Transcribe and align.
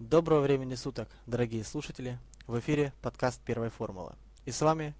Доброго 0.00 0.40
времени 0.40 0.76
суток, 0.76 1.10
дорогие 1.26 1.62
слушатели! 1.62 2.18
В 2.46 2.58
эфире 2.58 2.94
подкаст 3.02 3.38
«Первой 3.42 3.68
формулы». 3.68 4.14
И 4.46 4.50
с 4.50 4.62
вами 4.62 4.94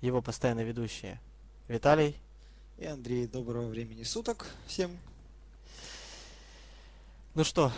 его 0.00 0.20
постоянно 0.20 0.64
ведущие 0.64 1.20
Виталий 1.68 2.16
и 2.76 2.84
Андрей. 2.84 3.28
Доброго 3.28 3.68
времени 3.68 4.02
суток 4.02 4.46
всем! 4.66 4.98
Ну 7.36 7.44
что, 7.44 7.70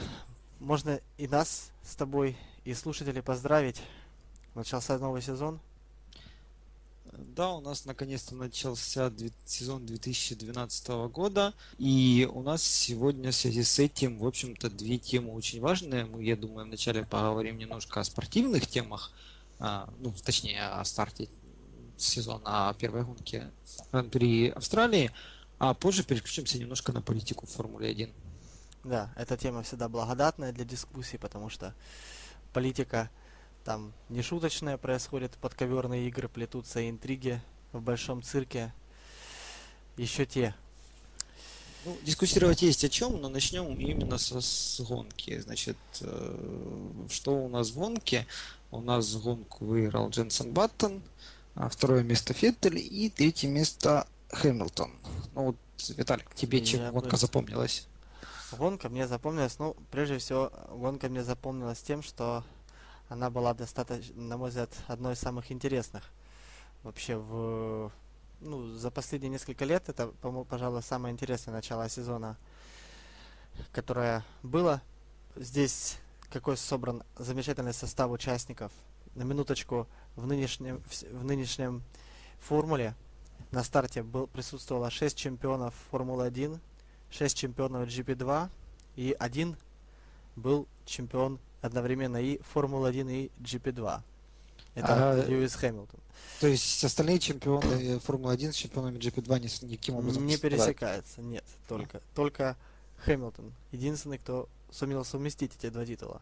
можно 0.58 1.02
и 1.18 1.28
нас 1.28 1.70
с 1.82 1.96
тобой, 1.96 2.34
и 2.64 2.72
слушателей 2.72 3.22
поздравить. 3.22 3.82
Начался 4.54 4.98
новый 4.98 5.20
сезон– 5.20 5.60
да, 7.18 7.52
у 7.52 7.60
нас 7.60 7.84
наконец-то 7.84 8.34
начался 8.34 9.12
сезон 9.44 9.86
2012 9.86 10.88
года, 11.10 11.54
и 11.78 12.28
у 12.32 12.42
нас 12.42 12.62
сегодня 12.62 13.30
в 13.30 13.34
связи 13.34 13.62
с 13.62 13.78
этим, 13.78 14.18
в 14.18 14.26
общем-то, 14.26 14.70
две 14.70 14.98
темы 14.98 15.32
очень 15.32 15.60
важные. 15.60 16.04
Мы, 16.04 16.24
я 16.24 16.36
думаю, 16.36 16.66
вначале 16.66 17.04
поговорим 17.04 17.58
немножко 17.58 18.00
о 18.00 18.04
спортивных 18.04 18.66
темах, 18.66 19.12
а, 19.58 19.92
ну, 20.00 20.12
точнее, 20.24 20.62
о 20.62 20.84
старте 20.84 21.28
сезона, 21.96 22.68
о 22.68 22.74
первой 22.74 23.04
гонке 23.04 23.50
Гран-при 23.92 24.48
Австралии, 24.48 25.10
а 25.58 25.74
позже 25.74 26.04
переключимся 26.04 26.58
немножко 26.58 26.92
на 26.92 27.02
политику 27.02 27.46
в 27.46 27.50
Формуле 27.50 27.90
1. 27.90 28.12
Да, 28.84 29.12
эта 29.16 29.36
тема 29.36 29.62
всегда 29.62 29.88
благодатная 29.88 30.52
для 30.52 30.64
дискуссий, 30.64 31.18
потому 31.18 31.48
что 31.48 31.74
политика– 32.52 33.10
там 33.64 33.92
нешуточное 34.10 34.76
происходит, 34.76 35.32
подковерные 35.40 36.06
игры 36.08 36.28
плетутся, 36.28 36.88
интриги 36.88 37.40
в 37.72 37.80
большом 37.80 38.22
цирке. 38.22 38.72
Еще 39.96 40.26
те. 40.26 40.54
Ну, 41.84 41.96
дискуссировать 42.02 42.62
есть 42.62 42.84
о 42.84 42.88
чем, 42.88 43.20
но 43.20 43.28
начнем 43.28 43.74
именно 43.74 44.18
со, 44.18 44.40
с 44.40 44.80
гонки. 44.80 45.38
Значит, 45.40 45.76
э, 46.00 47.06
что 47.10 47.44
у 47.44 47.48
нас 47.48 47.70
в 47.70 47.78
гонке? 47.78 48.26
У 48.70 48.80
нас 48.80 49.14
гонку 49.16 49.64
выиграл 49.64 50.08
Дженсен 50.08 50.52
Баттон, 50.52 51.02
а 51.54 51.68
второе 51.68 52.02
место 52.02 52.32
Феттель 52.32 52.78
и 52.78 53.10
третье 53.10 53.48
место 53.48 54.06
Хэмилтон. 54.30 54.92
Ну 55.34 55.44
вот, 55.44 55.56
Виталик, 55.90 56.34
тебе 56.34 56.64
чем 56.64 56.80
Я 56.80 56.90
гонка 56.90 57.10
бы... 57.10 57.16
запомнилась? 57.16 57.86
Гонка 58.52 58.88
мне 58.88 59.06
запомнилась, 59.06 59.58
ну, 59.58 59.76
прежде 59.90 60.18
всего, 60.18 60.52
гонка 60.70 61.08
мне 61.08 61.22
запомнилась 61.22 61.82
тем, 61.82 62.02
что 62.02 62.44
она 63.14 63.30
была 63.30 63.54
достаточно, 63.54 64.20
на 64.20 64.36
мой 64.36 64.48
взгляд, 64.48 64.70
одной 64.88 65.14
из 65.14 65.20
самых 65.20 65.52
интересных 65.52 66.02
вообще 66.82 67.16
в 67.16 67.92
ну, 68.40 68.66
за 68.74 68.90
последние 68.90 69.30
несколько 69.30 69.64
лет. 69.64 69.88
Это, 69.88 70.08
по-моему, 70.08 70.44
пожалуй, 70.44 70.82
самое 70.82 71.12
интересное 71.12 71.54
начало 71.54 71.88
сезона, 71.88 72.36
которое 73.70 74.24
было. 74.42 74.82
Здесь 75.36 75.98
какой 76.28 76.56
собран 76.56 77.04
замечательный 77.16 77.72
состав 77.72 78.10
участников. 78.10 78.72
На 79.14 79.22
минуточку 79.22 79.86
в 80.16 80.26
нынешнем, 80.26 80.82
в 81.12 81.24
нынешнем 81.24 81.84
формуле 82.40 82.96
на 83.52 83.62
старте 83.62 84.02
был, 84.02 84.26
присутствовало 84.26 84.90
6 84.90 85.16
чемпионов 85.16 85.72
Формулы-1, 85.92 86.58
6 87.10 87.36
чемпионов 87.36 87.88
GP2 87.88 88.50
и 88.96 89.14
один 89.20 89.56
был 90.34 90.66
чемпион 90.84 91.38
одновременно 91.64 92.18
и 92.18 92.40
Формула-1, 92.52 93.10
и 93.10 93.30
GP2. 93.42 94.00
Это 94.74 95.10
а, 95.12 95.24
Льюис 95.26 95.54
Хэмилтон. 95.54 96.00
То 96.40 96.46
есть 96.46 96.84
остальные 96.84 97.20
чемпионы 97.20 97.98
Формулы-1 98.00 98.52
с 98.52 98.56
чемпионами 98.56 98.98
GP2 98.98 99.40
ни, 99.40 99.66
никаким 99.72 99.96
образом 99.96 100.26
не 100.26 100.36
пересекаются, 100.36 101.22
нет, 101.22 101.44
только, 101.68 102.02
только 102.14 102.56
Хэмилтон. 103.04 103.52
Единственный, 103.72 104.18
кто 104.18 104.48
сумел 104.70 105.04
совместить 105.04 105.52
эти 105.58 105.70
два 105.70 105.86
титула. 105.86 106.20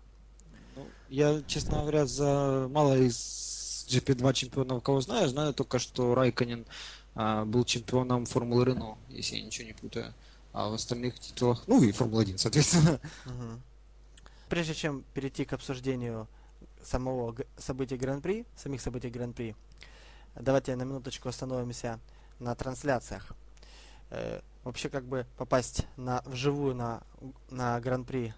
Ну, 0.77 0.87
я, 1.09 1.43
честно 1.47 1.81
говоря, 1.81 2.07
за 2.07 2.69
мало 2.71 2.97
из 2.97 3.87
GP2 3.89 4.33
чемпионов, 4.35 4.83
кого 4.83 5.01
знаю, 5.01 5.29
знаю 5.29 5.55
только, 5.55 5.81
что 5.81 6.15
Райконин 6.15 6.67
а, 7.15 7.45
был 7.45 7.65
чемпионом 7.65 8.27
Формулы 8.27 8.67
Рено, 8.67 8.97
если 9.09 9.37
я 9.37 9.43
ничего 9.43 9.67
не 9.67 9.73
путаю. 9.73 10.15
А 10.53 10.69
в 10.69 10.75
остальных 10.75 11.19
титулах, 11.19 11.65
ну 11.67 11.83
и 11.83 11.91
Формула-1, 11.91 12.39
соответственно. 12.39 13.01
Uh-huh 13.25 13.59
прежде 14.53 14.75
чем 14.75 15.03
перейти 15.15 15.47
к 15.47 15.55
обсуждению 15.55 16.29
самого 16.85 17.35
события 17.57 17.97
Гран-при, 17.97 18.45
самих 18.55 18.83
событий 18.83 19.09
Гран-при, 19.09 19.57
давайте 20.35 20.77
на 20.77 20.83
минуточку 20.83 21.31
остановимся 21.31 21.99
на 22.39 22.55
трансляциях. 22.55 23.33
Э, 24.11 24.43
вообще, 24.63 24.91
как 24.91 25.07
бы 25.07 25.27
попасть 25.39 25.87
на, 25.97 26.21
вживую 26.27 26.75
на, 26.75 27.03
на 27.49 27.81
Гран-при 27.81 28.35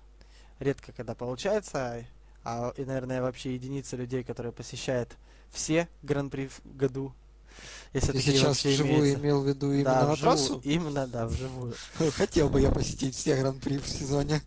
редко 0.60 0.92
когда 0.92 1.16
получается, 1.16 2.06
а, 2.44 2.72
и, 2.76 2.84
наверное, 2.84 3.20
вообще 3.20 3.52
единица 3.52 3.96
людей, 3.96 4.22
которые 4.22 4.52
посещают 4.52 5.16
все 5.50 5.88
Гран-при 6.04 6.46
в 6.46 6.60
году. 6.76 7.12
Если 7.92 8.12
Ты 8.12 8.20
сейчас 8.20 8.64
вживую 8.64 9.14
имел 9.14 9.42
в 9.42 9.48
виду 9.48 9.72
именно 9.72 9.84
да, 9.84 10.06
на 10.06 10.12
вживую, 10.12 10.36
трассу? 10.36 10.60
Именно, 10.62 11.08
да, 11.08 11.26
вживую. 11.26 11.74
Хотел 12.12 12.50
бы 12.50 12.60
я 12.60 12.70
посетить 12.70 13.16
все 13.16 13.34
Гран-при 13.34 13.78
в 13.78 13.88
сезоне. 13.88 14.42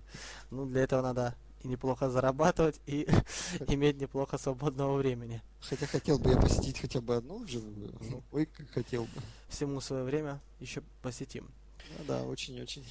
Ну, 0.49 0.65
для 0.65 0.83
этого 0.83 1.01
надо 1.01 1.35
и 1.61 1.67
неплохо 1.67 2.09
зарабатывать, 2.09 2.79
и 2.85 3.07
иметь 3.67 3.99
неплохо 3.99 4.37
свободного 4.37 4.97
времени. 4.97 5.41
Хотя 5.61 5.85
хотел 5.85 6.19
бы 6.19 6.31
я 6.31 6.37
посетить 6.37 6.79
хотя 6.79 7.01
бы 7.01 7.15
одну 7.15 7.45
живую, 7.47 7.93
ну, 8.01 8.23
ой, 8.31 8.45
как 8.45 8.69
хотел 8.69 9.03
бы. 9.03 9.21
Всему 9.49 9.81
свое 9.81 10.03
время 10.03 10.39
еще 10.59 10.81
посетим. 11.01 11.49
Ну, 11.97 12.05
да, 12.05 12.23
очень-очень. 12.23 12.85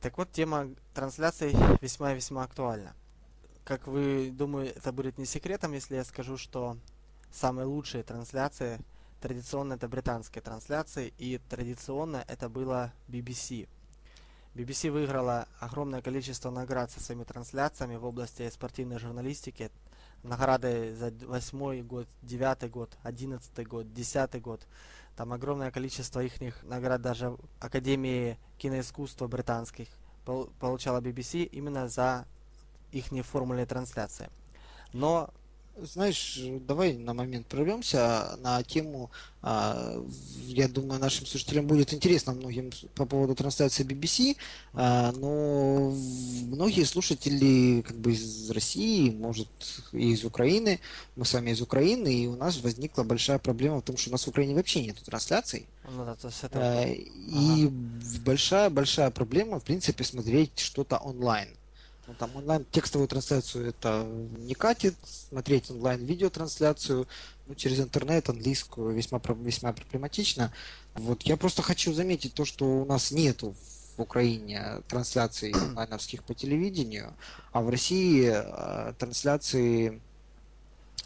Так 0.00 0.16
вот, 0.16 0.32
тема 0.32 0.70
трансляций 0.94 1.54
весьма-весьма 1.80 2.42
актуальна. 2.42 2.94
Как 3.64 3.86
вы, 3.86 4.30
думаю, 4.30 4.74
это 4.74 4.92
будет 4.92 5.18
не 5.18 5.26
секретом, 5.26 5.72
если 5.72 5.96
я 5.96 6.04
скажу, 6.04 6.38
что 6.38 6.78
самые 7.30 7.66
лучшие 7.66 8.02
трансляции 8.02 8.80
традиционно 9.20 9.74
это 9.74 9.88
британские 9.88 10.42
трансляции, 10.42 11.12
и 11.18 11.38
традиционно 11.48 12.24
это 12.28 12.48
было 12.48 12.92
BBC. 13.08 13.68
BBC 14.58 14.90
выиграла 14.90 15.46
огромное 15.60 16.02
количество 16.02 16.50
наград 16.50 16.90
со 16.90 16.98
своими 16.98 17.22
трансляциями 17.22 17.94
в 17.94 18.04
области 18.04 18.50
спортивной 18.50 18.98
журналистики. 18.98 19.70
Награды 20.24 20.96
за 20.96 21.12
восьмой 21.28 21.82
год, 21.82 22.08
девятый 22.22 22.68
год, 22.68 22.98
одиннадцатый 23.04 23.64
год, 23.64 23.94
десятый 23.94 24.40
год. 24.40 24.66
Там 25.16 25.32
огромное 25.32 25.70
количество 25.70 26.18
их 26.18 26.32
наград 26.64 27.00
даже 27.00 27.38
Академии 27.60 28.36
киноискусства 28.58 29.28
британских 29.28 29.86
получала 30.24 31.00
BBC 31.00 31.44
именно 31.44 31.86
за 31.86 32.26
их 32.90 33.12
формульные 33.24 33.66
трансляции. 33.66 34.28
Но 34.92 35.30
знаешь, 35.82 36.38
давай 36.66 36.94
на 36.94 37.14
момент 37.14 37.46
прорвемся 37.46 38.36
на 38.42 38.62
тему, 38.62 39.10
а, 39.40 40.04
я 40.46 40.68
думаю, 40.68 41.00
нашим 41.00 41.26
слушателям 41.26 41.66
будет 41.66 41.92
интересно 41.92 42.32
многим 42.32 42.70
по 42.94 43.06
поводу 43.06 43.34
трансляции 43.34 43.84
BBC, 43.84 44.36
а, 44.74 45.12
но 45.12 45.90
многие 46.46 46.84
слушатели 46.84 47.82
как 47.82 47.96
бы 47.96 48.12
из 48.12 48.50
России, 48.50 49.10
может, 49.10 49.48
и 49.92 50.12
из 50.12 50.24
Украины, 50.24 50.80
мы 51.16 51.24
с 51.24 51.32
вами 51.34 51.50
из 51.50 51.60
Украины, 51.60 52.12
и 52.12 52.26
у 52.26 52.36
нас 52.36 52.60
возникла 52.60 53.04
большая 53.04 53.38
проблема 53.38 53.78
в 53.78 53.82
том, 53.82 53.96
что 53.96 54.10
у 54.10 54.12
нас 54.12 54.24
в 54.24 54.28
Украине 54.28 54.54
вообще 54.54 54.84
нет 54.84 54.96
трансляций. 55.04 55.66
Ну, 55.90 56.04
да, 56.04 56.14
то 56.16 56.28
есть 56.28 56.42
это... 56.42 56.58
А, 56.60 56.86
и 56.86 57.68
большая-большая 58.24 59.10
проблема, 59.10 59.60
в 59.60 59.64
принципе, 59.64 60.04
смотреть 60.04 60.58
что-то 60.58 60.98
онлайн. 60.98 61.48
Ну, 62.08 62.14
там 62.14 62.34
онлайн 62.36 62.64
текстовую 62.70 63.06
трансляцию 63.06 63.68
это 63.68 64.02
не 64.38 64.54
катит, 64.54 64.94
смотреть 65.04 65.70
онлайн 65.70 66.02
видеотрансляцию 66.02 67.06
ну, 67.46 67.54
через 67.54 67.80
интернет 67.80 68.30
английскую 68.30 68.94
весьма 68.94 69.20
весьма 69.40 69.74
проблематично. 69.74 70.50
Вот 70.94 71.24
я 71.24 71.36
просто 71.36 71.60
хочу 71.60 71.92
заметить 71.92 72.32
то, 72.32 72.46
что 72.46 72.64
у 72.64 72.86
нас 72.86 73.10
нету 73.10 73.54
в 73.98 74.00
Украине 74.00 74.80
трансляций 74.88 75.52
онлайновских 75.52 76.24
по 76.24 76.32
телевидению, 76.32 77.12
а 77.52 77.60
в 77.60 77.68
России 77.68 78.32
э, 78.32 78.94
трансляции 78.98 80.00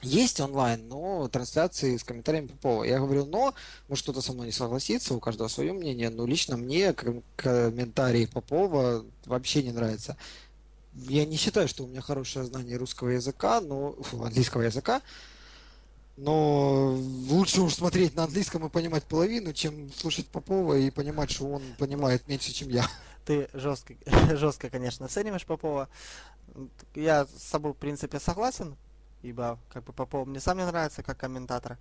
есть 0.02 0.40
онлайн, 0.40 0.86
но 0.88 1.28
трансляции 1.28 1.96
с 1.96 2.04
комментариями 2.04 2.46
Попова. 2.48 2.84
Я 2.84 2.98
говорю, 2.98 3.24
но, 3.24 3.54
может 3.88 4.04
кто-то 4.04 4.20
со 4.20 4.32
мной 4.32 4.46
не 4.46 4.52
согласится, 4.52 5.14
у 5.14 5.20
каждого 5.20 5.48
свое 5.48 5.72
мнение, 5.72 6.10
но 6.10 6.26
лично 6.26 6.56
мне 6.56 6.92
комментарии 7.36 8.26
Попова 8.26 9.04
вообще 9.26 9.62
не 9.62 9.72
нравятся 9.72 10.16
я 10.94 11.24
не 11.24 11.36
считаю, 11.36 11.68
что 11.68 11.84
у 11.84 11.86
меня 11.86 12.00
хорошее 12.00 12.44
знание 12.44 12.76
русского 12.76 13.10
языка, 13.10 13.60
но 13.60 13.92
фу, 14.02 14.22
английского 14.22 14.62
языка, 14.62 15.02
но 16.16 16.94
лучше 17.30 17.62
уж 17.62 17.74
смотреть 17.74 18.14
на 18.14 18.24
английском 18.24 18.66
и 18.66 18.70
понимать 18.70 19.04
половину, 19.04 19.52
чем 19.52 19.92
слушать 19.92 20.28
Попова 20.28 20.74
и 20.74 20.90
понимать, 20.90 21.30
что 21.30 21.46
он 21.46 21.62
понимает 21.78 22.28
меньше, 22.28 22.52
чем 22.52 22.68
я. 22.68 22.86
Ты 23.24 23.48
жестко, 23.54 23.94
жестко, 24.36 24.68
конечно, 24.68 25.06
оцениваешь 25.06 25.46
Попова. 25.46 25.88
Я 26.94 27.26
с 27.26 27.42
собой, 27.42 27.72
в 27.72 27.76
принципе, 27.76 28.20
согласен, 28.20 28.76
ибо 29.22 29.58
как 29.72 29.84
бы 29.84 29.92
Попов 29.92 30.28
мне 30.28 30.40
сам 30.40 30.58
не 30.58 30.66
нравится 30.66 31.02
как 31.02 31.16
комментатор. 31.16 31.78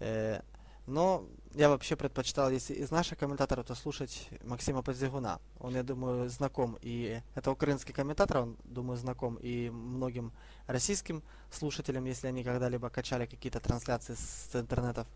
Э, 0.00 0.40
Но 0.86 1.24
я 1.56 1.70
вообще 1.70 1.96
предпочитал, 1.96 2.50
если 2.50 2.74
из 2.74 2.90
наших 2.90 3.18
комментаторов, 3.18 3.66
то 3.66 3.74
слушать 3.74 4.28
Максима 4.44 4.82
Подзигуна. 4.82 5.40
Он, 5.58 5.74
я 5.74 5.82
думаю, 5.82 6.28
знаком, 6.28 6.76
и 6.82 7.22
это 7.34 7.50
украинский 7.50 7.94
комментатор, 7.94 8.38
он, 8.38 8.56
думаю, 8.64 8.98
знаком 8.98 9.36
и 9.36 9.70
многим 9.70 10.32
российским 10.66 11.22
слушателям, 11.50 12.04
если 12.04 12.26
они 12.26 12.44
когда-либо 12.44 12.90
качали 12.90 13.24
какие-то 13.24 13.60
трансляции 13.60 14.14
с 14.14 14.54
интернетов. 14.54 15.06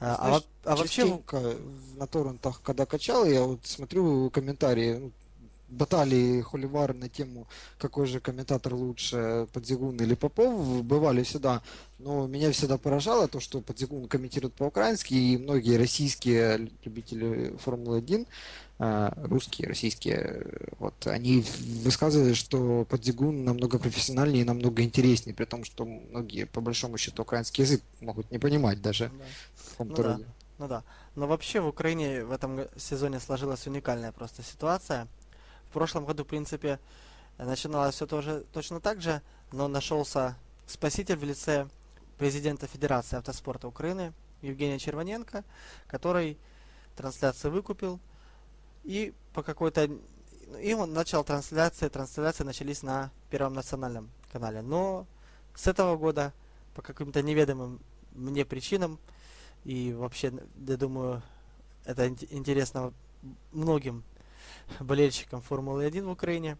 А, 0.00 0.16
а 0.16 0.26
Знаешь, 0.28 0.42
а, 0.64 0.72
а 0.72 0.76
вообще 0.76 1.22
на 1.96 2.06
торрентах, 2.06 2.60
когда 2.60 2.84
качал, 2.84 3.24
я 3.24 3.42
вот 3.42 3.64
смотрю 3.64 4.28
комментарии, 4.30 4.96
ну, 4.98 5.12
баталии 5.72 6.42
холивары 6.42 6.94
на 6.94 7.08
тему, 7.08 7.46
какой 7.78 8.06
же 8.06 8.20
комментатор 8.20 8.74
лучше, 8.74 9.46
Подзигун 9.52 9.96
или 9.96 10.14
Попов, 10.14 10.84
бывали 10.84 11.22
всегда. 11.22 11.62
Но 11.98 12.26
меня 12.26 12.50
всегда 12.52 12.78
поражало 12.78 13.28
то, 13.28 13.40
что 13.40 13.60
Подзигун 13.60 14.08
комментирует 14.08 14.54
по-украински, 14.54 15.14
и 15.14 15.38
многие 15.38 15.76
российские 15.76 16.68
любители 16.84 17.56
Формулы-1, 17.64 18.26
а, 18.78 19.12
русские, 19.16 19.68
российские, 19.68 20.46
вот, 20.78 21.06
они 21.06 21.44
высказывали, 21.84 22.34
что 22.34 22.84
Подзигун 22.88 23.44
намного 23.44 23.78
профессиональнее 23.78 24.42
и 24.42 24.46
намного 24.46 24.82
интереснее, 24.82 25.34
при 25.34 25.44
том, 25.44 25.64
что 25.64 25.84
многие, 25.84 26.46
по 26.46 26.60
большому 26.60 26.98
счету, 26.98 27.22
украинский 27.22 27.62
язык 27.62 27.82
могут 28.00 28.30
не 28.30 28.38
понимать 28.38 28.82
даже 28.82 29.04
да. 29.04 29.24
в 29.78 29.84
ну, 29.84 29.96
да. 29.96 30.20
ну 30.58 30.68
да. 30.68 30.82
Но 31.14 31.26
вообще 31.26 31.60
в 31.60 31.68
Украине 31.68 32.24
в 32.24 32.32
этом 32.32 32.60
сезоне 32.76 33.20
сложилась 33.20 33.66
уникальная 33.66 34.12
просто 34.12 34.42
ситуация– 34.42 35.06
в 35.72 35.74
прошлом 35.74 36.04
году, 36.04 36.22
в 36.22 36.26
принципе, 36.26 36.78
начиналось 37.38 37.94
все 37.94 38.06
тоже 38.06 38.44
точно 38.52 38.78
так 38.78 39.00
же, 39.00 39.22
но 39.52 39.68
нашелся 39.68 40.36
спаситель 40.66 41.16
в 41.16 41.24
лице 41.24 41.66
президента 42.18 42.66
Федерации 42.66 43.16
автоспорта 43.16 43.68
Украины 43.68 44.12
Евгения 44.42 44.78
Червоненко, 44.78 45.44
который 45.86 46.36
трансляцию 46.94 47.52
выкупил 47.52 48.00
и 48.84 49.14
по 49.32 49.42
какой-то 49.42 49.88
и 50.60 50.74
он 50.74 50.92
начал 50.92 51.24
трансляции, 51.24 51.88
трансляции 51.88 52.44
начались 52.44 52.82
на 52.82 53.10
Первом 53.30 53.54
национальном 53.54 54.10
канале. 54.30 54.60
Но 54.60 55.06
с 55.54 55.66
этого 55.66 55.96
года 55.96 56.34
по 56.74 56.82
каким-то 56.82 57.22
неведомым 57.22 57.80
мне 58.12 58.44
причинам 58.44 58.98
и 59.64 59.94
вообще, 59.94 60.34
я 60.68 60.76
думаю, 60.76 61.22
это 61.86 62.08
интересно 62.08 62.92
многим 63.52 64.04
болельщикам 64.80 65.42
Формулы-1 65.42 66.04
в 66.04 66.10
Украине. 66.10 66.56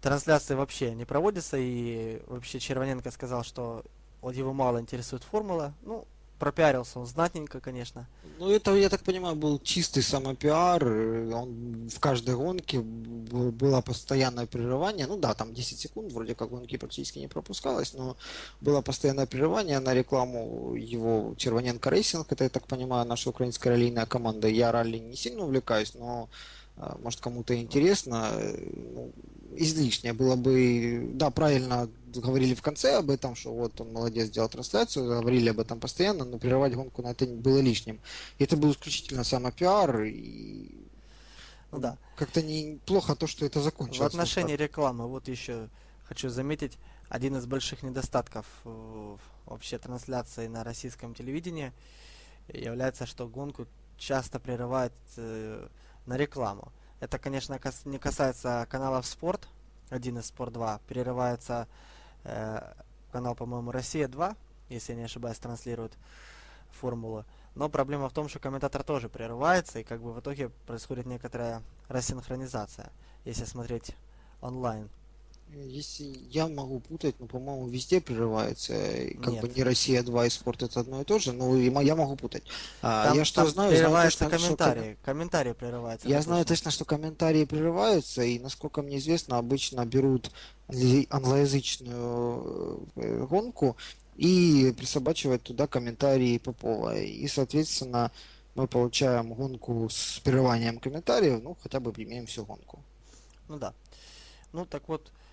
Трансляции 0.00 0.54
вообще 0.54 0.94
не 0.94 1.04
проводятся, 1.04 1.56
и 1.58 2.22
вообще 2.26 2.60
Червоненко 2.60 3.10
сказал, 3.10 3.42
что 3.42 3.84
его 4.22 4.52
мало 4.52 4.80
интересует 4.80 5.22
формула. 5.22 5.74
Ну, 5.82 6.06
пропиарился 6.38 6.98
он 6.98 7.06
знатненько, 7.06 7.60
конечно. 7.60 8.06
Ну, 8.38 8.50
это, 8.50 8.74
я 8.74 8.88
так 8.88 9.02
понимаю, 9.02 9.36
был 9.36 9.58
чистый 9.60 10.02
самопиар. 10.02 10.84
Он 10.84 11.88
в 11.88 12.00
каждой 12.00 12.34
гонке 12.34 12.80
было 12.80 13.80
постоянное 13.80 14.46
прерывание. 14.46 15.06
Ну 15.06 15.16
да, 15.16 15.34
там 15.34 15.54
10 15.54 15.78
секунд, 15.78 16.12
вроде 16.12 16.34
как 16.34 16.50
гонки 16.50 16.76
практически 16.76 17.18
не 17.18 17.28
пропускалось, 17.28 17.94
но 17.94 18.16
было 18.60 18.82
постоянное 18.82 19.26
прерывание 19.26 19.78
на 19.78 19.94
рекламу 19.94 20.74
его 20.74 21.34
Червоненко 21.36 21.90
Racing. 21.90 22.30
Это, 22.30 22.44
я 22.44 22.50
так 22.50 22.66
понимаю, 22.66 23.06
наша 23.06 23.30
украинская 23.30 23.72
раллийная 23.72 24.06
команда. 24.06 24.48
Я 24.48 24.72
ралли 24.72 24.98
не 24.98 25.16
сильно 25.16 25.44
увлекаюсь, 25.44 25.94
но 25.94 26.28
может 26.76 27.20
кому-то 27.20 27.54
интересно, 27.56 28.32
ну, 28.92 29.12
излишнее 29.56 30.12
было 30.12 30.36
бы, 30.36 31.10
да, 31.14 31.30
правильно 31.30 31.88
говорили 32.14 32.54
в 32.54 32.62
конце 32.62 32.96
об 32.96 33.10
этом, 33.10 33.34
что 33.34 33.52
вот 33.52 33.80
он 33.80 33.92
молодец, 33.92 34.28
сделал 34.28 34.48
трансляцию, 34.48 35.06
говорили 35.06 35.50
об 35.50 35.60
этом 35.60 35.80
постоянно, 35.80 36.24
но 36.24 36.38
прерывать 36.38 36.74
гонку 36.74 37.02
на 37.02 37.08
это 37.08 37.26
было 37.26 37.58
лишним. 37.58 38.00
Это 38.38 38.56
был 38.56 38.72
исключительно 38.72 39.24
самопиар, 39.24 40.02
и 40.02 40.84
ну, 41.70 41.78
да. 41.78 41.98
как-то 42.16 42.42
неплохо 42.42 43.14
то, 43.14 43.26
что 43.26 43.46
это 43.46 43.60
закончилось. 43.60 44.00
В 44.00 44.14
отношении 44.14 44.54
рекламы, 44.54 45.06
вот 45.06 45.28
еще 45.28 45.68
хочу 46.04 46.28
заметить, 46.28 46.78
один 47.08 47.36
из 47.36 47.46
больших 47.46 47.82
недостатков 47.82 48.46
э, 48.64 49.16
вообще 49.46 49.78
трансляции 49.78 50.46
на 50.46 50.64
российском 50.64 51.14
телевидении 51.14 51.72
является, 52.48 53.06
что 53.06 53.28
гонку 53.28 53.66
часто 53.98 54.40
прерывает 54.40 54.92
э, 55.16 55.68
на 56.06 56.16
рекламу. 56.16 56.72
Это, 57.00 57.18
конечно, 57.18 57.58
не 57.84 57.98
касается 57.98 58.66
каналов 58.70 59.06
Спорт, 59.06 59.48
один 59.90 60.18
из 60.18 60.26
Спорт 60.26 60.52
2. 60.52 60.80
Прерывается 60.86 61.68
э, 62.24 62.72
канал, 63.12 63.34
по-моему, 63.34 63.70
Россия 63.70 64.08
2, 64.08 64.36
если 64.68 64.92
я 64.92 64.98
не 64.98 65.04
ошибаюсь, 65.04 65.38
транслирует 65.38 65.92
формулу. 66.70 67.24
Но 67.54 67.68
проблема 67.68 68.08
в 68.08 68.12
том, 68.12 68.28
что 68.28 68.40
комментатор 68.40 68.82
тоже 68.82 69.08
прерывается, 69.08 69.78
и 69.78 69.84
как 69.84 70.00
бы 70.00 70.12
в 70.12 70.20
итоге 70.20 70.48
происходит 70.66 71.06
некоторая 71.06 71.62
рассинхронизация, 71.88 72.90
если 73.24 73.44
смотреть 73.44 73.94
онлайн. 74.40 74.88
Если 75.52 76.04
я 76.30 76.48
могу 76.48 76.80
путать, 76.80 77.14
но, 77.20 77.26
по-моему, 77.26 77.68
везде 77.68 78.00
прерывается. 78.00 78.72
Как 79.22 79.34
Нет. 79.34 79.40
бы 79.40 79.48
не 79.48 79.62
Россия 79.62 80.02
2 80.02 80.26
и 80.26 80.30
спорт 80.30 80.62
это 80.62 80.80
одно 80.80 81.02
и 81.02 81.04
то 81.04 81.18
же, 81.18 81.32
но 81.32 81.56
я 81.56 81.94
могу 81.94 82.16
путать. 82.16 82.42
А, 82.82 83.08
там, 83.08 83.18
я 83.18 83.24
что 83.24 83.42
там 83.42 83.50
знаю, 83.50 83.70
прерываются 83.70 84.18
знаю 84.18 84.32
точно, 84.32 84.46
комментарии. 84.46 84.94
Что... 84.94 85.04
Комментарии 85.04 85.52
прерываются. 85.52 86.08
Я 86.08 86.22
знаю 86.22 86.44
точно, 86.44 86.70
что 86.70 86.84
комментарии 86.84 87.44
прерываются, 87.44 88.22
и 88.22 88.38
насколько 88.38 88.82
мне 88.82 88.98
известно, 88.98 89.38
обычно 89.38 89.84
берут 89.86 90.30
англоязычную 91.10 92.88
э, 92.96 93.26
гонку 93.26 93.76
и 94.16 94.74
присобачивают 94.76 95.44
туда 95.44 95.66
комментарии 95.68 96.38
Попова. 96.38 96.96
И, 96.98 97.28
соответственно, 97.28 98.10
мы 98.56 98.66
получаем 98.66 99.32
гонку 99.32 99.88
с 99.88 100.20
прерыванием 100.24 100.78
комментариев, 100.78 101.40
ну, 101.42 101.56
хотя 101.62 101.78
бы 101.78 101.92
имеем 101.96 102.26
всю 102.26 102.44
гонку. 102.44 102.82
Ну 103.48 103.58
да. 103.58 103.72
Ну 104.52 104.64
так 104.66 104.88
вот, 104.88 105.10
Э, 105.12 105.23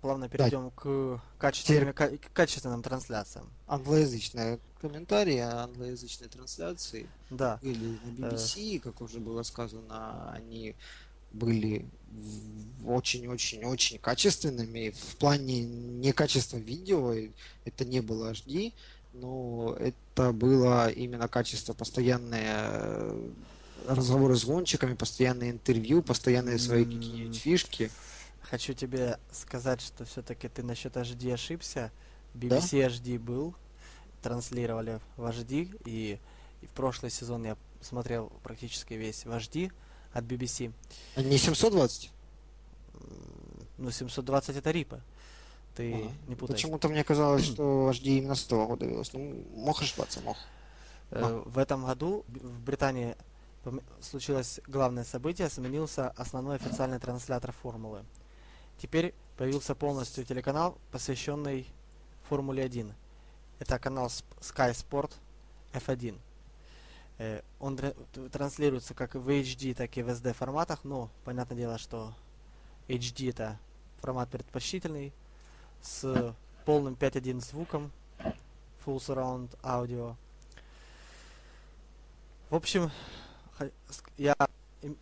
плавно 0.00 0.28
перейдем 0.28 0.64
да. 0.64 0.70
к 0.74 1.20
качественным, 1.38 1.92
Теперь... 1.92 2.18
качественным 2.32 2.82
трансляциям. 2.82 3.50
Англоязычные 3.66 4.58
комментарии, 4.80 5.38
англоязычные 5.38 6.28
трансляции 6.28 7.08
да. 7.30 7.58
были 7.62 7.98
на 8.16 8.26
BBC, 8.26 8.76
э... 8.76 8.78
как 8.78 9.00
уже 9.00 9.18
было 9.18 9.42
сказано, 9.42 10.32
они 10.32 10.74
были 11.32 11.84
очень-очень-очень 12.86 13.98
качественными. 13.98 14.90
В 14.90 15.16
плане 15.16 15.62
не 15.64 16.12
качества 16.12 16.56
видео, 16.56 17.14
это 17.64 17.84
не 17.84 18.00
было 18.00 18.32
HD, 18.32 18.72
но 19.12 19.76
это 19.78 20.32
было 20.32 20.88
именно 20.90 21.28
качество 21.28 21.74
постоянные 21.74 22.54
э, 22.54 23.30
разговоры 23.86 24.36
с 24.36 24.44
гонщиками, 24.44 24.94
постоянные 24.94 25.50
интервью, 25.50 26.02
постоянные 26.02 26.58
свои 26.58 26.84
какие-нибудь 26.84 27.36
фишки. 27.36 27.90
Хочу 28.50 28.72
тебе 28.72 29.18
сказать, 29.30 29.82
что 29.82 30.06
все-таки 30.06 30.48
ты 30.48 30.62
насчет 30.62 30.96
HD 30.96 31.34
ошибся. 31.34 31.92
BBC 32.34 32.80
да? 32.80 32.88
HD 32.88 33.18
был, 33.18 33.54
транслировали 34.22 35.00
в 35.16 35.24
HD, 35.24 35.78
и, 35.84 36.18
и 36.62 36.66
в 36.66 36.70
прошлый 36.70 37.10
сезон 37.10 37.44
я 37.44 37.56
смотрел 37.82 38.32
практически 38.42 38.94
весь 38.94 39.26
в 39.26 39.30
HD 39.30 39.70
от 40.12 40.24
BBC. 40.24 40.72
А 41.16 41.22
не 41.22 41.36
720? 41.36 42.10
Ну, 43.76 43.90
720 43.90 44.56
это 44.56 44.70
рипа. 44.70 45.00
Ты 45.76 45.92
ага. 45.94 46.12
не 46.26 46.34
путай. 46.34 46.56
Почему-то 46.56 46.88
мне 46.88 47.04
казалось, 47.04 47.44
что 47.44 47.90
HD 47.90 48.18
именно 48.18 48.34
с 48.34 48.44
того 48.44 48.66
года 48.66 48.86
велось. 48.86 49.12
Ну, 49.12 49.44
мог 49.54 49.80
ошибаться, 49.82 50.20
мог. 50.22 50.36
Э, 51.10 51.42
в 51.44 51.58
этом 51.58 51.84
году 51.84 52.24
в 52.28 52.60
Британии 52.62 53.14
случилось 54.00 54.60
главное 54.66 55.04
событие, 55.04 55.50
сменился 55.50 56.10
основной 56.10 56.56
официальный 56.56 56.98
транслятор 56.98 57.52
формулы. 57.52 58.04
Теперь 58.78 59.12
появился 59.36 59.74
полностью 59.74 60.24
телеканал, 60.24 60.78
посвященный 60.92 61.66
Формуле 62.28 62.62
1. 62.62 62.94
Это 63.58 63.78
канал 63.78 64.06
Sky 64.06 64.70
Sport 64.70 65.12
F1. 65.72 66.18
Э, 67.18 67.42
он 67.58 67.78
транслируется 68.30 68.94
как 68.94 69.16
в 69.16 69.28
HD, 69.28 69.74
так 69.74 69.96
и 69.96 70.02
в 70.02 70.08
SD 70.08 70.32
форматах, 70.32 70.84
но 70.84 71.10
понятное 71.24 71.56
дело, 71.56 71.78
что 71.78 72.14
HD 72.86 73.30
это 73.30 73.58
формат 74.00 74.28
предпочтительный, 74.30 75.12
с 75.82 76.34
полным 76.64 76.94
5.1 76.94 77.40
звуком, 77.40 77.90
Full 78.84 78.98
Surround 78.98 79.58
Audio. 79.62 80.14
В 82.50 82.54
общем, 82.54 82.90
я 84.16 84.36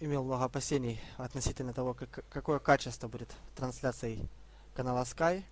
имел 0.01 0.25
много 0.25 0.45
опасений 0.45 1.01
относительно 1.17 1.73
того, 1.73 1.95
как, 1.95 2.25
какое 2.31 2.59
качество 2.59 3.09
будет 3.09 3.31
трансляцией 3.55 4.29
канала 4.75 5.03
Sky. 5.03 5.45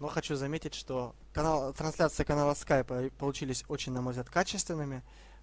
Но 0.00 0.08
хочу 0.08 0.36
заметить, 0.36 0.74
что 0.74 1.14
канал, 1.32 1.72
трансляции 1.72 2.24
канала 2.24 2.52
Sky 2.52 3.10
получились 3.18 3.64
очень, 3.68 3.92
на 3.92 4.02
мой 4.02 4.12
взгляд, 4.12 4.30
качественными. 4.30 5.02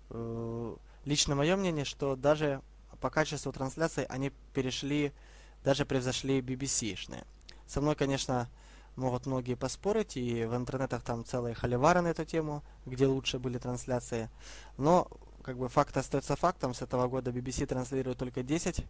Э, 0.10 0.76
лично 1.04 1.36
мое 1.36 1.56
мнение, 1.56 1.86
что 1.86 2.16
даже 2.16 2.62
по 3.02 3.10
качеству 3.10 3.52
трансляции 3.52 4.06
они 4.10 4.32
перешли, 4.54 5.12
даже 5.64 5.86
превзошли 5.86 6.40
BBC-шные. 6.42 7.26
Со 7.68 7.82
мной, 7.82 7.96
конечно, 7.96 8.50
могут 8.96 9.26
многие 9.26 9.56
поспорить, 9.56 10.16
и 10.16 10.46
в 10.46 10.56
интернетах 10.56 11.04
там 11.04 11.26
целые 11.26 11.54
холивары 11.54 12.02
на 12.02 12.08
эту 12.08 12.24
тему, 12.24 12.64
где 12.86 13.08
лучше 13.08 13.40
были 13.40 13.58
трансляции. 13.58 14.30
Но 14.78 15.10
как 15.46 15.58
бы 15.58 15.70
факт 15.70 15.96
остается 15.96 16.36
фактом, 16.36 16.74
с 16.74 16.82
этого 16.82 17.08
года 17.08 17.30
BBC 17.30 17.68
транслирует 17.68 18.18
только 18.18 18.42
10 18.42 18.84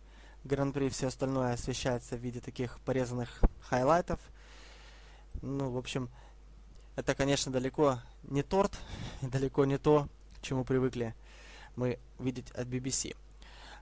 гран-при, 0.46 0.88
все 0.88 1.08
остальное 1.08 1.52
освещается 1.54 2.16
в 2.16 2.22
виде 2.22 2.40
таких 2.40 2.80
порезанных 2.86 3.42
хайлайтов. 3.60 4.22
Ну, 5.42 5.70
в 5.70 5.78
общем, 5.78 6.10
это, 6.96 7.14
конечно, 7.14 7.52
далеко 7.52 8.00
не 8.24 8.42
торт, 8.42 8.72
далеко 9.22 9.66
не 9.66 9.78
то, 9.78 10.08
к 10.40 10.44
чему 10.44 10.64
привыкли 10.64 11.14
мы 11.76 12.00
видеть 12.20 12.52
от 12.52 12.70
BBC. 12.70 13.18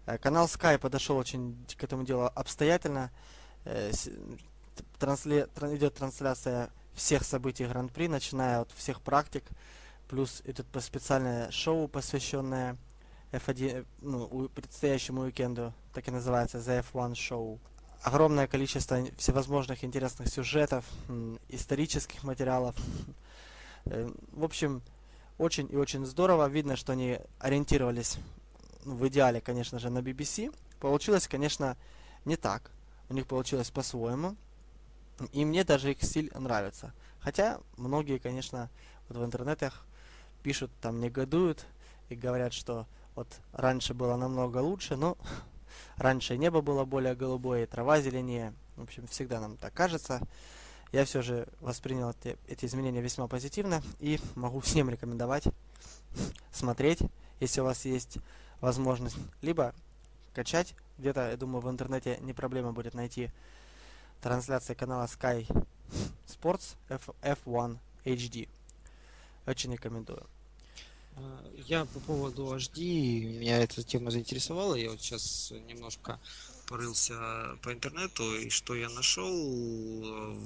Э, 0.07 0.17
канал 0.17 0.47
Sky 0.47 0.79
подошел 0.79 1.15
очень 1.17 1.55
к 1.77 1.83
этому 1.83 2.03
делу 2.03 2.31
обстоятельно. 2.33 3.11
Э, 3.65 3.91
трансли... 4.97 5.47
Идет 5.61 5.93
трансляция 5.93 6.71
всех 6.95 7.23
событий 7.23 7.67
Гран-при, 7.67 8.07
начиная 8.07 8.61
от 8.61 8.71
всех 8.71 8.99
практик, 9.01 9.43
плюс 10.13 10.43
идет 10.45 10.67
специальное 10.79 11.49
шоу, 11.49 11.87
посвященное 11.87 12.77
F1, 13.31 13.83
ну, 14.01 14.47
предстоящему 14.49 15.21
уикенду, 15.21 15.73
так 15.91 16.07
и 16.07 16.11
называется 16.11 16.59
The 16.59 16.85
F1 16.85 17.13
Show. 17.13 17.57
Огромное 18.03 18.45
количество 18.45 19.03
всевозможных 19.17 19.83
интересных 19.83 20.27
сюжетов, 20.27 20.85
исторических 21.49 22.23
материалов. 22.23 22.75
Э, 23.85 24.07
в 24.33 24.43
общем, 24.43 24.83
очень 25.39 25.67
и 25.71 25.75
очень 25.75 26.05
здорово. 26.05 26.47
Видно, 26.47 26.75
что 26.75 26.93
они 26.93 27.19
ориентировались 27.39 28.17
ну, 28.85 28.93
в 28.93 29.07
идеале, 29.07 29.41
конечно 29.41 29.79
же, 29.79 29.89
на 29.89 29.97
BBC. 29.97 30.55
Получилось, 30.79 31.27
конечно, 31.27 31.75
не 32.23 32.35
так. 32.35 32.69
У 33.09 33.15
них 33.15 33.25
получилось 33.25 33.71
по-своему. 33.71 34.35
И 35.31 35.43
мне 35.43 35.63
даже 35.63 35.91
их 35.91 36.03
стиль 36.03 36.31
нравится. 36.35 36.93
Хотя 37.19 37.59
многие, 37.77 38.19
конечно, 38.19 38.69
вот 39.09 39.17
в 39.17 39.25
интернетах 39.25 39.87
пишут, 40.43 40.71
там 40.81 40.99
негодуют 40.99 41.65
и 42.09 42.15
говорят, 42.15 42.53
что 42.53 42.85
вот 43.15 43.27
раньше 43.53 43.93
было 43.93 44.15
намного 44.15 44.57
лучше, 44.57 44.95
но 44.95 45.17
раньше 45.97 46.37
небо 46.37 46.61
было 46.61 46.85
более 46.85 47.15
голубое, 47.15 47.65
трава 47.65 48.01
зеленее. 48.01 48.53
В 48.75 48.83
общем, 48.83 49.07
всегда 49.07 49.39
нам 49.39 49.57
так 49.57 49.73
кажется. 49.73 50.21
Я 50.91 51.05
все 51.05 51.21
же 51.23 51.47
воспринял 51.59 52.11
эти, 52.11 52.37
эти 52.47 52.65
изменения 52.65 53.01
весьма 53.01 53.27
позитивно 53.27 53.81
и 53.99 54.19
могу 54.35 54.59
всем 54.59 54.89
рекомендовать 54.89 55.45
смотреть, 56.51 56.99
если 57.39 57.61
у 57.61 57.63
вас 57.63 57.85
есть 57.85 58.17
возможность, 58.61 59.17
либо 59.41 59.73
качать. 60.33 60.75
Где-то, 60.99 61.31
я 61.31 61.37
думаю, 61.37 61.61
в 61.61 61.69
интернете 61.69 62.19
не 62.21 62.33
проблема 62.33 62.73
будет 62.73 62.93
найти 62.93 63.31
трансляции 64.21 64.75
канала 64.75 65.05
Sky 65.05 65.47
Sports 66.27 66.75
F 66.89 67.09
F1 67.21 67.77
HD. 68.05 68.47
Очень 69.45 69.73
рекомендую. 69.73 70.25
А, 71.15 71.45
я 71.67 71.85
по 71.85 71.99
поводу 71.99 72.55
HD, 72.55 73.21
меня 73.39 73.59
эта 73.59 73.83
тема 73.83 74.11
заинтересовала. 74.11 74.75
Я 74.75 74.91
вот 74.91 75.01
сейчас 75.01 75.51
немножко 75.67 76.19
порылся 76.67 77.57
по 77.61 77.73
интернету, 77.73 78.35
и 78.35 78.49
что 78.49 78.73
я 78.73 78.89
нашел, 78.89 80.37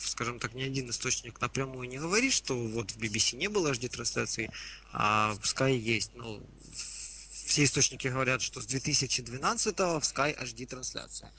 скажем 0.00 0.38
так, 0.38 0.54
ни 0.54 0.62
один 0.62 0.90
источник 0.90 1.40
напрямую 1.40 1.88
не 1.88 1.98
говорит, 1.98 2.32
что 2.32 2.54
вот 2.56 2.90
в 2.92 2.98
BBC 2.98 3.36
не 3.36 3.48
было 3.48 3.72
HD 3.72 3.88
трансляции, 3.88 4.50
а 4.92 5.34
в 5.34 5.44
Sky 5.44 5.76
есть. 5.76 6.12
Ну, 6.14 6.42
все 7.50 7.64
источники 7.64 8.08
говорят, 8.08 8.42
что 8.42 8.60
с 8.60 8.66
2012 8.66 9.78
в 9.78 9.80
Sky 9.80 10.40
HD 10.40 10.66
трансляция. 10.66 11.32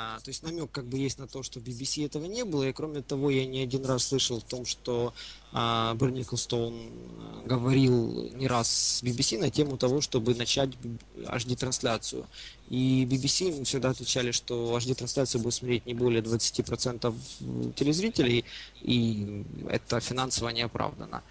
А, 0.00 0.20
то 0.20 0.28
есть 0.28 0.44
намек 0.44 0.70
как 0.70 0.84
бы 0.84 0.96
есть 0.96 1.18
на 1.18 1.26
то, 1.26 1.42
что 1.42 1.58
в 1.58 1.64
BBC 1.64 2.06
этого 2.06 2.24
не 2.26 2.44
было, 2.44 2.68
и 2.68 2.72
кроме 2.72 3.02
того, 3.02 3.30
я 3.30 3.44
не 3.44 3.62
один 3.62 3.84
раз 3.84 4.04
слышал 4.04 4.38
в 4.38 4.44
том, 4.44 4.64
что 4.64 5.12
а, 5.52 5.92
Берни 5.94 6.20
Николстоун 6.20 6.72
а, 7.18 7.42
говорил 7.44 8.30
не 8.32 8.46
раз 8.46 8.68
с 8.68 9.02
BBC 9.02 9.40
на 9.40 9.50
тему 9.50 9.76
того, 9.76 10.00
чтобы 10.00 10.36
начать 10.36 10.70
HD-трансляцию. 11.16 12.26
И 12.68 13.08
BBC 13.10 13.64
всегда 13.64 13.90
отвечали, 13.90 14.30
что 14.30 14.78
HD-трансляцию 14.78 15.42
будет 15.42 15.54
смотреть 15.54 15.84
не 15.84 15.94
более 15.94 16.22
20% 16.22 17.12
телезрителей, 17.74 18.44
и 18.82 19.44
это 19.68 19.98
финансово 19.98 20.50
не 20.50 20.62
оправдано. 20.62 21.24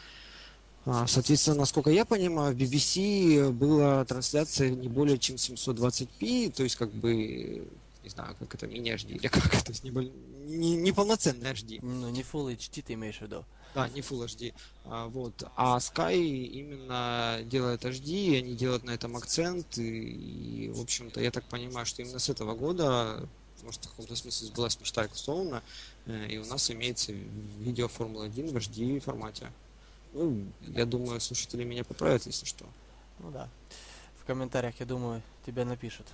А, 0.85 1.07
соответственно, 1.07 1.59
насколько 1.59 1.89
я 1.89 2.03
понимаю, 2.03 2.53
в 2.53 2.57
BBC 2.57 3.49
была 3.49 4.03
трансляция 4.03 4.71
не 4.71 4.89
более 4.89 5.17
чем 5.17 5.37
720p, 5.37 6.51
то 6.51 6.63
есть 6.63 6.75
как 6.75 6.91
бы 6.91 7.65
не 8.07 8.09
знаю, 8.09 8.35
как 8.39 8.55
это, 8.55 8.67
мини-HD, 8.67 9.15
или 9.15 9.27
как 9.27 9.53
это, 9.53 9.73
не, 9.83 9.91
не, 9.91 10.75
не 10.75 10.91
полноценный 10.91 11.51
HD. 11.51 11.79
Ну, 11.81 12.09
не 12.09 12.21
Full 12.21 12.55
HD 12.55 12.81
ты 12.81 12.93
имеешь 12.93 13.17
в 13.17 13.21
виду. 13.21 13.45
Да, 13.75 13.89
не 13.89 14.01
Full 14.01 14.25
HD. 14.25 14.53
А, 14.85 15.07
вот. 15.07 15.43
А 15.55 15.77
Sky 15.77 16.17
именно 16.17 17.39
делает 17.43 17.83
HD, 17.83 18.37
они 18.37 18.55
делают 18.55 18.83
на 18.83 18.91
этом 18.91 19.17
акцент, 19.17 19.77
и, 19.77 20.65
и 20.65 20.69
в 20.69 20.81
общем-то, 20.81 21.21
я 21.21 21.31
так 21.31 21.43
понимаю, 21.45 21.85
что 21.85 22.01
именно 22.01 22.19
с 22.19 22.29
этого 22.29 22.55
года, 22.55 23.27
может, 23.63 23.85
в 23.85 23.89
каком-то 23.89 24.15
смысле 24.15 24.47
сбылась 24.47 24.79
мечта 24.79 25.05
Экстоуна, 25.05 25.61
э, 26.05 26.27
и 26.27 26.37
у 26.37 26.45
нас 26.45 26.71
имеется 26.71 27.11
видео 27.59 27.87
Формулы-1 27.87 28.51
в 28.51 28.55
HD 28.55 28.99
формате. 28.99 29.51
Ну, 30.13 30.45
я 30.61 30.85
думаю, 30.85 31.19
слушатели 31.19 31.63
меня 31.63 31.83
поправят, 31.83 32.25
если 32.25 32.45
что. 32.45 32.65
Ну 33.19 33.31
да. 33.31 33.49
В 34.21 34.25
комментариях, 34.25 34.79
я 34.79 34.85
думаю, 34.85 35.21
тебя 35.45 35.65
напишут. 35.65 36.07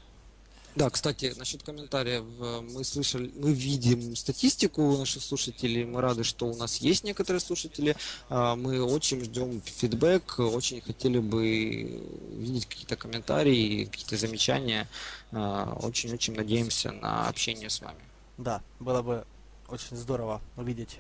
Да, 0.76 0.90
кстати, 0.90 1.34
насчет 1.38 1.62
комментариев. 1.62 2.24
Э, 2.40 2.62
мы 2.62 2.84
слышали, 2.84 3.32
мы 3.36 3.54
видим 3.54 4.16
статистику 4.16 4.98
наших 4.98 5.22
слушателей. 5.22 5.86
Мы 5.86 6.02
рады, 6.02 6.24
что 6.24 6.48
у 6.48 6.56
нас 6.56 6.78
есть 6.78 7.04
некоторые 7.04 7.42
слушатели. 7.42 7.96
А, 8.30 8.56
мы 8.56 8.82
очень 8.84 9.24
ждем 9.24 9.62
фидбэк, 9.62 10.40
очень 10.40 10.82
хотели 10.82 11.20
бы 11.20 12.04
видеть 12.32 12.66
какие-то 12.66 12.96
комментарии, 12.96 13.86
какие-то 13.86 14.18
замечания. 14.18 14.88
А, 15.32 15.78
очень-очень 15.84 16.34
надеемся 16.34 16.92
на 16.92 17.28
общение 17.28 17.70
с 17.70 17.80
вами. 17.80 18.00
Да, 18.38 18.64
было 18.80 19.04
бы 19.04 19.26
очень 19.70 19.96
здорово 19.96 20.42
увидеть 20.58 21.00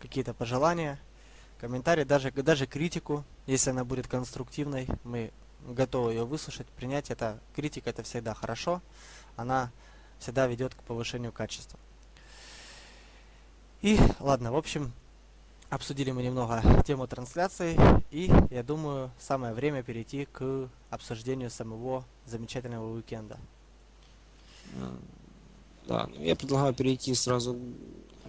какие-то 0.00 0.34
пожелания, 0.34 1.00
комментарии, 1.60 2.04
даже, 2.04 2.30
даже 2.30 2.66
критику, 2.66 3.24
если 3.46 3.70
она 3.70 3.84
будет 3.84 4.06
конструктивной. 4.06 4.86
Мы 5.02 5.30
готовы 5.74 6.12
ее 6.12 6.24
выслушать, 6.24 6.66
принять. 6.68 7.10
Это 7.10 7.38
критика, 7.54 7.90
это 7.90 8.02
всегда 8.02 8.34
хорошо. 8.34 8.80
Она 9.36 9.70
всегда 10.18 10.46
ведет 10.46 10.74
к 10.74 10.82
повышению 10.82 11.32
качества. 11.32 11.78
И 13.80 13.98
ладно, 14.18 14.50
в 14.52 14.56
общем, 14.56 14.92
обсудили 15.70 16.10
мы 16.10 16.22
немного 16.22 16.62
тему 16.84 17.06
трансляции, 17.06 17.78
и 18.10 18.30
я 18.50 18.62
думаю, 18.62 19.10
самое 19.18 19.54
время 19.54 19.82
перейти 19.82 20.24
к 20.24 20.68
обсуждению 20.90 21.50
самого 21.50 22.04
замечательного 22.26 22.94
уикенда. 22.94 23.38
Да, 25.86 26.06
ну 26.06 26.22
я 26.22 26.36
предлагаю 26.36 26.74
перейти 26.74 27.14
сразу 27.14 27.58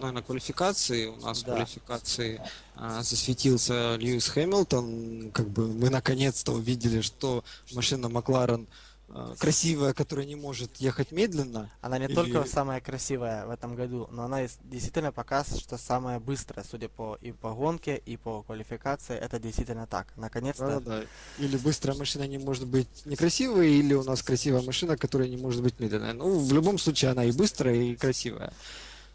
наверное, 0.00 0.22
квалификации. 0.22 1.06
У 1.06 1.16
нас 1.16 1.42
да. 1.42 1.52
в 1.52 1.54
квалификации 1.54 2.40
а, 2.74 3.02
засветился 3.02 3.96
Льюис 3.96 4.28
Хэмилтон. 4.28 5.30
Как 5.32 5.48
бы 5.48 5.68
мы 5.68 5.90
наконец-то 5.90 6.52
увидели, 6.52 7.00
что 7.00 7.44
машина 7.72 8.08
Макларен 8.08 8.66
а, 9.12 9.34
красивая, 9.36 9.92
которая 9.92 10.24
не 10.24 10.36
может 10.36 10.76
ехать 10.76 11.10
медленно. 11.10 11.68
Она 11.80 11.98
не 11.98 12.04
или... 12.04 12.14
только 12.14 12.44
самая 12.44 12.80
красивая 12.80 13.44
в 13.44 13.50
этом 13.50 13.74
году, 13.74 14.08
но 14.12 14.24
она 14.24 14.46
действительно 14.64 15.10
показывает, 15.10 15.60
что 15.60 15.76
самая 15.78 16.20
быстрая, 16.20 16.64
судя 16.64 16.88
по 16.88 17.18
и 17.20 17.32
по 17.32 17.52
гонке, 17.52 18.00
и 18.06 18.16
по 18.16 18.42
квалификации, 18.42 19.16
это 19.16 19.40
действительно 19.40 19.88
так. 19.88 20.06
Наконец-то. 20.16 20.80
Да, 20.80 21.00
да. 21.00 21.02
Или 21.38 21.56
быстрая 21.56 21.96
машина 21.96 22.28
не 22.28 22.38
может 22.38 22.68
быть 22.68 23.04
некрасивой, 23.04 23.72
или 23.72 23.94
у 23.94 24.04
нас 24.04 24.22
красивая 24.22 24.62
машина, 24.62 24.96
которая 24.96 25.28
не 25.28 25.36
может 25.36 25.60
быть 25.60 25.80
медленная. 25.80 26.12
Ну, 26.12 26.38
в 26.38 26.52
любом 26.52 26.78
случае, 26.78 27.10
она 27.10 27.24
и 27.24 27.32
быстрая, 27.32 27.74
и 27.74 27.96
красивая. 27.96 28.52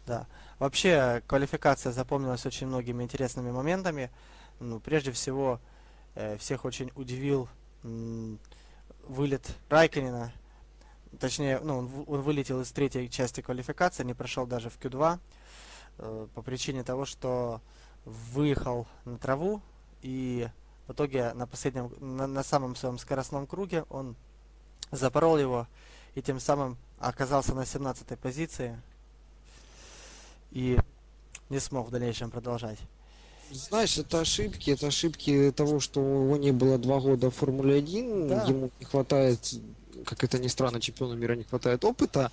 Да. 0.06 0.26
Вообще, 0.58 1.22
квалификация 1.26 1.92
запомнилась 1.92 2.46
очень 2.46 2.66
многими 2.66 3.02
интересными 3.02 3.50
моментами. 3.50 4.10
Ну, 4.58 4.80
прежде 4.80 5.12
всего, 5.12 5.60
э, 6.14 6.38
всех 6.38 6.64
очень 6.64 6.90
удивил 6.94 7.48
вылет 9.06 9.54
Райканина. 9.68 10.32
Точнее, 11.20 11.60
ну, 11.60 11.78
он, 11.78 12.04
он 12.06 12.22
вылетел 12.22 12.60
из 12.60 12.70
третьей 12.72 13.08
части 13.08 13.40
квалификации, 13.40 14.04
не 14.04 14.14
прошел 14.14 14.46
даже 14.46 14.70
в 14.70 14.78
Q2 14.78 15.18
э, 15.98 16.28
по 16.34 16.42
причине 16.42 16.82
того, 16.82 17.04
что 17.04 17.60
выехал 18.04 18.86
на 19.04 19.18
траву 19.18 19.62
и 20.02 20.48
в 20.86 20.92
итоге 20.92 21.32
на 21.34 21.46
последнем, 21.46 21.92
на, 22.00 22.26
на 22.26 22.42
самом 22.42 22.76
своем 22.76 22.98
скоростном 22.98 23.46
круге 23.46 23.84
он 23.88 24.14
запорол 24.90 25.38
его 25.38 25.66
и 26.14 26.22
тем 26.22 26.38
самым 26.38 26.76
оказался 26.98 27.54
на 27.54 27.66
17 27.66 28.18
позиции 28.18 28.80
и 30.56 30.78
не 31.50 31.60
смог 31.60 31.88
в 31.88 31.90
дальнейшем 31.90 32.30
продолжать. 32.30 32.78
Знаешь, 33.50 33.98
это 33.98 34.20
ошибки, 34.20 34.70
это 34.70 34.86
ошибки 34.86 35.52
того, 35.54 35.80
что 35.80 36.00
у 36.00 36.24
него 36.24 36.36
не 36.38 36.50
было 36.50 36.78
два 36.78 36.98
года 36.98 37.30
в 37.30 37.34
Формуле 37.34 37.76
1, 37.76 38.28
да. 38.28 38.44
ему 38.44 38.70
не 38.80 38.86
хватает, 38.86 39.38
как 40.04 40.24
это 40.24 40.38
ни 40.38 40.48
странно, 40.48 40.80
чемпиону 40.80 41.14
мира 41.14 41.34
не 41.34 41.44
хватает 41.44 41.84
опыта. 41.84 42.32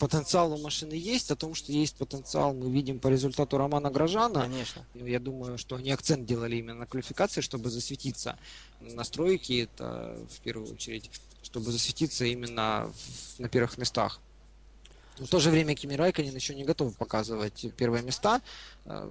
потенциал 0.00 0.52
у 0.52 0.58
машины 0.58 0.94
есть, 0.94 1.30
о 1.30 1.36
том, 1.36 1.54
что 1.54 1.70
есть 1.72 1.94
потенциал, 1.94 2.52
мы 2.54 2.68
видим 2.70 2.98
по 2.98 3.08
результату 3.08 3.56
Романа 3.56 3.90
Грожана. 3.90 4.42
Конечно. 4.42 4.84
Я 4.94 5.20
думаю, 5.20 5.56
что 5.56 5.76
они 5.76 5.92
акцент 5.92 6.26
делали 6.26 6.56
именно 6.56 6.80
на 6.80 6.86
квалификации, 6.86 7.40
чтобы 7.40 7.70
засветиться. 7.70 8.36
Настройки 8.80 9.62
это 9.62 10.18
в 10.28 10.40
первую 10.40 10.72
очередь, 10.72 11.08
чтобы 11.42 11.70
засветиться 11.70 12.24
именно 12.24 12.92
в, 12.92 13.38
на 13.38 13.48
первых 13.48 13.78
местах. 13.78 14.20
Но 15.20 15.26
в 15.26 15.28
то 15.28 15.38
же 15.38 15.50
время 15.50 15.74
Кими 15.74 15.94
Райконин 15.94 16.34
еще 16.34 16.54
не 16.54 16.64
готов 16.64 16.96
показывать 16.96 17.66
первые 17.76 18.02
места. 18.02 18.40
А, 18.86 19.06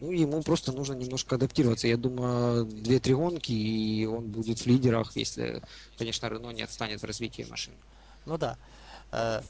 ну, 0.00 0.10
ему 0.10 0.42
просто 0.42 0.72
нужно 0.72 0.94
немножко 0.94 1.34
адаптироваться. 1.34 1.86
Я 1.88 1.98
думаю, 1.98 2.64
две-три 2.64 3.14
гонки, 3.14 3.52
и 3.52 4.06
он 4.06 4.30
будет 4.30 4.60
в 4.60 4.66
лидерах, 4.66 5.14
если, 5.16 5.62
конечно, 5.98 6.26
Рено 6.26 6.50
не 6.52 6.62
отстанет 6.62 7.02
в 7.02 7.04
развитии 7.04 7.46
машины. 7.50 7.76
Ну 8.24 8.38
да. 8.38 8.56
Э, 9.12 9.42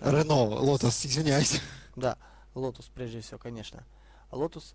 Рено, 0.00 0.44
Лотос, 0.44 1.04
извиняюсь. 1.04 1.60
Да, 1.96 2.18
Лотус 2.54 2.86
прежде 2.94 3.20
всего, 3.20 3.38
конечно. 3.38 3.82
Лотус. 4.30 4.74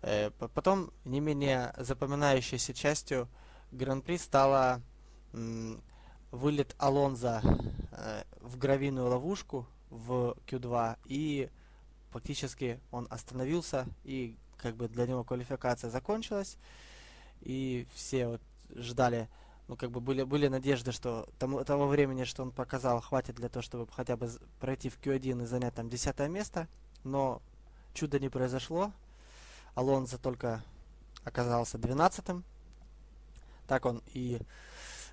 Э, 0.00 0.30
потом, 0.30 0.90
не 1.04 1.20
менее 1.20 1.74
запоминающейся 1.76 2.72
частью 2.72 3.28
Гран-при 3.72 4.16
стала 4.16 4.80
вылет 6.30 6.74
Алонза 6.78 7.42
э, 7.92 8.22
в 8.40 8.56
гравийную 8.56 9.08
ловушку 9.08 9.66
в 9.92 10.36
Q2 10.46 10.98
и 11.06 11.50
фактически 12.10 12.80
он 12.90 13.06
остановился 13.10 13.86
и 14.04 14.36
как 14.56 14.76
бы 14.76 14.88
для 14.88 15.06
него 15.06 15.22
квалификация 15.22 15.90
закончилась 15.90 16.56
и 17.42 17.86
все 17.94 18.26
вот 18.28 18.40
ждали 18.74 19.28
ну, 19.68 19.76
как 19.76 19.90
бы 19.90 20.00
были, 20.00 20.22
были 20.24 20.48
надежды, 20.48 20.92
что 20.92 21.28
тому, 21.38 21.64
того 21.64 21.86
времени, 21.86 22.24
что 22.24 22.42
он 22.42 22.50
показал, 22.50 23.00
хватит 23.00 23.36
для 23.36 23.48
того, 23.48 23.62
чтобы 23.62 23.90
хотя 23.90 24.16
бы 24.16 24.30
пройти 24.60 24.90
в 24.90 24.98
Q1 24.98 25.42
и 25.42 25.46
занять 25.46 25.74
там 25.74 25.88
десятое 25.88 26.28
место. 26.28 26.68
Но 27.04 27.40
чудо 27.94 28.18
не 28.18 28.28
произошло. 28.28 28.92
Алонзо 29.74 30.18
только 30.18 30.62
оказался 31.24 31.78
12-м. 31.78 32.44
Так 33.66 33.86
он 33.86 34.02
и 34.12 34.40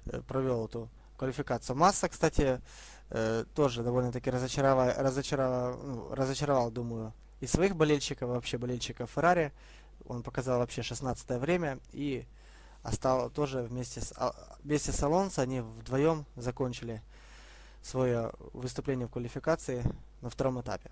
э, 0.07 0.21
провел 0.21 0.65
эту 0.65 0.89
квалификацию. 1.17 1.75
Масса, 1.75 2.09
кстати, 2.09 2.61
э, 3.09 3.45
тоже 3.55 3.83
довольно-таки 3.83 4.29
разочаровал, 4.29 4.93
разочаровал, 4.97 5.77
ну, 5.83 6.13
разочаровал, 6.13 6.71
думаю, 6.71 7.13
и 7.41 7.47
своих 7.47 7.75
болельщиков, 7.75 8.29
вообще 8.29 8.57
болельщиков 8.57 9.09
Феррари. 9.11 9.51
Он 10.07 10.23
показал 10.23 10.59
вообще 10.59 10.81
16 10.81 11.29
время 11.39 11.79
и 11.91 12.25
остал 12.83 13.29
тоже 13.29 13.61
вместе 13.61 14.01
с, 14.01 14.13
а, 14.15 14.33
вместе 14.63 14.91
с 14.91 15.03
Алонсо, 15.03 15.41
они 15.41 15.61
вдвоем 15.61 16.25
закончили 16.35 17.01
свое 17.81 18.31
выступление 18.53 19.07
в 19.07 19.11
квалификации 19.11 19.83
на 20.21 20.29
втором 20.29 20.61
этапе. 20.61 20.89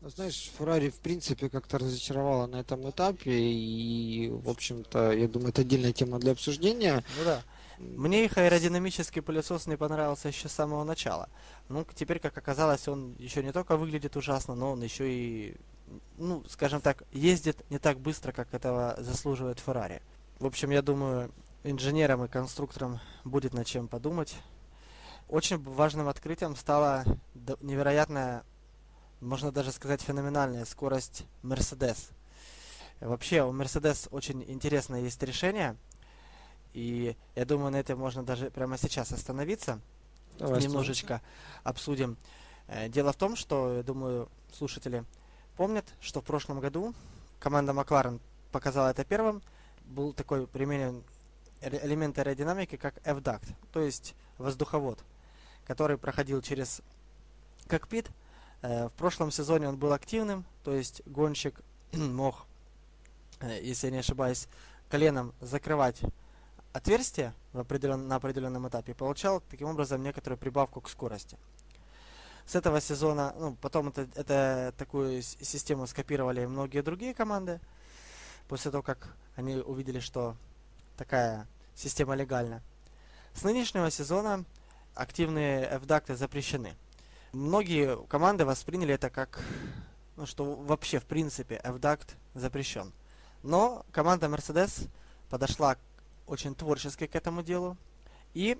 Ну, 0.00 0.10
знаешь, 0.10 0.52
Феррари 0.58 0.90
в 0.90 0.98
принципе 0.98 1.48
как-то 1.48 1.78
разочаровала 1.78 2.46
на 2.46 2.56
этом 2.56 2.88
этапе, 2.88 3.32
и, 3.32 4.28
в 4.28 4.50
общем-то, 4.50 5.12
я 5.12 5.28
думаю, 5.28 5.48
это 5.48 5.62
отдельная 5.62 5.92
тема 5.92 6.18
для 6.18 6.32
обсуждения. 6.32 7.02
Ну 7.18 7.24
да. 7.24 7.42
Мне 7.78 8.24
их 8.24 8.38
аэродинамический 8.38 9.22
пылесос 9.22 9.66
не 9.66 9.76
понравился 9.76 10.28
еще 10.28 10.48
с 10.48 10.52
самого 10.52 10.84
начала. 10.84 11.28
Ну, 11.68 11.86
теперь, 11.94 12.20
как 12.20 12.36
оказалось, 12.36 12.86
он 12.88 13.14
еще 13.18 13.42
не 13.42 13.52
только 13.52 13.76
выглядит 13.76 14.16
ужасно, 14.16 14.54
но 14.54 14.72
он 14.72 14.82
еще 14.82 15.10
и, 15.10 15.56
ну, 16.16 16.44
скажем 16.48 16.80
так, 16.80 17.02
ездит 17.12 17.68
не 17.70 17.78
так 17.78 17.98
быстро, 17.98 18.32
как 18.32 18.54
этого 18.54 18.96
заслуживает 18.98 19.58
Феррари. 19.58 20.02
В 20.38 20.46
общем, 20.46 20.70
я 20.70 20.82
думаю, 20.82 21.32
инженерам 21.64 22.24
и 22.24 22.28
конструкторам 22.28 23.00
будет 23.24 23.54
над 23.54 23.66
чем 23.66 23.88
подумать. 23.88 24.36
Очень 25.28 25.62
важным 25.62 26.08
открытием 26.08 26.54
стала 26.54 27.04
невероятная, 27.60 28.44
можно 29.20 29.50
даже 29.50 29.72
сказать, 29.72 30.02
феноменальная 30.02 30.64
скорость 30.64 31.24
Mercedes. 31.42 32.10
Вообще, 33.00 33.42
у 33.42 33.52
Mercedes 33.52 34.08
очень 34.10 34.44
интересное 34.46 35.00
есть 35.00 35.22
решение. 35.22 35.76
И 36.74 37.16
я 37.34 37.44
думаю, 37.44 37.72
на 37.72 37.76
этом 37.76 37.98
можно 37.98 38.22
даже 38.22 38.50
прямо 38.50 38.76
сейчас 38.76 39.12
остановиться. 39.12 39.80
Давай 40.38 40.60
немножечко 40.62 41.22
обсудим. 41.62 42.16
Э, 42.66 42.88
дело 42.88 43.12
в 43.12 43.16
том, 43.16 43.36
что, 43.36 43.76
я 43.76 43.82
думаю, 43.82 44.28
слушатели 44.52 45.04
помнят, 45.56 45.86
что 46.00 46.20
в 46.20 46.24
прошлом 46.24 46.60
году 46.60 46.94
команда 47.38 47.72
Макларен 47.72 48.20
показала 48.50 48.88
это 48.90 49.04
первым– 49.04 49.42
был 49.84 50.12
такой 50.12 50.46
применен 50.46 51.02
элемент 51.60 52.18
аэродинамики, 52.18 52.76
как 52.76 52.94
F-duct, 53.04 53.54
то 53.72 53.80
есть 53.80 54.14
воздуховод, 54.38 54.98
который 55.66 55.98
проходил 55.98 56.42
через 56.42 56.82
кокпит. 57.66 58.10
Э, 58.62 58.88
в 58.88 58.92
прошлом 58.92 59.30
сезоне 59.30 59.68
он 59.68 59.76
был 59.76 59.92
активным, 59.92 60.44
то 60.62 60.74
есть 60.74 61.02
гонщик 61.06 61.60
мог, 61.92 62.46
э, 63.40 63.60
если 63.62 63.86
я 63.86 63.92
не 63.92 63.98
ошибаюсь, 63.98 64.48
коленом 64.90 65.32
закрывать 65.40 66.00
отверстие 66.74 67.32
в 67.52 67.60
определен, 67.60 68.08
на 68.08 68.16
определенном 68.16 68.68
этапе 68.68 68.94
получал 68.94 69.40
таким 69.48 69.68
образом 69.68 70.02
некоторую 70.02 70.36
прибавку 70.36 70.80
к 70.80 70.90
скорости. 70.90 71.38
С 72.46 72.56
этого 72.56 72.80
сезона, 72.80 73.32
ну, 73.38 73.56
потом 73.60 73.88
это, 73.88 74.08
это 74.16 74.74
такую 74.76 75.22
систему 75.22 75.86
скопировали 75.86 76.44
многие 76.44 76.82
другие 76.82 77.14
команды 77.14 77.60
после 78.48 78.70
того, 78.70 78.82
как 78.82 79.16
они 79.36 79.56
увидели, 79.56 80.00
что 80.00 80.36
такая 80.98 81.46
система 81.76 82.16
легальна. 82.16 82.60
С 83.34 83.44
нынешнего 83.44 83.90
сезона 83.90 84.44
активные 84.94 85.70
FDACT 85.70 86.16
запрещены. 86.16 86.74
Многие 87.32 88.04
команды 88.06 88.44
восприняли 88.44 88.94
это 88.94 89.10
как, 89.10 89.40
ну, 90.16 90.26
что 90.26 90.54
вообще 90.54 90.98
в 90.98 91.04
принципе 91.04 91.60
FDACT 91.64 92.16
запрещен. 92.34 92.92
Но 93.44 93.86
команда 93.92 94.26
Mercedes 94.26 94.88
подошла 95.30 95.76
очень 96.26 96.54
творчески 96.54 97.06
к 97.06 97.14
этому 97.14 97.42
делу 97.42 97.76
и 98.32 98.58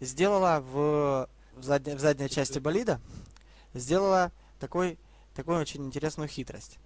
сделала 0.00 0.60
в, 0.60 1.28
в, 1.54 1.62
задней, 1.62 1.94
в 1.94 2.00
задней 2.00 2.28
части 2.28 2.58
болида 2.58 3.00
сделала 3.74 4.32
такой, 4.58 4.98
такую 5.34 5.60
очень 5.60 5.84
интересную 5.86 6.28
хитрость. 6.28 6.78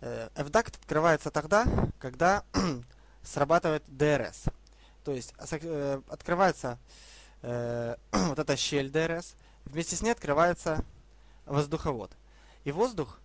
Э, 0.00 0.28
FDACT 0.34 0.78
открывается 0.80 1.30
тогда, 1.30 1.66
когда 1.98 2.44
срабатывает 3.22 3.84
DRS. 3.88 4.52
То 5.04 5.12
есть 5.12 5.34
э, 5.38 6.00
открывается 6.08 6.78
э, 7.42 7.96
вот 8.12 8.38
эта 8.38 8.56
щель 8.56 8.90
DRS, 8.90 9.34
вместе 9.64 9.96
с 9.96 10.02
ней 10.02 10.10
открывается 10.10 10.84
воздуховод. 11.46 12.10
И 12.64 12.72
воздух, 12.72 13.20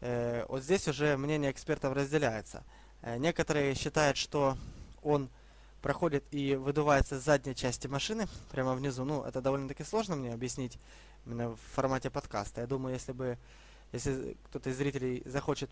э, 0.00 0.44
вот 0.48 0.62
здесь 0.62 0.88
уже 0.88 1.16
мнение 1.16 1.50
экспертов 1.50 1.94
разделяется. 1.94 2.64
Э, 3.02 3.16
некоторые 3.16 3.74
считают, 3.74 4.16
что 4.16 4.58
он 5.02 5.30
проходит 5.82 6.24
и 6.30 6.54
выдувается 6.54 7.18
с 7.18 7.24
задней 7.24 7.54
части 7.54 7.86
машины, 7.86 8.26
прямо 8.50 8.74
внизу. 8.74 9.04
Ну, 9.04 9.22
это 9.22 9.40
довольно-таки 9.40 9.84
сложно 9.84 10.16
мне 10.16 10.32
объяснить 10.32 10.78
именно 11.26 11.50
в 11.50 11.60
формате 11.74 12.10
подкаста. 12.10 12.60
Я 12.60 12.66
думаю, 12.66 12.94
если 12.94 13.12
бы 13.12 13.38
если 13.92 14.36
кто-то 14.44 14.70
из 14.70 14.76
зрителей 14.76 15.22
захочет 15.26 15.70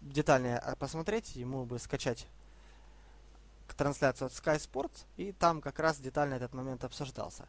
детальнее 0.00 0.58
а, 0.58 0.76
посмотреть, 0.76 1.34
ему 1.34 1.64
бы 1.64 1.78
скачать 1.78 2.26
трансляцию 3.76 4.26
от 4.26 4.32
Sky 4.32 4.56
Sports, 4.56 5.06
и 5.16 5.32
там 5.32 5.60
как 5.60 5.78
раз 5.78 5.98
детально 5.98 6.34
этот 6.34 6.52
момент 6.52 6.84
обсуждался. 6.84 7.46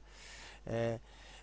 Э, 0.65 0.99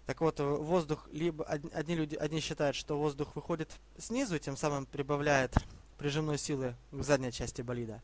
так 0.06 0.20
вот, 0.20 0.38
воздух, 0.38 1.08
либо 1.10 1.44
одни 1.44 1.96
люди, 1.96 2.14
одни 2.14 2.40
считают, 2.40 2.76
что 2.76 2.96
воздух 2.96 3.34
выходит 3.34 3.72
снизу, 3.98 4.38
тем 4.38 4.56
самым 4.56 4.86
прибавляет 4.86 5.56
прижимной 5.98 6.38
силы 6.38 6.76
к 6.92 7.02
задней 7.02 7.32
части 7.32 7.62
болида. 7.62 8.00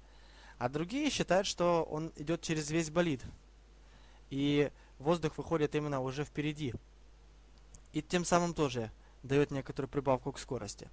А 0.62 0.68
другие 0.68 1.10
считают, 1.10 1.48
что 1.48 1.82
он 1.82 2.12
идет 2.14 2.40
через 2.40 2.70
весь 2.70 2.88
болид. 2.88 3.20
И 4.30 4.70
воздух 5.00 5.36
выходит 5.36 5.74
именно 5.74 6.00
уже 6.00 6.24
впереди. 6.24 6.72
И 7.92 8.00
тем 8.00 8.24
самым 8.24 8.54
тоже 8.54 8.92
дает 9.24 9.50
некоторую 9.50 9.88
прибавку 9.88 10.30
к 10.30 10.38
скорости 10.38 10.88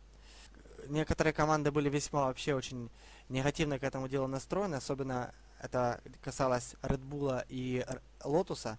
некоторые 0.88 1.34
команды 1.34 1.72
были 1.72 1.90
весьма 1.90 2.26
вообще 2.26 2.56
очень 2.56 2.90
негативно 3.30 3.80
к 3.80 3.84
этому 3.84 4.08
делу 4.08 4.28
настроены, 4.28 4.76
особенно 4.76 5.34
это 5.62 6.02
касалось 6.24 6.76
Red 6.82 7.08
Bull 7.08 7.46
и 7.50 7.86
Lotus. 8.22 8.78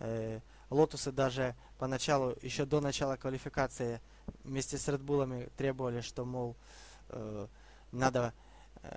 Э, 0.00 0.40
Лотусы 0.70 1.12
даже 1.12 1.54
поначалу, 1.78 2.36
еще 2.42 2.64
до 2.64 2.80
начала 2.80 3.16
квалификации, 3.16 4.00
вместе 4.44 4.78
с 4.78 4.88
Red 4.88 5.04
Bull 5.04 5.50
требовали, 5.56 6.00
что, 6.00 6.24
мол, 6.24 6.56
э, 7.10 7.46
надо, 7.92 8.32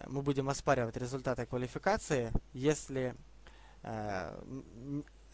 мы 0.07 0.21
будем 0.21 0.49
оспаривать 0.49 0.97
результаты 0.97 1.45
квалификации, 1.45 2.31
если 2.53 3.15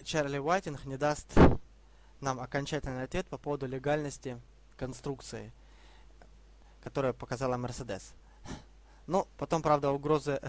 Чарли 0.03 0.37
Уайтинг 0.37 0.85
не 0.85 0.97
даст 0.97 1.33
нам 2.21 2.39
окончательный 2.39 3.03
ответ 3.03 3.27
по 3.27 3.37
поводу 3.37 3.67
легальности 3.67 4.39
конструкции– 4.77 5.51
которое 6.83 7.13
показала 7.13 7.57
Мерседес. 7.57 8.13
Но 9.07 9.27
потом, 9.37 9.61
правда, 9.61 9.91
угрозы 9.91 10.39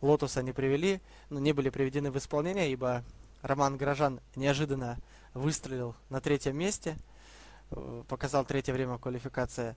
Лотуса 0.00 0.42
не 0.42 0.52
привели, 0.52 1.00
ну, 1.30 1.38
не 1.38 1.52
были 1.52 1.70
приведены 1.70 2.10
в 2.10 2.18
исполнение, 2.18 2.70
ибо 2.72 3.04
Роман 3.42 3.76
Грожан 3.76 4.20
неожиданно 4.34 4.98
выстрелил 5.34 5.94
на 6.10 6.20
третьем 6.20 6.56
месте 6.58 6.96
э, 7.70 8.02
показал 8.08 8.44
третье 8.44 8.72
время 8.72 8.98
квалификации, 8.98 9.76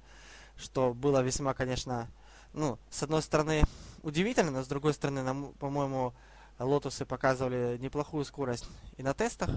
что 0.57 0.93
было 0.93 1.21
весьма, 1.21 1.53
конечно, 1.53 2.09
ну, 2.55 2.79
с 2.89 3.03
одной 3.03 3.21
стороны, 3.21 3.63
удивительно, 4.01 4.51
но 4.51 4.63
с 4.63 4.67
другой 4.67 4.93
стороны, 4.93 5.21
нам, 5.23 5.53
по-моему, 5.59 6.13
лотусы 6.59 7.05
показывали 7.05 7.77
неплохую 7.79 8.25
скорость 8.25 8.65
и 8.97 9.03
на 9.03 9.13
тестах. 9.13 9.49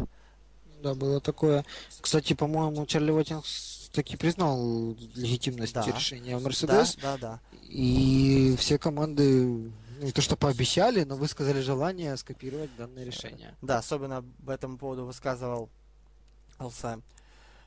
Да, 0.83 0.95
было 0.95 1.21
такое. 1.21 1.65
Кстати, 2.01 2.35
по-моему, 2.35 2.87
Чарли 2.87 3.11
Уоттингс 3.11 3.91
таки 3.93 4.17
признал 4.17 4.95
легитимность 5.15 5.75
Да. 5.75 5.85
решения 5.87 6.39
Мерседес. 6.39 6.97
Да, 6.97 7.17
да, 7.17 7.19
да. 7.19 7.41
И 7.63 8.55
все 8.59 8.79
команды 8.79 9.73
ну, 9.99 10.07
не 10.07 10.13
то 10.13 10.23
что 10.23 10.37
пообещали, 10.37 11.05
но 11.05 11.17
высказали 11.17 11.61
желание 11.61 12.17
скопировать 12.17 12.75
данное 12.77 13.05
решение. 13.05 13.55
Да, 13.63 13.79
особенно 13.79 14.25
по 14.47 14.53
этому 14.53 14.79
поводу 14.79 15.05
высказывался 15.05 15.69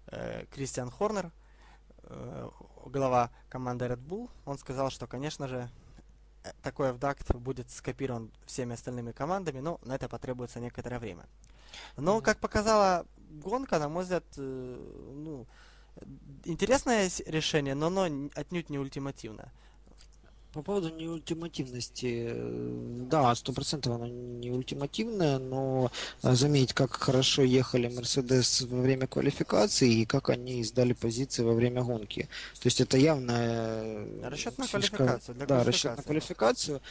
э, 0.08 0.46
Кристиан 0.54 0.90
Хорнер, 0.90 1.26
э, 1.26 1.30
глава 2.86 3.30
команды 3.50 3.86
Red 3.86 4.06
Bull. 4.06 4.30
Он 4.46 4.58
сказал, 4.58 4.90
что, 4.90 5.08
конечно 5.08 5.48
же, 5.48 5.70
э, 6.44 6.52
такой 6.62 6.90
FDACT 6.90 7.38
будет 7.38 7.70
скопирован 7.70 8.32
всеми 8.46 8.74
остальными 8.74 9.12
командами, 9.12 9.60
но 9.60 9.80
на 9.84 9.96
это 9.96 10.10
потребуется 10.10 10.60
некоторое 10.60 11.00
время. 11.00 11.26
Но, 11.98 12.22
как 12.22 12.40
показала 12.40 13.06
гонка, 13.30 13.80
на 13.80 13.90
мой 13.90 14.04
взгляд, 14.04 14.24
э, 14.38 15.14
ну, 15.16 15.46
интересное 16.46 17.10
решение, 17.26 17.76
но 17.76 17.88
оно 17.88 18.30
отнюдь 18.36 18.70
не 18.70 18.80
ультимативное. 18.80 19.52
По 20.54 20.62
поводу 20.62 20.90
неультимативности, 20.90 22.28
э, 22.30 23.06
да, 23.10 23.34
сто 23.36 23.54
процентов 23.54 23.96
оно 23.96 24.08
не 24.08 24.52
ультимативное, 24.52 25.40
но 25.40 25.92
э, 26.24 26.34
заметь, 26.34 26.74
как 26.74 26.94
хорошо 26.94 27.44
ехали 27.44 27.88
Мерседес 27.88 28.62
во 28.62 28.82
время 28.82 29.08
квалификации 29.08 30.02
и 30.02 30.06
как 30.06 30.30
они 30.30 30.62
сдали 30.66 30.92
позиции 30.92 31.44
во 31.44 31.54
время 31.54 31.84
гонки. 31.84 32.28
То 32.62 32.68
есть 32.68 32.82
это 32.82 32.98
явно 32.98 34.06
Расчет 34.24 34.58
на 34.58 34.68
квалификацию, 34.68 35.36
для 35.36 35.46
да, 35.46 35.64
расчет 35.64 35.96
на 35.96 36.04
квалификацию. 36.04 36.82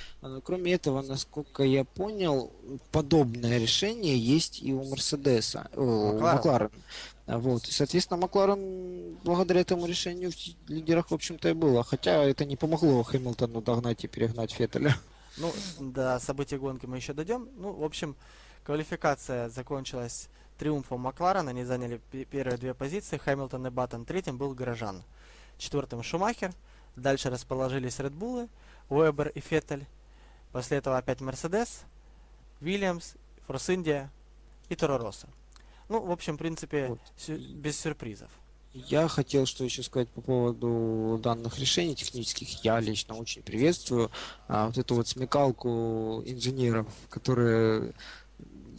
Кроме 0.43 0.73
этого, 0.73 1.03
насколько 1.03 1.63
я 1.63 1.85
понял, 1.85 2.51
подобное 2.93 3.59
решение 3.59 4.17
есть 4.17 4.63
и 4.63 4.73
у 4.73 4.85
Мерседеса, 4.85 5.69
у 5.77 6.19
Макларен. 6.19 6.71
А, 7.31 7.39
Вот. 7.39 7.67
И, 7.69 7.71
соответственно, 7.73 8.21
Макларен 8.21 9.15
благодаря 9.23 9.61
этому 9.61 9.87
решению 9.87 10.33
в 10.33 10.69
лидерах, 10.71 11.11
в 11.11 11.15
общем-то, 11.15 11.49
и 11.49 11.53
было. 11.53 11.85
Хотя 11.85 12.25
это 12.25 12.45
не 12.45 12.57
помогло 12.57 13.03
Хэмилтону 13.03 13.63
догнать 13.63 14.05
и 14.05 14.09
перегнать 14.09 14.53
Феттеля. 14.53 14.97
Ну, 15.37 15.53
до 15.79 16.19
событий 16.19 16.57
гонки 16.57 16.87
мы 16.87 16.97
еще 16.97 17.13
дойдем. 17.13 17.49
Ну, 17.57 17.73
в 17.73 17.85
общем, 17.85 18.17
квалификация 18.65 19.49
закончилась 19.49 20.29
триумфом 20.59 21.01
Макларена. 21.03 21.51
Они 21.51 21.65
заняли 21.65 22.01
пе- 22.11 22.25
первые 22.25 22.59
две 22.59 22.75
позиции. 22.75 23.17
Хэмилтон 23.17 23.67
и 23.67 23.71
Баттон 23.71 24.05
третьим 24.05 24.37
был 24.37 24.53
Горожан. 24.55 25.03
Четвертым 25.57 26.03
Шумахер. 26.03 26.53
Дальше 26.97 27.31
расположились 27.31 28.01
Редбулы, 28.01 28.49
Уэбер 28.89 29.29
и 29.29 29.41
Феттель. 29.41 29.87
После 30.51 30.79
этого 30.79 30.99
опять 30.99 31.21
Мерседес, 31.21 31.83
Вильямс, 32.61 33.15
Форс 33.47 33.71
Индия 33.71 34.11
и 34.69 34.75
Торо 34.75 34.99
Росса. 34.99 35.29
Ну, 35.91 36.01
в 36.01 36.13
общем, 36.13 36.37
в 36.37 36.39
принципе, 36.39 36.87
Вот. 36.87 37.01
сю- 37.17 37.37
без 37.37 37.79
сюрпризов. 37.79 38.31
Я 38.73 39.09
хотел 39.09 39.45
что 39.45 39.65
еще 39.65 39.83
сказать 39.83 40.09
по 40.09 40.21
поводу 40.21 41.19
данных 41.21 41.59
решений 41.59 41.97
технических. 41.97 42.65
Я 42.65 42.79
лично 42.79 43.17
очень 43.17 43.43
приветствую 43.43 44.13
а, 44.47 44.69
вот 44.69 44.79
эту 44.79 44.95
вот 44.95 45.09
смекалку 45.09 46.23
инженеров, 46.25 46.87
которые 47.09 47.93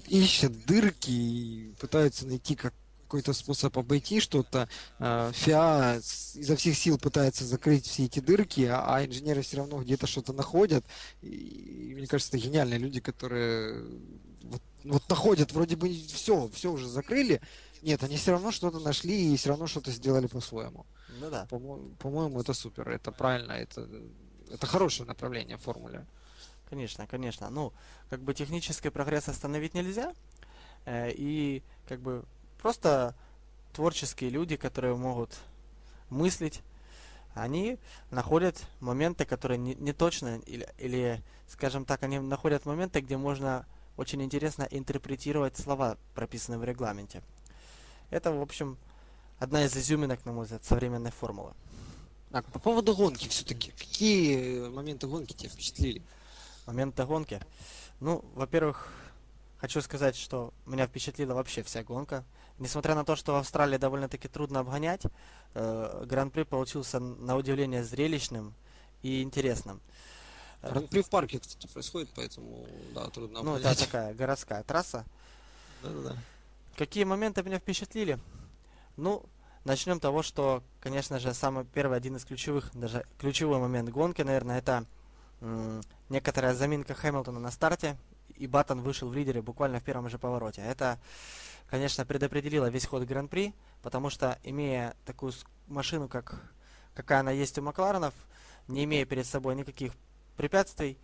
ищут 0.07 0.65
дырки 0.65 1.11
и 1.11 1.73
пытаются 1.79 2.25
найти 2.25 2.55
как 2.55 2.73
какой-то 3.03 3.33
способ 3.33 3.77
обойти 3.77 4.21
что-то. 4.21 4.69
А, 4.97 5.33
ФИА 5.33 5.97
изо 6.35 6.55
всех 6.55 6.77
сил 6.77 6.97
пытается 6.97 7.43
закрыть 7.43 7.85
все 7.85 8.05
эти 8.05 8.21
дырки, 8.21 8.61
а, 8.61 8.85
а 8.95 9.05
инженеры 9.05 9.41
все 9.41 9.57
равно 9.57 9.83
где-то 9.83 10.07
что-то 10.07 10.31
находят. 10.31 10.85
И 11.21 11.93
мне 11.97 12.07
кажется, 12.07 12.37
это 12.37 12.47
гениальные 12.47 12.79
люди, 12.79 13.01
которые 13.01 13.83
вот, 14.83 15.07
находят 15.09 15.51
вроде 15.51 15.75
бы 15.75 15.89
все, 15.89 16.47
все 16.49 16.71
уже 16.71 16.87
закрыли, 16.87 17.41
нет, 17.81 18.03
они 18.03 18.17
все 18.17 18.31
равно 18.31 18.51
что-то 18.51 18.79
нашли 18.79 19.33
и 19.33 19.37
все 19.37 19.49
равно 19.49 19.67
что-то 19.67 19.91
сделали 19.91 20.27
по-своему. 20.27 20.85
Ну 21.19 21.29
да. 21.29 21.45
По-мо- 21.49 21.79
По-моему, 21.99 22.39
это 22.41 22.53
супер, 22.53 22.89
это 22.89 23.11
правильно, 23.11 23.53
это, 23.53 23.87
это 24.51 24.67
хорошее 24.67 25.07
направление 25.07 25.57
в 25.57 25.61
формуле. 25.61 26.05
Конечно, 26.69 27.05
конечно. 27.07 27.49
Ну, 27.49 27.73
как 28.09 28.21
бы 28.21 28.33
технический 28.33 28.89
прогресс 28.89 29.27
остановить 29.27 29.73
нельзя. 29.73 30.13
э, 30.85 31.11
и 31.11 31.63
как 31.87 31.99
бы 31.99 32.23
просто 32.61 33.13
творческие 33.73 34.29
люди, 34.29 34.55
которые 34.55 34.95
могут 34.95 35.37
мыслить, 36.09 36.61
они 37.33 37.77
находят 38.09 38.61
моменты, 38.79 39.25
которые 39.25 39.57
не, 39.57 39.75
не 39.75 39.93
точно, 39.93 40.37
или, 40.45 40.67
или, 40.77 41.21
скажем 41.47 41.85
так, 41.85 42.03
они 42.03 42.19
находят 42.19 42.65
моменты, 42.65 42.99
где 43.01 43.17
можно 43.17 43.65
очень 43.97 44.21
интересно 44.23 44.67
интерпретировать 44.69 45.57
слова, 45.57 45.97
прописанные 46.15 46.59
в 46.59 46.63
регламенте. 46.63 47.21
Это, 48.09 48.31
в 48.31 48.41
общем, 48.41 48.77
одна 49.39 49.65
из 49.65 49.75
изюминок, 49.75 50.25
на 50.25 50.33
мой 50.33 50.43
взгляд, 50.43 50.63
современной 50.63 51.11
формулы. 51.11 51.53
Так, 52.31 52.45
по 52.45 52.59
поводу 52.59 52.95
гонки 52.95 53.27
все-таки. 53.27 53.71
Какие 53.71 54.69
моменты 54.69 55.07
гонки 55.07 55.33
тебя 55.33 55.49
впечатлили? 55.49 56.01
Моменты 56.65 57.05
гонки. 57.05 57.41
Ну, 57.99 58.23
во-первых, 58.35 58.93
хочу 59.57 59.81
сказать, 59.81 60.15
что 60.15 60.53
меня 60.65 60.87
впечатлила 60.87 61.33
вообще 61.33 61.61
вся 61.63 61.83
гонка. 61.83 62.23
Несмотря 62.57 62.95
на 62.95 63.03
то, 63.03 63.15
что 63.15 63.33
в 63.33 63.35
Австралии 63.35 63.77
довольно-таки 63.77 64.27
трудно 64.27 64.59
обгонять, 64.59 65.03
э, 65.53 66.03
Гран-при 66.05 66.43
получился 66.43 66.99
на 66.99 67.35
удивление 67.35 67.83
зрелищным 67.83 68.53
и 69.01 69.21
интересным. 69.23 69.81
Э, 70.61 70.69
Гран-при 70.71 71.01
в 71.01 71.09
парке, 71.09 71.39
кстати, 71.39 71.67
происходит, 71.67 72.09
поэтому, 72.15 72.65
да, 72.93 73.07
трудно 73.09 73.41
Ну, 73.41 73.55
это 73.55 73.69
обгонять. 73.69 73.79
такая 73.79 74.13
городская 74.13 74.63
трасса. 74.63 75.05
Да-да-да. 75.83 76.15
Какие 76.77 77.03
моменты 77.03 77.43
меня 77.43 77.59
впечатлили? 77.59 78.19
Ну, 78.97 79.23
начнем 79.65 79.97
с 79.97 80.01
того, 80.01 80.21
что, 80.23 80.63
конечно 80.79 81.19
же, 81.19 81.33
самый 81.33 81.65
первый, 81.65 81.97
один 81.97 82.15
из 82.15 82.25
ключевых, 82.25 82.69
даже 82.73 83.05
ключевой 83.19 83.59
момент 83.59 83.89
гонки, 83.89 84.21
наверное, 84.21 84.59
это 84.59 84.85
м, 85.41 85.81
некоторая 86.09 86.53
заминка 86.53 86.93
Хэмилтона 86.93 87.39
на 87.39 87.49
старте, 87.51 87.97
и 88.35 88.45
Баттон 88.45 88.81
вышел 88.81 89.09
в 89.09 89.13
лидере 89.15 89.41
буквально 89.41 89.79
в 89.79 89.83
первом 89.83 90.07
же 90.09 90.19
повороте. 90.19 90.61
Это, 90.61 90.99
конечно, 91.67 92.05
предопределило 92.05 92.69
весь 92.69 92.85
ход 92.85 93.03
Гран-при, 93.03 93.53
потому 93.81 94.11
что, 94.11 94.37
имея 94.43 94.95
такую 95.05 95.33
машину, 95.67 96.07
как 96.07 96.39
какая 96.93 97.21
она 97.21 97.31
есть 97.31 97.57
у 97.57 97.61
Макларенов, 97.63 98.13
не 98.67 98.83
имея 98.83 99.05
перед 99.05 99.25
собой 99.25 99.55
никаких 99.55 99.93
препятствий, 100.41 100.97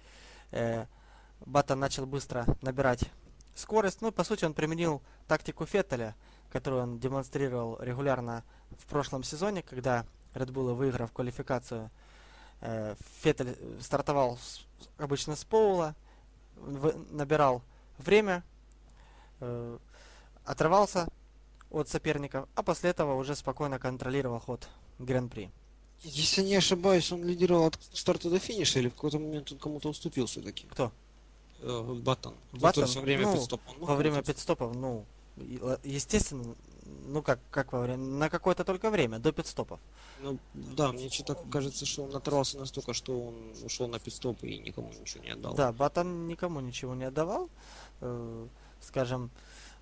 э, 0.50 0.88
Баттон 1.45 1.80
начал 1.80 2.08
быстро 2.08 2.47
набирать 2.63 3.04
скорость. 3.54 4.02
Ну, 4.02 4.12
по 4.12 4.23
сути, 4.23 4.45
он 4.45 4.56
применил 4.56 5.04
тактику 5.28 5.67
Феттеля, 5.67 6.15
которую 6.52 6.82
он 6.82 6.97
демонстрировал 6.97 7.78
регулярно 7.80 8.43
в 8.80 8.88
прошлом 8.88 9.21
сезоне, 9.21 9.62
когда 9.62 10.08
Red 10.34 10.47
Bull, 10.47 10.73
выиграв 10.73 11.12
квалификацию, 11.12 11.91
э, 12.62 12.95
Феттель 13.21 13.56
э, 13.60 13.78
стартовал 13.80 14.39
обычно 14.97 15.36
с 15.36 15.45
Поула, 15.45 15.93
набирал 17.12 17.62
время, 18.00 18.43
отрывался 20.43 21.08
от 21.69 21.88
соперников, 21.88 22.50
а 22.56 22.63
после 22.63 22.89
этого 22.89 23.13
уже 23.13 23.36
спокойно 23.36 23.78
контролировал 23.78 24.39
ход 24.39 24.67
Гран-при. 24.97 25.52
Если 26.03 26.41
не 26.43 26.55
ошибаюсь, 26.55 27.12
он 27.12 27.23
лидировал 27.23 27.65
от 27.67 27.79
старта 27.93 28.29
до 28.29 28.39
финиша 28.39 28.79
или 28.79 28.89
в 28.89 28.93
какой-то 28.95 29.19
момент 29.19 29.51
он 29.51 29.57
кому-то 29.57 29.89
уступил 29.89 30.25
все-таки? 30.27 30.65
Кто? 30.69 30.91
Баттон. 31.62 32.36
Ну, 32.51 32.60
Баттон? 32.60 32.83
то 32.83 32.88
есть 32.88 32.95
во 32.95 33.01
время 33.01 33.25
Ну, 33.25 33.33
пидстопа 33.33 33.71
мог 33.79 33.89
Во 33.89 33.95
время 33.95 34.21
пидстопов, 34.21 34.75
ну, 34.75 35.05
л- 35.38 35.79
естественно, 35.83 36.55
ну 37.07 37.21
как, 37.23 37.39
как 37.49 37.73
во 37.73 37.81
время, 37.81 37.97
на 38.03 38.29
какое-то 38.29 38.63
только 38.63 38.91
время, 38.91 39.17
до 39.19 39.31
пидстопов. 39.31 39.79
Ну, 40.21 40.38
да, 40.53 40.91
мне 40.91 41.10
что-то 41.10 41.36
кажется, 41.51 41.86
что 41.86 42.03
он 42.03 42.15
оторвался 42.15 42.60
настолько, 42.60 42.93
что 42.93 43.19
он 43.19 43.36
ушел 43.63 43.88
на 43.88 43.99
пидстоп 43.99 44.43
и 44.43 44.60
никому 44.60 44.89
ничего 44.93 45.23
не 45.23 45.31
отдал. 45.31 45.55
Да, 45.55 45.71
Батан 45.71 46.27
никому 46.27 46.60
ничего 46.60 46.93
не 46.95 47.05
отдавал, 47.05 47.49
э, 48.01 48.47
скажем, 48.81 49.31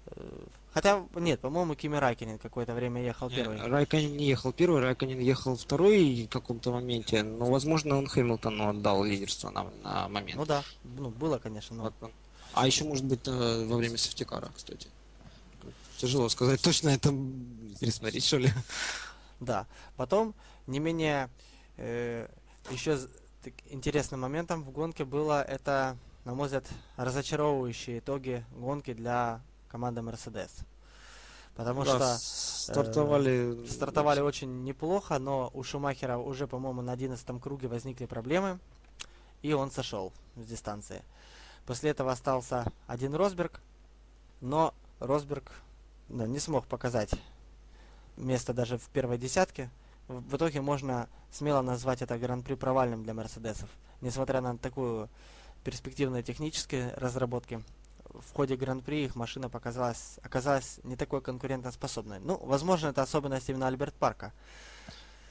э, 0.07 0.45
хотя, 0.75 1.07
нет, 1.15 1.39
по-моему, 1.39 1.73
Кими 1.73 1.95
Райкинен 1.95 2.37
какое-то 2.37 2.73
время 2.73 3.01
ехал 3.01 3.29
Не, 3.29 3.37
первый. 3.37 3.61
Райконин 3.61 4.17
не 4.17 4.25
ехал 4.25 4.51
первый, 4.51 4.81
Райконин 4.81 5.19
ехал 5.19 5.55
второй 5.55 6.25
в 6.25 6.29
каком-то 6.29 6.71
моменте, 6.71 7.23
но, 7.23 7.45
возможно, 7.45 7.97
он 7.97 8.07
Хэмилтону 8.07 8.69
отдал 8.69 9.05
лидерство 9.05 9.49
на, 9.51 9.71
на 9.83 10.09
момент. 10.09 10.37
Ну 10.37 10.45
да, 10.45 10.63
ну 10.83 11.09
было, 11.09 11.37
конечно, 11.37 11.77
но... 11.77 11.83
Вот. 11.83 12.11
А 12.53 12.67
еще, 12.67 12.83
может 12.83 13.05
быть, 13.05 13.21
э, 13.25 13.65
во 13.65 13.77
время 13.77 13.97
сефтикара, 13.97 14.49
кстати. 14.53 14.89
Тяжело 15.97 16.27
сказать 16.27 16.61
точно, 16.61 16.89
это 16.89 17.09
пересмотреть, 17.79 18.25
что 18.25 18.37
ли. 18.37 18.49
Да. 19.39 19.67
Потом, 19.95 20.35
не 20.67 20.79
менее, 20.79 21.29
э, 21.77 22.27
еще 22.69 22.97
так- 23.43 23.53
интересным 23.69 24.19
моментом 24.21 24.63
в 24.63 24.71
гонке 24.71 25.05
было 25.05 25.41
это, 25.41 25.97
на 26.25 26.33
мой 26.33 26.45
взгляд, 26.47 26.65
разочаровывающие 26.97 27.99
итоги 27.99 28.45
гонки 28.51 28.93
для 28.93 29.41
команды 29.67 30.01
Mercedes. 30.01 30.51
Потому 31.55 31.85
Да, 31.85 31.95
что 31.95 32.17
стартовали... 32.17 33.63
э, 33.63 33.67
стартовали 33.67 34.19
очень 34.19 34.63
неплохо, 34.63 35.19
но 35.19 35.49
у 35.53 35.63
Шумахера 35.63 36.17
уже, 36.17 36.47
по-моему, 36.47 36.81
на 36.81 36.91
11 36.91 37.41
круге 37.41 37.67
возникли 37.67 38.05
проблемы, 38.05 38.59
и 39.41 39.53
он 39.53 39.71
сошел 39.71 40.11
с 40.35 40.45
дистанции. 40.45 41.01
После 41.65 41.91
этого 41.91 42.11
остался 42.11 42.65
один 42.87 43.15
Росберг, 43.15 43.61
но 44.41 44.73
Росберг 44.99 45.51
ну, 46.09 46.25
не 46.25 46.39
смог 46.39 46.67
показать 46.67 47.11
место 48.17 48.53
даже 48.53 48.77
в 48.77 48.87
первой 48.89 49.17
десятке. 49.17 49.69
В, 50.07 50.21
в 50.21 50.35
итоге 50.35 50.61
можно 50.61 51.07
смело 51.31 51.61
назвать 51.61 52.01
это 52.01 52.17
гран-при 52.17 52.55
провальным 52.55 53.03
для 53.03 53.13
Мерседесов. 53.13 53.69
Несмотря 54.01 54.41
на 54.41 54.57
такую 54.57 55.09
перспективные 55.63 56.21
технические 56.21 56.93
разработки, 56.95 57.63
в 58.21 58.33
ходе 58.33 58.55
Гран-при 58.55 59.05
их 59.05 59.15
машина 59.15 59.49
показалась, 59.49 60.19
оказалась 60.23 60.79
не 60.83 60.95
такой 60.95 61.21
конкурентоспособной. 61.21 62.19
Ну, 62.19 62.37
возможно, 62.37 62.87
это 62.87 63.01
особенность 63.01 63.49
именно 63.49 63.67
Альберт 63.67 63.93
Парка. 63.95 64.33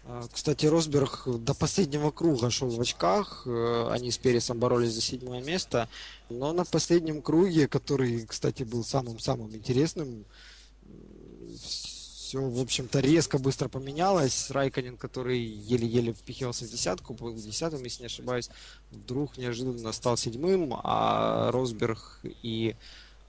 А, 0.07 0.27
Кстати, 0.31 0.67
Росберг 0.67 1.23
до 1.27 1.55
последнего 1.55 2.11
круга 2.11 2.51
шел 2.51 2.69
в 2.69 2.81
очках. 2.81 3.43
э, 3.47 3.89
Они 3.91 4.11
с 4.11 4.19
Пересом 4.19 4.59
боролись 4.59 4.93
за 4.93 5.01
седьмое 5.01 5.43
место. 5.43 5.89
Но 6.29 6.53
на 6.53 6.65
последнем 6.65 7.23
круге, 7.23 7.69
который, 7.69 8.27
кстати, 8.27 8.65
был 8.65 8.85
самым-самым 8.85 9.55
интересным, 9.55 10.27
все, 12.35 12.43
в 12.43 12.61
общем-то, 12.61 12.99
резко 12.99 13.39
быстро 13.39 13.69
поменялось. 13.69 14.51
Райконин, 14.51 14.97
который 14.97 15.39
еле-еле 15.39 16.13
впихивался 16.13 16.65
в 16.65 16.69
десятку, 16.69 17.15
был 17.15 17.33
десятым, 17.33 17.85
если 17.85 18.03
не 18.03 18.07
ошибаюсь, 18.07 18.51
вдруг 18.91 19.39
неожиданно 19.39 19.93
стал 19.93 20.17
седьмым, 20.17 20.75
а 20.83 21.53
Росберг 21.53 22.19
и 22.43 22.75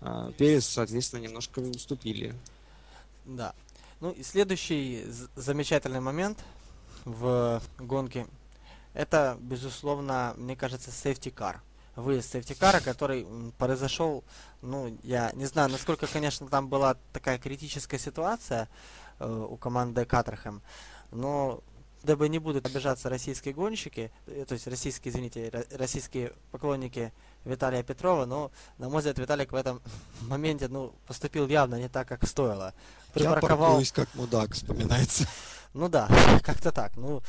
э, 0.02 0.32
Перес, 0.40 0.66
соответственно, 0.66 1.22
немножко 1.22 1.60
уступили. 1.60 2.34
Да. 3.26 3.54
Ну 4.00 4.10
и 4.10 4.24
следующий 4.24 5.06
замечательный 5.36 6.00
момент 6.00 6.40
в 7.04 7.62
гонке, 7.78 8.26
это, 8.96 9.38
безусловно, 9.40 10.34
мне 10.36 10.56
кажется, 10.56 10.90
safety 10.90 11.32
car. 11.32 11.58
Выезд 11.96 12.36
car, 12.36 12.82
который 12.84 13.26
произошел, 13.58 14.24
ну, 14.62 14.98
я 15.04 15.32
не 15.34 15.46
знаю, 15.46 15.70
насколько, 15.70 16.08
конечно, 16.08 16.48
там 16.48 16.68
была 16.68 16.98
такая 17.14 17.38
критическая 17.38 17.98
ситуация 17.98 18.68
э, 19.20 19.48
у 19.50 19.56
команды 19.56 20.06
Катерхэм, 20.06 20.62
но 21.12 21.62
дабы 22.04 22.30
не 22.30 22.40
будут 22.40 22.66
обижаться 22.66 23.10
российские 23.10 23.54
гонщики, 23.54 24.12
э, 24.28 24.46
то 24.48 24.54
есть 24.54 24.68
российские, 24.68 25.12
извините, 25.12 25.48
ро- 25.48 25.78
российские 25.78 26.34
поклонники 26.52 27.12
Виталия 27.46 27.84
Петрова, 27.84 28.26
но, 28.26 28.52
на 28.78 28.90
мой 28.90 29.00
взгляд, 29.00 29.18
Виталик 29.18 29.52
в 29.52 29.56
этом 29.56 29.82
моменте, 30.22 30.68
ну, 30.68 30.94
поступил 31.08 31.48
явно 31.48 31.76
не 31.76 31.90
так, 31.90 32.08
как 32.08 32.28
стоило. 32.28 32.74
Я 32.74 33.14
Припарковал 33.14 33.70
паркуюсь 33.70 33.92
как 33.92 34.14
мудак, 34.16 34.54
вспоминается. 34.54 35.28
ну 35.74 35.90
да, 35.90 36.10
как-то 36.44 36.72
так. 36.72 36.98
Ну, 36.98 37.22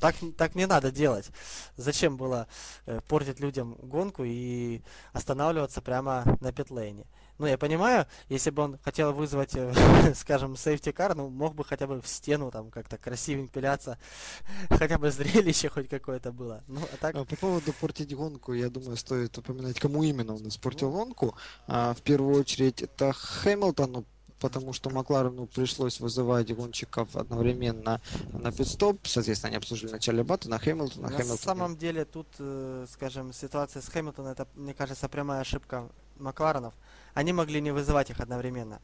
так, 0.00 0.14
так 0.36 0.54
не 0.54 0.66
надо 0.66 0.90
делать. 0.90 1.30
Зачем 1.76 2.16
было 2.16 2.46
э, 2.86 3.00
портить 3.08 3.40
людям 3.40 3.76
гонку 3.82 4.24
и 4.24 4.82
останавливаться 5.12 5.80
прямо 5.80 6.24
на 6.40 6.52
питлейне? 6.52 7.06
Ну, 7.38 7.46
я 7.46 7.56
понимаю, 7.56 8.06
если 8.28 8.50
бы 8.50 8.64
он 8.64 8.78
хотел 8.82 9.12
вызвать, 9.12 9.54
э, 9.54 9.72
скажем, 10.14 10.56
сейфти 10.56 10.90
кар, 10.90 11.14
ну, 11.14 11.28
мог 11.28 11.54
бы 11.54 11.64
хотя 11.64 11.86
бы 11.86 12.00
в 12.00 12.08
стену 12.08 12.50
там 12.50 12.70
как-то 12.70 12.98
красивенько 12.98 13.52
пиляться, 13.52 13.96
хотя 14.70 14.98
бы 14.98 15.10
зрелище 15.10 15.68
хоть 15.68 15.88
какое-то 15.88 16.32
было. 16.32 16.64
Ну, 16.66 16.80
а 16.92 16.96
так, 16.96 17.14
А 17.14 17.24
По 17.24 17.36
поводу 17.36 17.72
портить 17.72 18.14
гонку, 18.14 18.54
я 18.54 18.68
думаю, 18.68 18.96
стоит 18.96 19.38
упоминать, 19.38 19.78
кому 19.78 20.02
именно 20.02 20.34
он 20.34 20.48
испортил 20.48 20.90
гонку. 20.90 21.36
А, 21.68 21.94
В 21.94 22.02
первую 22.02 22.40
очередь 22.40 22.82
это 22.82 23.12
Хэмилтону, 23.12 24.04
потому 24.40 24.72
что 24.72 24.90
Макларену 24.90 25.46
пришлось 25.46 26.00
вызывать 26.00 26.54
гонщиков 26.54 27.14
одновременно 27.16 28.00
на 28.32 28.52
пит-стоп. 28.52 28.98
Соответственно, 29.04 29.48
они 29.48 29.56
обслужили 29.56 29.88
вначале 29.90 30.22
Баттона, 30.22 30.58
Хэмилтона. 30.58 31.08
на 31.08 31.16
Хэмилтон 31.16 31.38
самом 31.38 31.76
деле 31.76 32.04
тут, 32.04 32.26
э, 32.38 32.86
скажем, 32.92 33.32
ситуация 33.32 33.82
с 33.82 33.88
Хэмилтоном, 33.88 34.32
это, 34.32 34.46
мне 34.54 34.74
кажется, 34.74 35.08
прямая 35.08 35.40
ошибка 35.40 35.88
Макларенов. 36.18 36.74
Они 37.14 37.32
могли 37.32 37.60
не 37.60 37.72
вызывать 37.72 38.10
их 38.10 38.20
одновременно. 38.20 38.80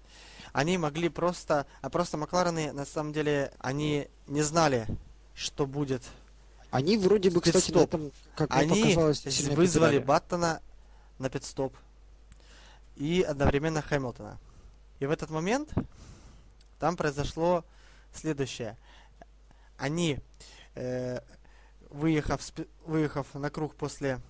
Они 0.52 0.78
могли 0.78 1.08
просто, 1.08 1.66
а 1.82 1.90
просто 1.90 2.16
Макларены, 2.16 2.72
на 2.72 2.84
самом 2.84 3.12
деле, 3.12 3.52
они 3.58 4.08
не 4.26 4.42
знали, 4.42 4.86
что 5.34 5.66
будет. 5.66 6.02
Они 6.70 6.96
вроде 6.96 7.30
бы, 7.30 7.40
кстати, 7.40 7.72
на 7.72 7.78
этом, 7.80 8.12
как 8.36 8.52
Они 8.52 8.82
показалось, 8.82 9.24
вызвали. 9.50 9.98
Баттона 9.98 10.60
на 11.18 11.30
пит-стоп 11.30 11.74
и 12.96 13.22
одновременно 13.22 13.82
Хэмилтона. 13.82 14.38
И 15.00 15.06
в 15.06 15.10
этот 15.10 15.30
момент 15.30 15.72
там 16.78 16.96
произошло 16.96 17.64
следующее. 18.12 18.76
Они, 19.76 20.20
э, 20.74 21.20
выехав, 21.90 22.40
выехав 22.86 23.34
на 23.34 23.50
круг 23.50 23.74
после 23.74 24.20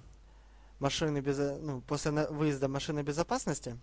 машины 0.79 1.21
без, 1.21 1.39
ну, 1.61 1.81
после 1.83 2.11
на- 2.11 2.29
выезда 2.29 2.69
машины 2.69 3.01
безопасности, 3.03 3.79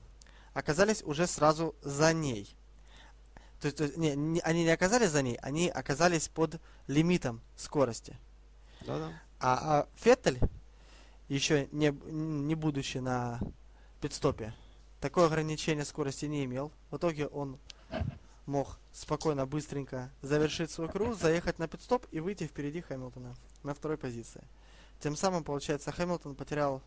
оказались 0.54 1.04
уже 1.04 1.28
сразу 1.28 1.76
за 1.82 2.14
ней. 2.14 2.56
То 3.60 3.68
есть, 3.68 3.78
то 3.78 3.84
есть, 3.84 3.98
не, 3.98 4.16
не- 4.16 4.42
они 4.42 4.64
не 4.64 4.72
оказались 4.72 5.12
за 5.12 5.22
ней, 5.22 5.38
они 5.42 5.70
оказались 5.70 6.28
под 6.28 6.60
лимитом 6.88 7.42
скорости. 7.56 8.18
Да-да. 8.82 9.12
А, 9.40 9.82
а 9.82 9.88
Феттель, 9.96 10.40
еще 11.28 11.68
не, 11.72 11.92
не 12.12 12.56
будучи 12.56 12.98
на 12.98 13.40
пидстопе, 14.02 14.54
такое 15.02 15.26
ограничение 15.26 15.84
скорости 15.86 16.26
не 16.26 16.46
имел. 16.46 16.72
В 16.92 16.98
итоге 16.98 17.28
он 17.28 17.58
мог 18.46 18.78
спокойно, 18.94 19.46
быстренько 19.46 20.10
завершить 20.22 20.72
свой 20.72 20.88
круг, 20.90 21.18
заехать 21.18 21.60
на 21.60 21.68
пидстоп 21.68 22.06
и 22.12 22.20
выйти 22.20 22.46
впереди 22.46 22.82
Хэмилтона 22.82 23.36
на 23.64 23.74
второй 23.74 23.98
позиции. 23.98 24.42
Тем 25.00 25.16
самым, 25.16 25.44
получается, 25.44 25.92
Хэмилтон 25.92 26.36
потерял 26.36 26.82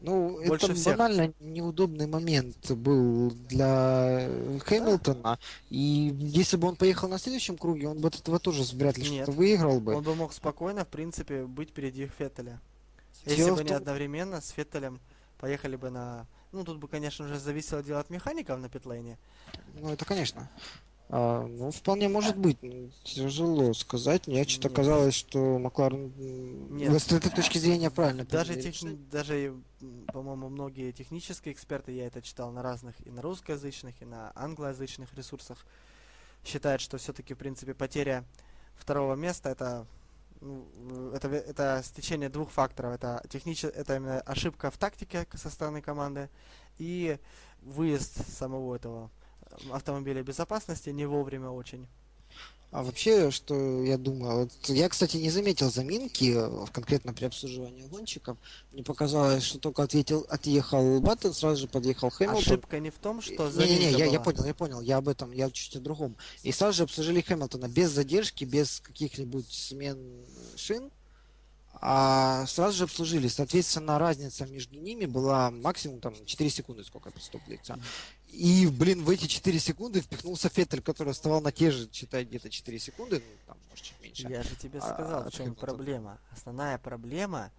Ну, 0.00 0.40
Больше 0.46 0.66
это 0.66 0.74
всех. 0.76 0.96
банально 0.96 1.34
неудобный 1.40 2.06
момент 2.06 2.70
был 2.70 3.30
для 3.48 4.30
Хэмилтона. 4.64 5.38
И 5.70 6.14
если 6.20 6.56
бы 6.56 6.68
он 6.68 6.76
поехал 6.76 7.08
на 7.08 7.18
следующем 7.18 7.58
круге, 7.58 7.88
он 7.88 7.98
бы 8.00 8.08
от 8.08 8.14
этого 8.20 8.38
тоже 8.38 8.62
вряд 8.76 8.96
ли 8.96 9.04
что-то 9.04 9.32
выиграл 9.32 9.80
бы. 9.80 9.94
Он 9.96 10.04
бы 10.04 10.14
мог 10.14 10.32
спокойно, 10.32 10.84
в 10.84 10.88
принципе, 10.88 11.44
быть 11.44 11.70
впереди 11.70 12.06
Феттеля. 12.06 12.60
Дело 13.26 13.36
Если 13.36 13.50
бы 13.62 13.68
том- 13.68 13.76
одновременно 13.76 14.40
с 14.40 14.50
Феттелем 14.50 15.00
поехали 15.38 15.74
бы 15.76 15.90
на... 15.90 16.26
Ну, 16.52 16.64
тут 16.64 16.78
бы, 16.78 16.88
конечно 16.88 17.28
же, 17.28 17.38
зависело 17.38 17.82
дело 17.82 18.00
от 18.00 18.10
механиков 18.10 18.58
на 18.58 18.68
питлейне. 18.68 19.18
Ну, 19.74 19.90
это 19.90 20.04
конечно. 20.04 20.48
А, 21.10 21.46
ну, 21.46 21.70
вполне 21.70 22.08
может 22.08 22.36
быть. 22.36 22.58
Тяжело 23.02 23.72
сказать. 23.72 24.26
Мне 24.26 24.44
что-то 24.44 24.68
казалось, 24.70 25.14
что 25.14 25.58
Макларен 25.58 26.12
Нет. 26.70 27.02
с 27.02 27.10
этой 27.12 27.30
точки 27.30 27.58
зрения 27.58 27.90
правильно 27.90 28.24
Даже, 28.24 28.60
тех- 28.60 29.08
даже, 29.08 29.54
по-моему, 30.12 30.48
многие 30.48 30.92
технические 30.92 31.54
эксперты, 31.54 31.92
я 31.92 32.06
это 32.06 32.20
читал 32.20 32.50
на 32.50 32.62
разных 32.62 32.94
и 33.06 33.10
на 33.10 33.22
русскоязычных, 33.22 34.00
и 34.02 34.04
на 34.04 34.32
англоязычных 34.34 35.14
ресурсах, 35.14 35.64
считают, 36.44 36.82
что 36.82 36.98
все-таки, 36.98 37.34
в 37.34 37.38
принципе, 37.38 37.74
потеря 37.74 38.24
второго 38.76 39.14
места 39.14 39.48
это 39.50 39.86
это, 40.40 41.28
ве- 41.28 41.44
это 41.44 41.82
стечение 41.84 42.28
двух 42.28 42.50
факторов. 42.50 42.94
Это, 42.94 43.24
технич... 43.28 43.64
это 43.64 43.96
именно 43.96 44.20
ошибка 44.20 44.70
в 44.70 44.78
тактике 44.78 45.26
со 45.34 45.50
стороны 45.50 45.82
команды 45.82 46.28
и 46.78 47.18
выезд 47.62 48.28
самого 48.30 48.76
этого 48.76 49.10
э, 49.42 49.70
автомобиля 49.72 50.22
безопасности 50.22 50.90
не 50.90 51.06
вовремя 51.06 51.50
очень. 51.50 51.88
А 52.70 52.82
вообще, 52.82 53.30
что 53.30 53.82
я 53.82 53.96
думаю, 53.96 54.40
вот 54.40 54.68
я, 54.68 54.90
кстати, 54.90 55.16
не 55.16 55.30
заметил 55.30 55.70
заминки 55.70 56.34
э, 56.36 56.66
конкретно 56.70 57.14
при 57.14 57.24
обслуживании 57.24 57.86
гонщиков. 57.86 58.36
Мне 58.72 58.82
показалось, 58.82 59.42
что 59.42 59.58
только 59.58 59.82
ответил, 59.82 60.26
отъехал 60.28 61.00
Баттон, 61.00 61.32
сразу 61.32 61.62
же 61.62 61.68
подъехал 61.68 62.10
Хэмилтон. 62.10 62.42
Ошибка 62.42 62.78
не 62.78 62.90
в 62.90 62.98
том, 62.98 63.22
что 63.22 63.48
Не-не-не, 63.48 63.90
заминка 63.90 63.98
я, 63.98 64.04
я 64.04 64.10
была. 64.12 64.24
понял, 64.24 64.44
я 64.44 64.54
понял, 64.54 64.80
я 64.82 64.96
об 64.98 65.08
этом, 65.08 65.32
я 65.32 65.50
чуть 65.50 65.76
о 65.76 65.80
другом. 65.80 66.14
И 66.42 66.52
сразу 66.52 66.76
же 66.76 66.82
обслужили 66.82 67.22
Хэмилтона 67.22 67.68
без 67.68 67.90
задержки, 67.90 68.44
без 68.44 68.80
каких-нибудь 68.80 69.50
смен 69.50 69.98
шин, 70.54 70.90
а 71.80 72.44
сразу 72.46 72.76
же 72.76 72.84
обслужили. 72.84 73.28
Соответственно, 73.28 73.98
разница 73.98 74.46
между 74.46 74.78
ними 74.78 75.06
была 75.06 75.50
максимум 75.50 76.00
там 76.00 76.14
4 76.26 76.50
секунды, 76.50 76.84
сколько 76.84 77.10
пидстоп 77.10 77.40
длится. 77.46 77.78
И, 78.30 78.66
блин, 78.66 79.04
в 79.04 79.10
эти 79.10 79.26
4 79.26 79.58
секунды 79.58 80.00
впихнулся 80.00 80.48
Феттель, 80.48 80.82
который 80.82 81.10
оставал 81.10 81.40
на 81.40 81.50
те 81.50 81.70
же, 81.70 81.88
считай, 81.90 82.24
где-то 82.24 82.50
4 82.50 82.78
секунды, 82.78 83.16
ну, 83.26 83.36
там, 83.46 83.56
может, 83.70 83.84
чуть 83.84 84.00
меньше. 84.02 84.28
Я 84.28 84.42
же 84.42 84.54
тебе 84.54 84.80
А, 84.80 84.94
сказал, 84.94 85.22
в 85.24 85.26
от 85.28 85.32
чем 85.32 85.54
проблема. 85.54 86.18
Основная 86.30 86.78
проблема 86.78 87.50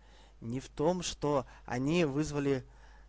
не 0.42 0.60
в 0.60 0.70
том, 0.70 1.02
что 1.02 1.46
они 1.66 2.06
вызвали, 2.06 2.64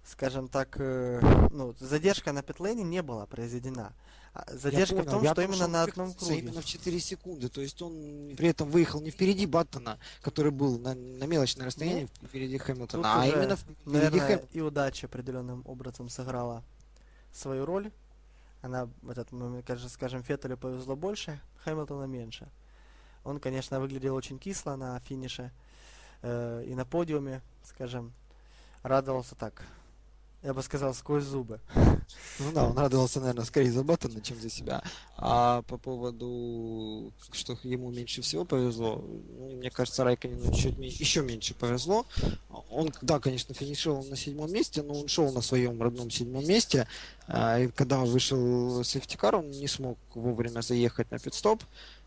скажем 0.05 0.49
так, 0.49 0.77
э, 0.79 1.21
ну, 1.53 1.75
задержка 1.79 2.33
на 2.33 2.43
питлейне 2.43 2.83
не 2.83 3.03
была 3.03 3.27
произведена. 3.27 3.93
А 4.33 4.45
Задержка 4.53 4.95
в 4.95 4.99
понял, 4.99 5.11
том, 5.11 5.23
я 5.25 5.33
что 5.33 5.43
думал, 5.43 5.55
именно 5.55 5.65
он 5.65 5.73
на 5.73 5.83
одном 5.83 6.15
круге. 6.15 6.39
Именно 6.39 6.61
в 6.63 6.65
4 6.65 7.01
секунды. 7.01 7.49
То 7.49 7.61
есть 7.61 7.83
он 7.83 8.35
при 8.37 8.49
этом 8.49 8.71
выехал 8.71 9.01
не 9.01 9.11
впереди 9.11 9.45
Баттона, 9.45 9.99
который 10.23 10.53
был 10.53 10.79
на, 10.79 10.95
на 10.95 11.25
мелочное 11.25 11.67
расстояние 11.67 12.09
впереди 12.23 12.57
Хэмилтона, 12.59 13.23
а 13.23 13.27
именно 13.27 13.57
впереди 13.57 13.81
Наверное, 13.87 14.21
Хэмилтона. 14.21 14.49
и 14.53 14.61
удача 14.61 15.07
определенным 15.09 15.63
образом 15.67 16.09
сыграла 16.09 16.63
свою 17.33 17.65
роль. 17.65 17.91
она 18.63 18.89
в 19.03 19.11
этот 19.11 19.33
момент, 19.33 19.71
скажем, 19.89 20.23
Феттелю 20.23 20.57
повезло 20.57 20.97
больше, 20.97 21.41
Хэмилтона 21.65 22.05
меньше. 22.05 22.49
Он, 23.25 23.39
конечно, 23.39 23.81
выглядел 23.81 24.15
очень 24.15 24.39
кисло 24.39 24.77
на 24.77 24.99
финише 25.01 25.51
э, 26.23 26.65
и 26.67 26.75
на 26.75 26.85
подиуме, 26.85 27.43
скажем, 27.65 28.13
радовался 28.83 29.35
так, 29.35 29.63
я 30.43 30.55
бы 30.55 30.63
сказал, 30.63 30.95
сквозь 30.95 31.25
зубы. 31.25 31.61
Ну 32.39 32.53
да, 32.53 32.65
он 32.65 32.77
радовался, 32.77 33.21
наверное, 33.21 33.45
скорее 33.45 33.71
за 33.71 33.85
Баттона, 33.85 34.21
чем 34.23 34.41
за 34.41 34.49
себя. 34.49 34.83
А 35.17 35.63
по 35.63 35.77
поводу, 35.77 37.13
что 37.33 37.59
ему 37.63 37.91
меньше 37.91 38.23
всего 38.23 38.45
повезло, 38.45 39.05
ну, 39.39 39.57
мне 39.57 39.71
кажется, 39.71 40.03
Райконину 40.03 40.53
чуть 40.53 40.79
еще 40.79 41.23
меньше 41.23 41.55
повезло. 41.55 42.07
Он, 42.71 42.91
да, 43.03 43.21
конечно, 43.21 43.55
финишировал 43.55 44.03
на 44.05 44.17
седьмом 44.17 44.51
месте, 44.51 44.83
но 44.83 44.95
он 44.95 45.09
шел 45.09 45.31
на 45.31 45.43
своем 45.43 45.81
родном 45.83 46.11
седьмом 46.11 46.47
месте. 46.47 46.89
А, 47.29 47.61
и 47.61 47.69
когда 47.69 47.99
вышел 47.99 48.83
сефтикар, 48.83 49.37
он 49.37 49.51
не 49.51 49.69
смог 49.69 49.99
вовремя 50.15 50.63
заехать 50.63 51.11
на 51.11 51.19
пидстоп. 51.19 51.63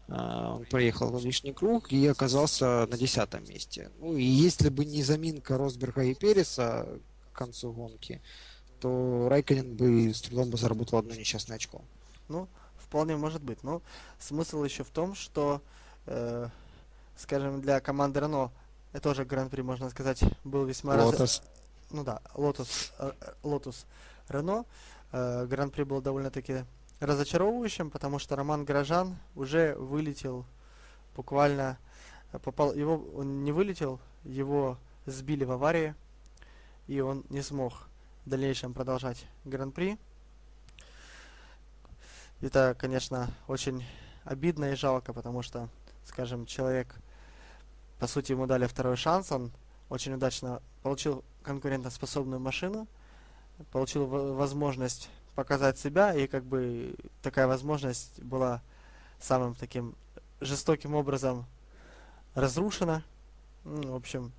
А, 0.09 0.55
он 0.55 0.65
проехал 0.65 1.17
лишний 1.19 1.53
круг 1.53 1.91
и 1.91 2.07
оказался 2.07 2.87
на 2.87 2.97
десятом 2.97 3.43
месте. 3.47 3.91
Ну 3.99 4.17
и 4.17 4.23
если 4.23 4.69
бы 4.69 4.85
не 4.85 5.03
заминка 5.03 5.57
Росберга 5.57 6.03
и 6.03 6.15
Переса, 6.15 6.87
к 7.33 7.37
концу 7.37 7.71
гонки, 7.71 8.21
то 8.79 9.27
Райконен 9.29 9.75
бы 9.75 10.13
с 10.13 10.21
трудом 10.21 10.49
бы 10.49 10.57
заработал 10.57 10.99
одно 10.99 11.15
несчастное 11.15 11.57
очко. 11.57 11.81
Ну, 12.29 12.47
вполне 12.77 13.15
может 13.15 13.41
быть. 13.41 13.63
Но 13.63 13.81
смысл 14.19 14.63
еще 14.63 14.83
в 14.83 14.89
том, 14.89 15.15
что, 15.15 15.61
э, 16.05 16.47
скажем, 17.17 17.61
для 17.61 17.79
команды 17.79 18.19
Рено 18.19 18.51
это 18.93 19.01
тоже 19.01 19.25
гран-при, 19.25 19.61
можно 19.61 19.89
сказать, 19.89 20.23
был 20.43 20.65
весьма... 20.65 20.95
Лотос. 20.95 21.19
Раз... 21.19 21.43
Ну 21.89 22.03
да, 22.03 22.21
Лотус, 22.35 22.93
э, 22.99 23.11
Лотус 23.43 23.85
Рено. 24.29 24.65
Э, 25.11 25.45
гран-при 25.45 25.83
был 25.83 26.01
довольно-таки 26.01 26.65
разочаровывающим, 26.99 27.89
потому 27.89 28.19
что 28.19 28.35
Роман 28.35 28.65
Горожан 28.65 29.17
уже 29.35 29.75
вылетел 29.75 30.45
буквально 31.15 31.77
попал 32.43 32.73
его 32.73 33.03
он 33.15 33.43
не 33.43 33.51
вылетел 33.51 33.99
его 34.23 34.77
сбили 35.05 35.43
в 35.43 35.51
аварии 35.51 35.95
и 36.87 36.99
он 36.99 37.23
не 37.29 37.41
смог 37.41 37.73
в 38.25 38.29
дальнейшем 38.29 38.73
продолжать 38.73 39.25
Гран-при. 39.45 39.97
Это, 42.41 42.75
конечно, 42.77 43.29
очень 43.47 43.85
обидно 44.23 44.71
и 44.71 44.75
жалко, 44.75 45.13
потому 45.13 45.41
что, 45.41 45.69
скажем, 46.05 46.45
человек, 46.45 46.95
по 47.99 48.07
сути, 48.07 48.31
ему 48.31 48.47
дали 48.47 48.67
второй 48.67 48.97
шанс, 48.97 49.31
он 49.31 49.51
очень 49.89 50.13
удачно 50.13 50.61
получил 50.81 51.23
конкурентоспособную 51.43 52.39
машину, 52.39 52.87
получил 53.71 54.05
возможность 54.05 55.09
показать 55.35 55.77
себя, 55.77 56.13
и 56.13 56.27
как 56.27 56.43
бы 56.43 56.95
такая 57.21 57.47
возможность 57.47 58.21
была 58.21 58.61
самым 59.19 59.55
таким 59.55 59.95
жестоким 60.41 60.95
образом 60.95 61.45
разрушена. 62.35 63.03
Ну, 63.63 63.93
в 63.93 63.95
общем, 63.95 64.33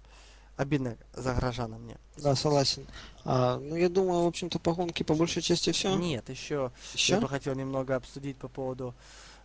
обидно 0.57 0.97
за 1.13 1.35
горожана 1.35 1.79
мне. 1.79 1.97
Да, 2.17 2.35
согласен. 2.35 2.87
А, 3.25 3.59
ну, 3.59 3.77
я 3.77 3.89
думаю, 3.89 4.25
в 4.25 4.27
общем-то, 4.27 4.59
по 4.59 4.75
гонке 4.75 5.05
по 5.05 5.15
большей 5.15 5.43
части 5.43 5.73
все. 5.73 5.95
Нет, 5.95 6.29
еще, 6.29 6.73
еще 6.93 7.15
я 7.15 7.21
бы 7.21 7.29
хотел 7.29 7.55
немного 7.55 7.97
обсудить 7.97 8.37
по 8.37 8.49
поводу 8.49 8.95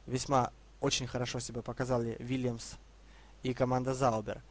весьма 0.06 0.52
очень 0.82 1.08
хорошо 1.08 1.40
себя 1.40 1.62
показали 1.62 2.16
Вильямс 2.20 2.76
и 3.44 3.54
команда 3.54 3.94
Заубер. 3.94 4.42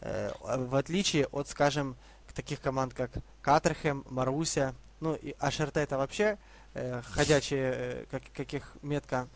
Э, 0.00 0.32
в 0.40 0.74
отличие 0.74 1.26
от, 1.26 1.48
скажем, 1.48 1.96
таких 2.36 2.60
команд, 2.60 2.92
как 2.92 3.10
Катерхем, 3.40 4.04
Маруся, 4.10 4.74
ну 5.00 5.14
и 5.14 5.34
Ашерте 5.38 5.80
это 5.80 5.96
вообще 5.96 6.38
э, 6.74 7.02
ходячие, 7.02 7.72
э, 7.74 8.04
как, 8.10 8.22
каких 8.34 8.76
метко, 8.82 9.26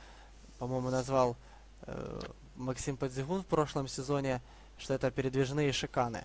по-моему, 0.59 0.91
назвал 0.91 1.37
э, 1.83 2.21
Максим 2.57 2.99
Подзигун 2.99 3.43
в 3.43 3.47
прошлом 3.47 3.89
сезоне, 3.89 4.43
что 4.81 4.95
это 4.95 5.11
передвижные 5.11 5.73
шиканы. 5.73 6.25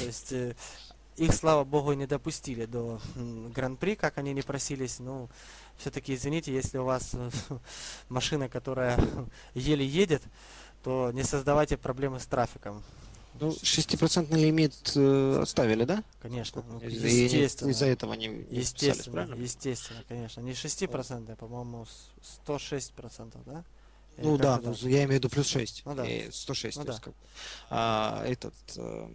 То 0.00 0.06
есть 0.06 0.32
э, 0.32 0.54
их, 1.16 1.34
слава 1.34 1.64
богу, 1.64 1.92
не 1.92 2.06
допустили 2.06 2.64
до 2.64 3.00
Гран-при, 3.16 3.96
как 3.96 4.18
они 4.18 4.32
не 4.32 4.42
просились. 4.42 4.98
Ну, 4.98 5.28
все-таки, 5.76 6.14
извините, 6.14 6.52
если 6.52 6.78
у 6.78 6.84
вас 6.84 7.10
э, 7.14 7.30
машина, 8.08 8.48
которая 8.48 8.98
еле 9.54 9.86
едет, 9.86 10.22
то 10.82 11.10
не 11.12 11.22
создавайте 11.22 11.76
проблемы 11.76 12.18
с 12.20 12.26
трафиком. 12.26 12.82
Ну, 13.40 13.48
6% 13.48 14.36
лимит 14.36 14.92
э, 14.94 15.38
оставили, 15.40 15.84
да? 15.84 16.04
Конечно. 16.20 16.62
Ну, 16.68 16.80
естественно. 16.80 17.70
Из-за 17.70 17.86
этого 17.86 18.12
не 18.14 18.26
Естественно, 18.50 19.14
правильно? 19.14 19.42
естественно, 19.42 20.04
конечно. 20.06 20.40
Не 20.40 20.52
6%, 20.52 21.32
а, 21.32 21.36
по-моему, 21.36 21.86
106%, 22.46 23.38
да? 23.46 23.64
Ну 24.18 24.36
да, 24.36 24.60
ну, 24.62 24.74
я 24.82 25.04
имею 25.04 25.08
в 25.08 25.12
виду 25.12 25.28
плюс 25.28 25.48
6. 25.48 25.82
Ну, 25.84 25.94
да. 25.94 26.06
106. 26.30 26.76
Ну, 26.78 26.84
да. 26.84 26.98
Как, 26.98 27.14
а, 27.70 28.24
этот, 28.26 28.54
э, 28.76 29.08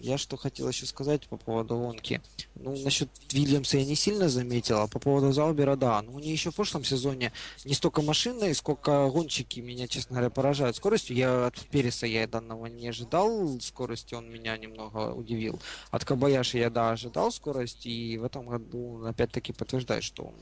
я 0.00 0.18
что 0.18 0.36
хотел 0.36 0.68
еще 0.68 0.86
сказать 0.86 1.26
по 1.28 1.36
поводу 1.36 1.76
гонки. 1.76 2.20
Ну, 2.54 2.76
насчет 2.82 3.08
Вильямса 3.32 3.78
я 3.78 3.84
не 3.84 3.94
сильно 3.94 4.28
заметил, 4.28 4.78
а 4.80 4.86
по 4.86 4.98
поводу 4.98 5.32
Заубера, 5.32 5.76
да. 5.76 6.00
Ну, 6.02 6.12
мне 6.12 6.32
еще 6.32 6.50
в 6.50 6.54
прошлом 6.54 6.84
сезоне 6.84 7.32
не 7.64 7.74
столько 7.74 8.02
машины, 8.02 8.54
сколько 8.54 9.08
гонщики 9.08 9.60
меня, 9.60 9.88
честно 9.88 10.14
говоря, 10.14 10.30
поражают 10.30 10.76
скоростью. 10.76 11.16
Я 11.16 11.46
от 11.46 11.56
Переса 11.68 12.06
я 12.06 12.26
данного 12.26 12.66
не 12.66 12.88
ожидал 12.88 13.60
скорости, 13.60 14.14
он 14.14 14.30
меня 14.30 14.56
немного 14.56 15.12
удивил. 15.12 15.58
От 15.90 16.04
Кабаяши 16.04 16.58
я, 16.58 16.70
да, 16.70 16.92
ожидал 16.92 17.32
скорости, 17.32 17.88
и 17.88 18.18
в 18.18 18.24
этом 18.24 18.46
году, 18.46 19.04
опять-таки, 19.04 19.52
подтверждает, 19.52 20.04
что 20.04 20.24
он 20.24 20.34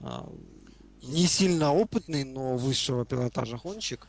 а, 0.00 0.28
не 1.08 1.26
сильно 1.26 1.72
опытный, 1.72 2.24
но 2.24 2.56
высшего 2.56 3.04
пилотажа 3.04 3.58
гонщик. 3.58 4.06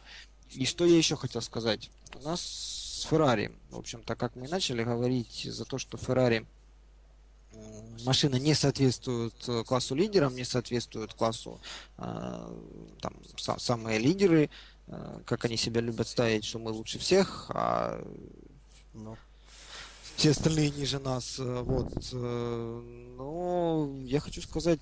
И 0.52 0.66
что 0.66 0.86
я 0.86 0.98
еще 0.98 1.16
хотел 1.16 1.42
сказать? 1.42 1.90
У 2.16 2.20
нас 2.28 2.42
с 2.42 3.04
Феррари, 3.10 3.52
в 3.70 3.78
общем-то, 3.78 4.16
как 4.16 4.36
мы 4.36 4.48
начали 4.48 4.84
говорить 4.84 5.48
за 5.50 5.66
то, 5.66 5.78
что 5.78 5.98
Феррари 5.98 6.46
машина 8.06 8.36
не 8.36 8.54
соответствует 8.54 9.34
э, 9.48 9.64
классу 9.64 9.96
лидерам, 9.96 10.36
не 10.36 10.44
соответствует 10.44 11.14
классу 11.14 11.60
э, 11.98 12.56
там, 13.02 13.14
са- 13.36 13.60
самые 13.60 14.00
лидеры, 14.00 14.50
э, 14.88 15.20
как 15.26 15.46
они 15.46 15.58
себя 15.58 15.82
любят 15.82 16.08
ставить, 16.08 16.46
что 16.46 16.60
мы 16.60 16.72
лучше 16.72 17.00
всех, 17.00 17.48
а 17.50 18.02
ну, 18.94 19.18
все 20.16 20.32
остальные 20.32 20.72
ниже 20.72 21.00
нас. 21.00 21.36
Вот. 21.38 22.12
Но 22.12 23.92
я 24.04 24.20
хочу 24.20 24.42
сказать, 24.42 24.80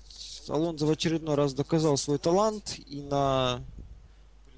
Алонзо 0.48 0.86
в 0.86 0.90
очередной 0.90 1.34
раз 1.34 1.54
доказал 1.54 1.96
свой 1.96 2.18
талант 2.18 2.78
и 2.86 3.02
на 3.02 3.62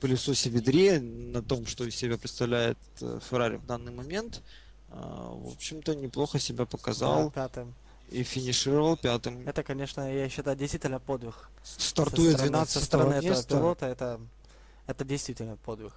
пылесосе 0.01 0.51
ведре, 0.51 1.01
на 1.01 1.43
том, 1.43 1.67
что 1.67 1.85
из 1.85 1.97
себя 1.97 2.17
представляет 2.17 2.79
э, 3.01 3.21
Феррари 3.29 3.57
в 3.57 3.67
данный 3.67 3.93
момент. 3.93 4.43
А, 4.91 5.33
в 5.33 5.53
общем-то, 5.53 5.95
неплохо 5.95 6.39
себя 6.39 6.67
показал. 6.67 7.25
Да, 7.25 7.43
пятым. 7.43 7.75
И 8.11 8.23
финишировал 8.23 8.97
пятым. 8.97 9.47
Это, 9.47 9.63
конечно, 9.63 10.13
я 10.13 10.29
считаю, 10.29 10.57
действительно 10.57 10.99
подвиг. 10.99 11.51
Стартует 11.63 12.39
12 12.39 12.73
со 12.73 12.85
стороны 12.85 13.15
этого 13.15 13.43
пилота, 13.43 13.87
это, 13.87 14.21
это 14.87 15.05
действительно 15.05 15.57
подвиг. 15.57 15.93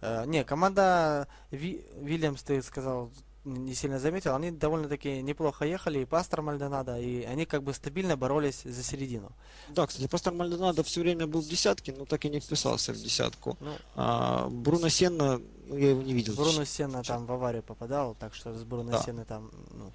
Uh, 0.00 0.26
не, 0.26 0.44
команда 0.44 1.28
Ви, 1.50 1.84
Вильямс, 2.00 2.42
ты 2.42 2.62
сказал, 2.62 3.10
не 3.44 3.74
сильно 3.74 3.98
заметил, 3.98 4.34
они 4.34 4.50
довольно-таки 4.50 5.22
неплохо 5.22 5.64
ехали, 5.64 6.00
и 6.00 6.04
Пастор 6.04 6.42
Мальдонадо, 6.42 6.98
и 6.98 7.24
они 7.24 7.46
как 7.46 7.62
бы 7.62 7.72
стабильно 7.72 8.16
боролись 8.16 8.62
за 8.64 8.82
середину. 8.82 9.32
Да, 9.68 9.86
кстати, 9.86 10.06
Пастор 10.08 10.34
Мальдонадо 10.34 10.82
все 10.82 11.00
время 11.00 11.26
был 11.26 11.40
в 11.40 11.48
десятке, 11.48 11.92
но 11.92 12.04
так 12.04 12.24
и 12.24 12.30
не 12.30 12.40
вписался 12.40 12.92
в 12.92 12.96
десятку. 12.96 13.56
Ну, 13.60 13.72
а, 13.96 14.48
Бруно 14.48 14.88
Сенна, 14.88 15.40
ну, 15.66 15.76
я 15.76 15.90
его 15.90 16.02
не 16.02 16.12
видел. 16.12 16.34
Бруно 16.34 16.64
Сенна 16.64 17.02
там 17.02 17.26
в 17.26 17.32
аварию 17.32 17.62
попадал, 17.62 18.14
так 18.14 18.34
что 18.34 18.54
с 18.54 18.62
Бруно 18.64 18.92
да. 18.92 19.02
Сенны 19.02 19.24
там... 19.24 19.50
Ну, 19.70 19.92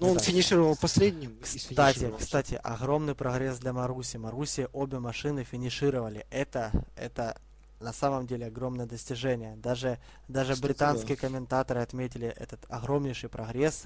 ну, 0.00 0.12
он 0.12 0.18
финишировал 0.20 0.76
последним. 0.76 1.36
Кстати, 1.42 2.12
кстати, 2.18 2.60
огромный 2.62 3.16
прогресс 3.16 3.58
для 3.58 3.72
Маруси. 3.72 4.16
Маруси 4.16 4.68
обе 4.72 5.00
машины 5.00 5.42
финишировали. 5.42 6.24
Это, 6.30 6.70
это 6.94 7.36
на 7.80 7.92
самом 7.92 8.26
деле 8.26 8.46
огромное 8.46 8.86
достижение. 8.86 9.56
Даже, 9.56 9.98
даже 10.26 10.56
британские 10.56 11.16
да. 11.16 11.28
комментаторы 11.28 11.80
отметили 11.80 12.28
этот 12.28 12.60
огромнейший 12.68 13.28
прогресс 13.28 13.84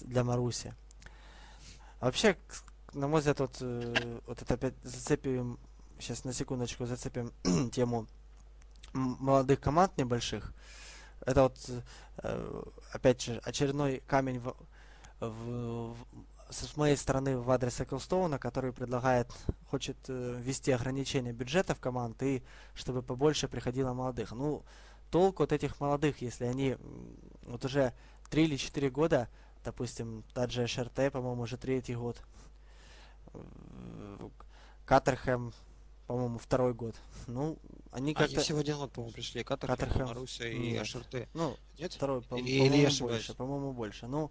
для 0.00 0.24
Маруси. 0.24 0.74
Вообще, 2.00 2.36
на 2.92 3.08
мой 3.08 3.20
взгляд, 3.20 3.40
вот, 3.40 3.56
э, 3.60 4.20
вот 4.26 4.42
это 4.42 4.54
опять 4.54 4.74
зацепим, 4.82 5.58
сейчас 5.98 6.24
на 6.24 6.32
секундочку 6.32 6.86
зацепим 6.86 7.32
тему 7.70 8.06
молодых 8.92 9.60
команд 9.60 9.96
небольших. 9.96 10.52
Это 11.24 11.44
вот, 11.44 11.58
э, 12.18 12.62
опять 12.92 13.22
же, 13.22 13.40
очередной 13.44 14.02
камень 14.06 14.40
в, 14.40 14.54
в, 15.20 15.96
с 16.54 16.76
моей 16.76 16.96
стороны 16.96 17.36
в 17.38 17.50
адрес 17.50 17.80
Эклстоуна, 17.80 18.38
который 18.38 18.72
предлагает, 18.72 19.28
хочет 19.68 19.96
э, 20.08 20.40
ввести 20.40 20.72
ограничение 20.72 21.32
бюджетов 21.32 21.80
команд 21.80 22.22
и 22.22 22.42
чтобы 22.74 23.02
побольше 23.02 23.48
приходило 23.48 23.92
молодых. 23.92 24.32
Ну, 24.32 24.62
толку 25.10 25.42
от 25.42 25.52
этих 25.52 25.80
молодых, 25.80 26.22
если 26.22 26.44
они 26.44 26.76
вот 27.42 27.64
уже 27.64 27.92
3 28.30 28.44
или 28.44 28.56
4 28.56 28.90
года, 28.90 29.28
допустим, 29.64 30.24
тот 30.32 30.50
же 30.50 30.66
ШРТ, 30.66 31.12
по-моему, 31.12 31.42
уже 31.42 31.56
третий 31.56 31.94
год, 31.94 32.20
Катерхэм, 34.86 35.52
по-моему, 36.06 36.38
второй 36.38 36.74
год. 36.74 36.94
Ну, 37.26 37.58
они 37.90 38.06
они 38.06 38.14
как-то... 38.14 38.40
все 38.40 38.54
в 38.54 38.58
один 38.58 38.76
год, 38.76 38.92
по-моему, 38.92 39.14
пришли. 39.14 39.42
Катерхэм, 39.42 39.76
Катерхэм. 39.76 40.06
Маруся 40.06 40.46
и 40.46 40.72
Нет. 40.72 40.82
Ашерте. 40.82 41.28
Ну, 41.32 41.56
Нет? 41.78 41.92
второй, 41.92 42.20
по- 42.22 42.34
Или- 42.36 42.58
по-моему, 42.58 43.08
больше, 43.08 43.34
по-моему, 43.34 43.72
больше. 43.72 44.06
Ну, 44.06 44.30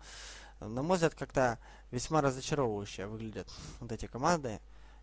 на 0.67 0.83
мой 0.83 0.95
взгляд, 0.97 1.15
как-то 1.15 1.59
весьма 1.91 2.21
разочаровывающе 2.21 3.07
выглядят 3.07 3.47
вот 3.79 3.91
эти 3.91 4.05
команды 4.07 4.59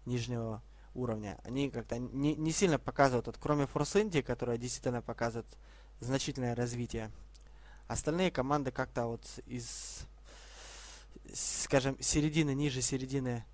нижнего 0.07 0.63
уровня. 0.95 1.39
Они 1.45 1.71
как-то 1.71 1.99
не, 1.99 2.35
не 2.35 2.53
сильно 2.53 2.79
показывают, 2.79 3.27
вот, 3.27 3.39
кроме 3.41 3.67
Форс 3.67 3.97
Индии, 3.97 4.21
которая 4.21 4.59
действительно 4.59 5.03
показывает 5.03 5.47
значительное 6.01 6.55
развитие. 6.55 7.11
Остальные 7.87 8.31
команды 8.31 8.71
как-то 8.71 9.07
вот 9.07 9.25
из, 9.47 10.07
скажем, 11.35 12.01
середины, 12.01 12.55
ниже 12.55 12.83
середины 12.83 13.45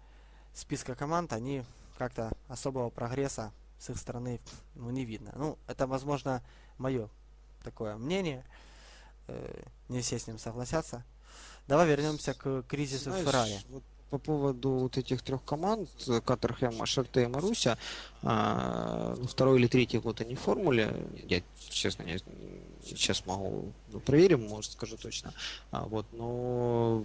списка 0.53 0.95
команд, 0.95 1.33
они 1.33 1.65
как-то 1.99 2.33
особого 2.49 2.91
прогресса 2.91 3.53
с 3.79 3.91
их 3.91 3.99
стороны 3.99 4.41
ну, 4.75 4.91
не 4.91 5.05
видно. 5.05 5.33
Ну, 5.37 5.59
это, 5.67 5.87
возможно, 5.87 6.43
мое 6.79 7.09
такое 7.63 7.97
мнение. 7.97 8.45
Э, 9.29 9.63
Не 9.89 10.01
все 10.01 10.19
с 10.19 10.27
ним 10.27 10.39
согласятся. 10.39 11.05
Давай 11.69 11.89
вернемся 11.89 12.35
к 12.35 12.63
кризису 12.69 13.11
Знаешь, 13.11 13.27
Феррари. 13.27 13.59
вот 13.71 13.83
по 14.11 14.19
поводу 14.19 14.71
вот 14.71 14.97
этих 14.99 15.23
трех 15.23 15.45
команд, 15.45 15.89
э, 16.07 16.21
Катерхэм, 16.25 16.81
Ашерте 16.81 17.25
и 17.25 17.27
Маруся, 17.27 17.77
а, 18.23 19.17
ну, 19.19 19.27
второй 19.27 19.59
или 19.59 19.67
третий 19.67 19.99
год 19.99 20.21
они 20.21 20.37
в 20.37 20.41
формуле, 20.41 20.95
я, 21.29 21.43
честно, 21.71 22.05
не, 22.05 22.19
сейчас 22.85 23.27
могу, 23.27 23.73
ну, 23.93 23.99
проверим, 23.99 24.47
может, 24.47 24.73
скажу 24.73 24.97
точно, 24.97 25.33
А, 25.73 25.87
вот, 25.87 26.07
но 26.13 27.05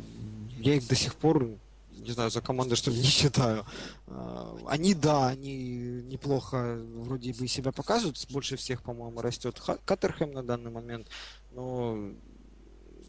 я 0.60 0.76
их 0.76 0.88
до 0.88 0.96
сих 0.96 1.16
пор, 1.16 1.50
не 1.92 2.12
знаю, 2.12 2.30
за 2.30 2.42
команды, 2.42 2.76
что 2.76 2.92
ли, 2.92 2.98
не 2.98 3.08
считаю. 3.08 3.66
А, 4.08 4.56
Они, 4.68 4.94
да, 4.94 5.30
они 5.30 6.04
неплохо 6.04 6.78
вроде 6.98 7.34
бы 7.34 7.48
себя 7.48 7.72
показывают, 7.72 8.24
больше 8.30 8.58
всех, 8.58 8.84
по-моему, 8.84 9.22
растет 9.22 9.60
Катерхэм 9.86 10.34
на 10.34 10.44
данный 10.44 10.70
момент, 10.70 11.08
но 11.52 12.12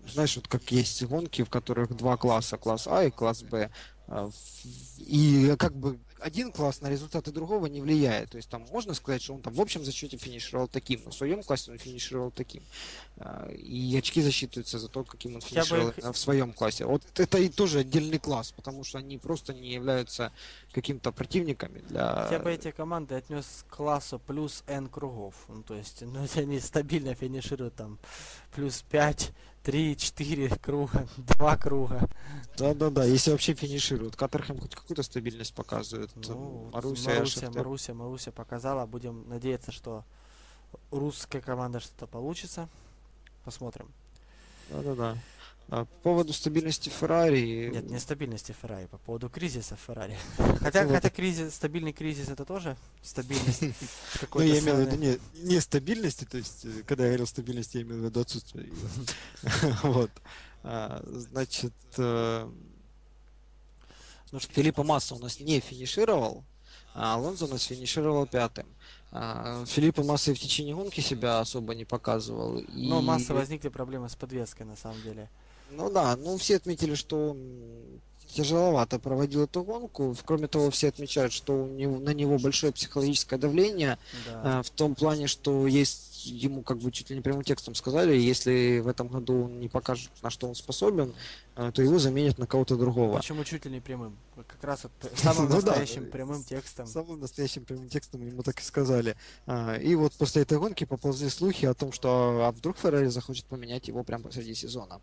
знаешь, 0.06 0.36
вот 0.36 0.48
как 0.48 0.70
есть 0.72 1.02
гонки, 1.04 1.42
в 1.42 1.50
которых 1.50 1.96
два 1.96 2.16
класса, 2.16 2.56
класс 2.56 2.86
А 2.86 3.04
и 3.04 3.10
класс 3.10 3.42
Б. 3.42 3.70
а, 4.08 4.30
И 4.98 5.54
как 5.58 5.74
бы 5.74 5.98
один 6.22 6.52
класс 6.52 6.80
на 6.80 6.88
результаты 6.88 7.32
другого 7.32 7.66
не 7.66 7.80
влияет. 7.80 8.30
То 8.30 8.36
есть 8.36 8.48
там 8.48 8.64
можно 8.70 8.94
сказать, 8.94 9.22
что 9.22 9.34
он 9.34 9.42
там 9.42 9.52
в 9.52 9.60
общем 9.60 9.84
зачете 9.84 10.16
финишировал 10.16 10.68
таким, 10.68 11.00
но 11.04 11.10
в 11.10 11.14
своем 11.14 11.42
классе 11.42 11.72
он 11.72 11.78
финишировал 11.78 12.30
таким. 12.30 12.62
А, 13.18 13.50
И 13.50 13.96
очки 13.96 14.22
засчитываются 14.22 14.78
за 14.78 14.88
то, 14.88 15.04
каким 15.04 15.34
он 15.34 15.40
бы 15.40 15.46
финишировал 15.46 15.92
именно 15.96 16.12
в 16.12 16.18
своем 16.18 16.52
классе. 16.52 16.84
Вот 16.84 17.02
это 17.16 17.38
и 17.38 17.48
тоже 17.48 17.80
отдельный 17.80 18.18
класс, 18.18 18.52
потому 18.52 18.84
что 18.84 18.98
они 18.98 19.18
просто 19.18 19.52
не 19.52 19.72
являются 19.72 20.32
каким-то 20.72 21.12
противниками 21.12 21.80
для... 21.80 22.28
Я 22.30 22.38
бы 22.38 22.52
эти 22.52 22.70
команды 22.70 23.14
отнес 23.16 23.64
к 23.68 23.76
классу 23.76 24.20
плюс 24.20 24.62
N 24.66 24.88
кругов. 24.88 25.34
Ну, 25.48 25.62
то 25.62 25.74
есть, 25.74 26.02
ну, 26.02 26.22
если 26.22 26.42
они 26.42 26.60
стабильно 26.60 27.14
финишируют 27.14 27.74
там 27.74 27.98
плюс 28.54 28.82
5, 28.90 29.32
3, 29.62 29.96
4 29.96 30.48
круга, 30.56 31.06
2 31.16 31.56
круга. 31.56 32.08
Да-да-да, 32.56 33.04
если 33.04 33.30
вообще 33.30 33.54
финишируют. 33.54 34.16
Катерхэм 34.16 34.60
хоть 34.60 34.74
какую-то 34.74 35.02
стабильность 35.02 35.54
показывает. 35.54 36.10
Ну, 36.16 36.70
Маруся, 36.72 37.10
Маруся, 37.10 37.50
Маруся, 37.50 37.94
Маруся 37.94 38.32
показала. 38.32 38.86
Будем 38.86 39.28
надеяться, 39.28 39.72
что 39.72 40.04
русская 40.90 41.40
команда 41.40 41.80
что-то 41.80 42.06
получится. 42.06 42.68
Посмотрим. 43.44 43.88
Да-да-да. 44.70 45.16
А, 45.68 45.84
По 45.86 45.94
поводу 46.02 46.32
стабильности 46.32 46.90
Феррари... 46.90 47.70
Нет, 47.72 47.88
нестабильности 47.90 48.52
Феррари, 48.60 48.86
по 48.86 48.98
поводу 48.98 49.30
кризиса 49.30 49.76
Феррари. 49.76 50.18
Хотя, 50.60 50.86
хотя 50.86 51.08
кризис, 51.08 51.54
стабильный 51.54 51.92
кризис 51.92 52.28
это 52.28 52.44
тоже 52.44 52.76
стабильность. 53.02 53.62
Ну, 54.34 54.40
я 54.42 54.58
имел 54.58 54.76
в 54.76 54.80
виду 54.80 54.96
не, 54.96 55.18
не 55.42 55.60
стабильности, 55.60 56.24
то 56.24 56.36
есть, 56.38 56.64
э, 56.64 56.82
когда 56.86 57.04
я 57.04 57.10
говорил 57.10 57.26
стабильности, 57.26 57.78
я 57.78 57.82
имел 57.84 57.98
в 57.98 58.04
виду 58.04 58.20
отсутствие. 58.20 58.70
Вот. 59.82 60.10
А, 60.62 61.02
Значит, 61.06 61.72
э, 61.96 62.48
Ну, 64.30 64.40
что- 64.40 64.52
Филиппа 64.52 64.82
Масса 64.82 65.14
у 65.14 65.18
нас 65.18 65.40
не 65.40 65.60
финишировал, 65.60 66.44
а 66.94 67.14
Алонсо 67.14 67.46
у 67.46 67.48
нас 67.48 67.62
финишировал 67.64 68.26
пятым. 68.26 68.66
А, 69.10 69.64
Филиппа 69.66 70.02
Масса 70.02 70.30
и 70.30 70.34
в 70.34 70.38
течение 70.40 70.74
гонки 70.74 71.00
себя 71.00 71.40
особо 71.40 71.74
не 71.74 71.84
показывал. 71.84 72.58
и- 72.58 72.88
Но 72.88 73.00
масса 73.02 73.34
возникли 73.34 73.68
проблемы 73.68 74.08
с 74.08 74.14
подвеской 74.16 74.66
на 74.66 74.76
самом 74.76 75.00
деле. 75.02 75.28
Ну 75.72 75.90
да, 75.90 76.16
ну 76.16 76.36
все 76.36 76.56
отметили, 76.56 76.94
что 76.94 77.30
он 77.30 77.38
тяжеловато 78.32 78.98
проводил 78.98 79.44
эту 79.44 79.62
гонку. 79.62 80.16
Кроме 80.24 80.48
того, 80.48 80.70
все 80.70 80.88
отмечают, 80.88 81.32
что 81.32 81.64
у 81.64 81.68
него, 81.68 81.98
на 81.98 82.14
него 82.14 82.38
большое 82.38 82.72
психологическое 82.72 83.36
давление, 83.36 83.98
Да. 84.26 84.60
а, 84.60 84.62
в 84.62 84.70
том 84.70 84.94
плане, 84.94 85.26
что 85.26 85.66
есть 85.66 86.24
ему 86.26 86.62
как 86.62 86.78
бы 86.78 86.90
чуть 86.92 87.10
ли 87.10 87.16
не 87.16 87.22
прямым 87.22 87.42
текстом 87.42 87.74
сказали, 87.74 88.16
если 88.16 88.78
в 88.78 88.88
этом 88.88 89.08
году 89.08 89.44
он 89.44 89.60
не 89.60 89.68
покажет, 89.68 90.10
на 90.22 90.30
что 90.30 90.48
он 90.48 90.54
способен, 90.54 91.14
а, 91.56 91.72
то 91.72 91.82
его 91.82 91.98
заменят 91.98 92.38
на 92.38 92.46
кого-то 92.46 92.76
другого. 92.76 93.16
Почему 93.16 93.44
чуть 93.44 93.64
ли 93.66 93.70
не 93.70 93.80
прямым? 93.80 94.16
Как 94.36 94.62
раз 94.64 94.84
вот 94.84 94.92
самым 95.16 95.48
Ну 95.48 95.56
настоящим 95.56 96.10
прямым 96.10 96.42
текстом. 96.44 96.86
Самым 96.86 97.20
настоящим 97.20 97.64
прямым 97.64 97.88
текстом 97.88 98.24
ему 98.26 98.42
так 98.42 98.60
и 98.60 98.62
сказали. 98.62 99.16
А, 99.46 99.76
И 99.76 99.94
вот 99.94 100.12
после 100.14 100.42
этой 100.42 100.58
гонки 100.58 100.84
поползли 100.84 101.28
слухи 101.28 101.66
о 101.66 101.74
том, 101.74 101.92
что 101.92 102.46
а 102.46 102.52
вдруг 102.52 102.78
Феррари 102.78 103.08
захочет 103.08 103.44
поменять 103.46 103.88
его 103.88 104.04
прямо 104.04 104.24
посреди 104.24 104.54
сезона. 104.54 105.00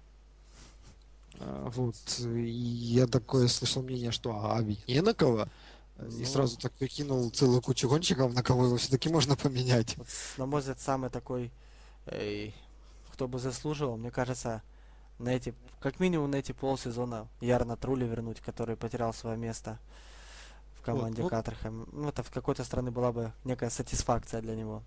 А, 1.40 1.70
Вот. 1.70 1.96
И 2.20 2.50
я 2.50 3.08
такое 3.08 3.48
слышал 3.48 3.82
мнение, 3.82 4.12
что 4.12 4.32
а 4.32 4.62
ведь 4.62 4.88
не 4.88 5.02
на 5.02 5.14
кого. 5.14 5.48
И 6.00 6.02
Ну. 6.22 6.26
сразу 6.26 6.58
так 6.58 6.72
прикинул 6.74 7.30
целую 7.30 7.62
кучу 7.62 7.90
гонщиков, 7.90 8.34
на 8.34 8.42
кого 8.44 8.66
его 8.66 8.78
все-таки 8.78 9.10
можно 9.10 9.36
поменять. 9.36 9.98
Вот, 9.98 10.08
на 10.38 10.46
мой 10.46 10.62
взгляд, 10.62 10.80
самый 10.80 11.10
такой, 11.10 11.52
эй, 12.06 12.56
кто 13.12 13.28
бы 13.28 13.38
заслуживал, 13.40 13.98
мне 13.98 14.10
кажется, 14.12 14.62
на 15.18 15.30
эти, 15.30 15.54
как 15.82 16.00
минимум 16.00 16.32
на 16.32 16.38
эти 16.38 16.54
полсезона 16.54 17.28
Ярна 17.42 17.76
Трули 17.76 18.08
вернуть, 18.08 18.40
который 18.40 18.78
потерял 18.78 19.14
свое 19.14 19.36
место 19.38 19.78
в 20.80 20.82
команде 20.82 21.22
ну- 21.22 21.28
Катерхэм. 21.30 21.90
Ну, 21.92 22.08
это 22.08 22.24
в 22.24 22.32
какой-то 22.32 22.64
стороны 22.64 22.92
была 22.92 23.12
бы 23.12 23.34
некая 23.44 23.70
сатисфакция 23.70 24.42
для 24.42 24.56
него. 24.56 24.84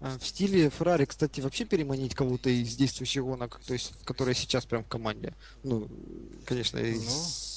А, 0.00 0.18
В 0.18 0.26
стиле 0.26 0.68
Феррари, 0.70 1.06
кстати, 1.06 1.40
вообще 1.40 1.64
переманить 1.64 2.14
кого-то 2.14 2.50
из 2.50 2.76
действующих 2.76 3.22
гонок, 3.24 3.60
то 3.66 3.72
есть, 3.72 3.92
которые 4.04 4.34
сейчас 4.34 4.66
прям 4.66 4.84
в 4.84 4.88
команде. 4.88 5.32
Ну, 5.62 5.88
конечно, 6.44 6.78
из 6.78 7.02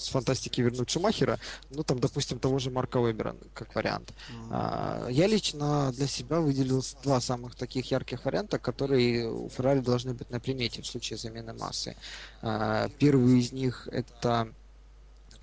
Ну. 0.08 0.12
фантастики 0.14 0.62
вернуть 0.62 0.90
Шумахера, 0.90 1.38
ну, 1.70 1.84
там, 1.84 2.00
допустим, 2.00 2.40
того 2.40 2.58
же 2.60 2.72
Марка 2.72 3.00
Вебера, 3.00 3.36
как 3.54 3.76
вариант. 3.76 4.14
М, 4.30 4.48
А, 4.52 5.08
Я 5.10 5.28
лично 5.28 5.92
для 5.92 6.08
себя 6.08 6.40
выделил 6.40 6.82
два 7.04 7.20
самых 7.20 7.56
таких 7.56 7.92
ярких 7.92 8.24
варианта, 8.26 8.58
которые 8.58 9.30
у 9.30 9.50
Феррари 9.50 9.80
должны 9.82 10.14
быть 10.14 10.30
на 10.30 10.40
примете 10.40 10.82
в 10.82 10.88
случае 10.88 11.18
замены 11.18 11.54
массы. 11.54 11.96
А, 12.42 12.88
Первый 13.00 13.40
из 13.40 13.52
них 13.52 13.90
это, 13.92 14.48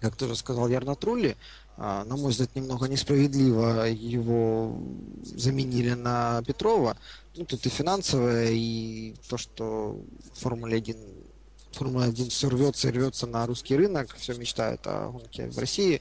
как 0.01 0.17
тоже 0.17 0.35
сказал 0.35 0.69
Ярна 0.69 0.95
Трулли, 0.95 1.37
на 1.77 2.16
мой 2.16 2.31
взгляд, 2.31 2.55
немного 2.55 2.89
несправедливо 2.89 3.85
его 3.89 4.77
заменили 5.22 5.93
на 5.93 6.43
Петрова. 6.47 6.97
Ну, 7.37 7.45
тут 7.45 7.66
и 7.66 7.68
финансовое, 7.68 8.49
и 8.51 9.14
то, 9.29 9.37
что 9.37 10.01
Формула 10.35 10.74
1 10.74 10.97
Формула-1 11.77 12.31
все 12.31 12.49
рвется 12.49 12.89
и 12.89 12.93
рвется 12.93 13.27
на 13.27 13.47
русский 13.47 13.77
рынок, 13.77 14.14
все 14.16 14.35
мечтают 14.35 14.81
о 14.87 15.11
гонке 15.11 15.49
в 15.51 15.59
России. 15.59 16.01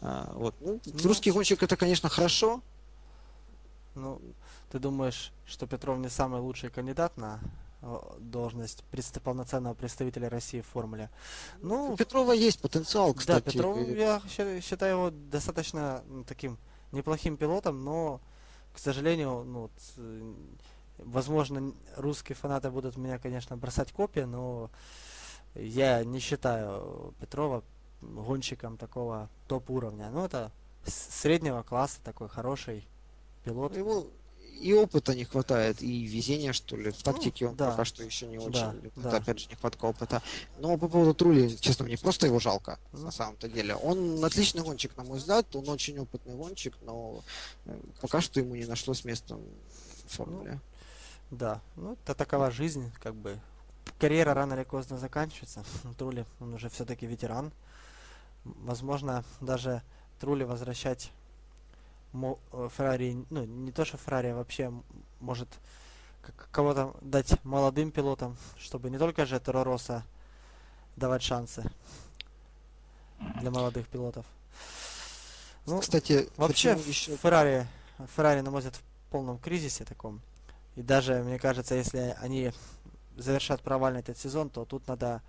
А, 0.00 0.32
Вот. 0.34 0.54
Ну, 0.60 0.80
Ну. 0.84 1.08
русский 1.08 1.30
гонщик 1.30 1.62
это, 1.62 1.76
конечно, 1.76 2.08
хорошо, 2.08 2.62
Ну, 3.94 4.20
ты 4.70 4.78
думаешь, 4.78 5.32
что 5.46 5.66
Петров 5.66 5.98
не 5.98 6.08
самый 6.08 6.40
лучший 6.40 6.70
кандидат 6.70 7.18
на 7.18 7.40
должность 8.18 8.84
предста- 8.92 9.20
полноценного 9.20 9.74
представителя 9.74 10.28
России 10.28 10.60
в 10.60 10.66
формуле? 10.66 11.10
Ну, 11.60 11.92
У 11.92 11.96
Петрова 11.96 12.32
есть 12.32 12.60
потенциал, 12.60 13.12
Да, 13.12 13.18
кстати. 13.18 13.44
Петров, 13.56 13.78
я 13.88 14.22
считаю 14.60 14.96
его 14.96 15.10
достаточно 15.10 16.02
м, 16.08 16.24
таким 16.24 16.58
неплохим 16.92 17.36
пилотом, 17.36 17.84
но, 17.84 18.20
к 18.72 18.78
сожалению, 18.78 19.42
ну, 19.44 19.70
э, 19.96 20.34
возможно, 20.98 21.72
русские 21.96 22.36
фанаты 22.36 22.70
будут 22.70 22.96
меня, 22.96 23.18
конечно, 23.18 23.56
бросать 23.56 23.92
копии, 23.92 24.20
но 24.20 24.70
я 25.54 26.04
не 26.04 26.18
считаю 26.20 27.14
Петрова 27.20 27.62
гонщиком 28.00 28.76
такого 28.76 29.28
топ-уровня. 29.48 30.10
Ну, 30.10 30.24
это 30.24 30.50
среднего 30.86 31.62
класса 31.62 31.98
такой 32.02 32.28
хороший 32.28 32.86
пилот. 33.44 33.76
Ему 33.76 34.06
и 34.62 34.72
опыта 34.72 35.14
не 35.14 35.24
хватает, 35.24 35.82
и 35.82 36.04
везения, 36.04 36.52
что 36.52 36.76
ли. 36.76 36.92
В 36.92 37.02
тактике 37.02 37.48
он 37.48 37.56
да. 37.56 37.70
пока 37.70 37.84
что 37.84 38.04
еще 38.04 38.26
не 38.26 38.38
очень. 38.38 38.52
Да, 38.52 38.74
Это, 38.82 39.00
да. 39.00 39.16
опять 39.16 39.40
же, 39.40 39.48
нехватка 39.50 39.86
опыта. 39.86 40.22
Но 40.58 40.78
по 40.78 40.88
поводу 40.88 41.14
Трули, 41.14 41.58
честно, 41.58 41.84
мне 41.84 41.98
просто 41.98 42.26
его 42.26 42.38
жалко, 42.38 42.78
Ну. 42.92 43.00
на 43.00 43.10
самом-то 43.10 43.48
деле. 43.48 43.74
Он 43.74 44.24
отличный 44.24 44.62
гонщик, 44.62 44.96
на 44.96 45.02
мой 45.02 45.18
взгляд, 45.18 45.54
он 45.56 45.68
очень 45.68 45.98
опытный 45.98 46.34
гонщик, 46.34 46.74
но 46.82 47.22
э, 47.66 47.76
пока 48.00 48.20
что 48.20 48.38
ему 48.38 48.54
не 48.54 48.64
нашлось 48.64 49.04
места 49.04 49.36
в 49.36 50.14
формуле. 50.16 50.60
Да, 51.30 51.60
ну, 51.76 51.94
это 51.94 52.14
такова 52.14 52.50
жизнь, 52.50 52.92
как 53.02 53.14
бы. 53.14 53.40
Карьера 53.98 54.32
рано 54.32 54.54
или 54.54 54.62
поздно 54.62 54.96
заканчивается. 54.96 55.64
Трули, 55.98 56.24
он 56.38 56.54
уже 56.54 56.68
все-таки 56.68 57.04
ветеран. 57.06 57.52
Возможно, 58.44 59.24
даже 59.40 59.82
Трули 60.20 60.44
возвращать 60.44 61.10
Феррари, 62.12 63.24
ну, 63.30 63.44
не 63.44 63.72
то, 63.72 63.84
что 63.84 63.96
Феррари 63.96 64.28
а 64.28 64.36
вообще 64.36 64.72
может 65.20 65.48
кого-то 66.50 66.94
дать 67.00 67.42
молодым 67.44 67.90
пилотам, 67.90 68.36
чтобы 68.58 68.90
не 68.90 68.98
только 68.98 69.26
же 69.26 69.40
Росса 69.44 70.04
давать 70.96 71.22
шансы 71.22 71.64
для 73.40 73.50
молодых 73.50 73.88
пилотов. 73.88 74.26
Ну, 75.66 75.80
Кстати, 75.80 76.28
вообще 76.36 76.72
еще... 76.86 77.16
Феррари, 77.16 77.66
Феррари, 78.16 78.40
на 78.40 78.50
мой 78.50 78.60
взгляд, 78.60 78.76
в 78.76 79.10
полном 79.10 79.38
кризисе 79.38 79.84
таком. 79.84 80.20
И 80.74 80.82
даже, 80.82 81.22
мне 81.22 81.38
кажется, 81.38 81.74
если 81.74 82.16
они 82.20 82.52
завершат 83.16 83.62
провальный 83.62 84.00
этот 84.00 84.18
сезон, 84.18 84.50
то 84.50 84.64
тут 84.64 84.86
надо 84.88 85.22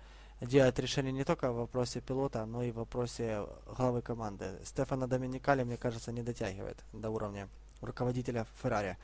делать 0.46 0.78
решение 0.78 1.12
не 1.12 1.24
только 1.24 1.52
в 1.52 1.56
вопросе 1.56 2.00
пилота, 2.00 2.46
но 2.46 2.62
и 2.62 2.70
в 2.70 2.76
вопросе 2.76 3.46
главы 3.76 4.02
команды. 4.02 4.46
Стефана 4.64 5.06
Доминикали, 5.06 5.64
мне 5.64 5.76
кажется, 5.76 6.12
не 6.12 6.22
дотягивает 6.22 6.78
до 6.92 7.10
уровня 7.10 7.48
руководителя 7.80 8.46
Феррари. 8.62 8.96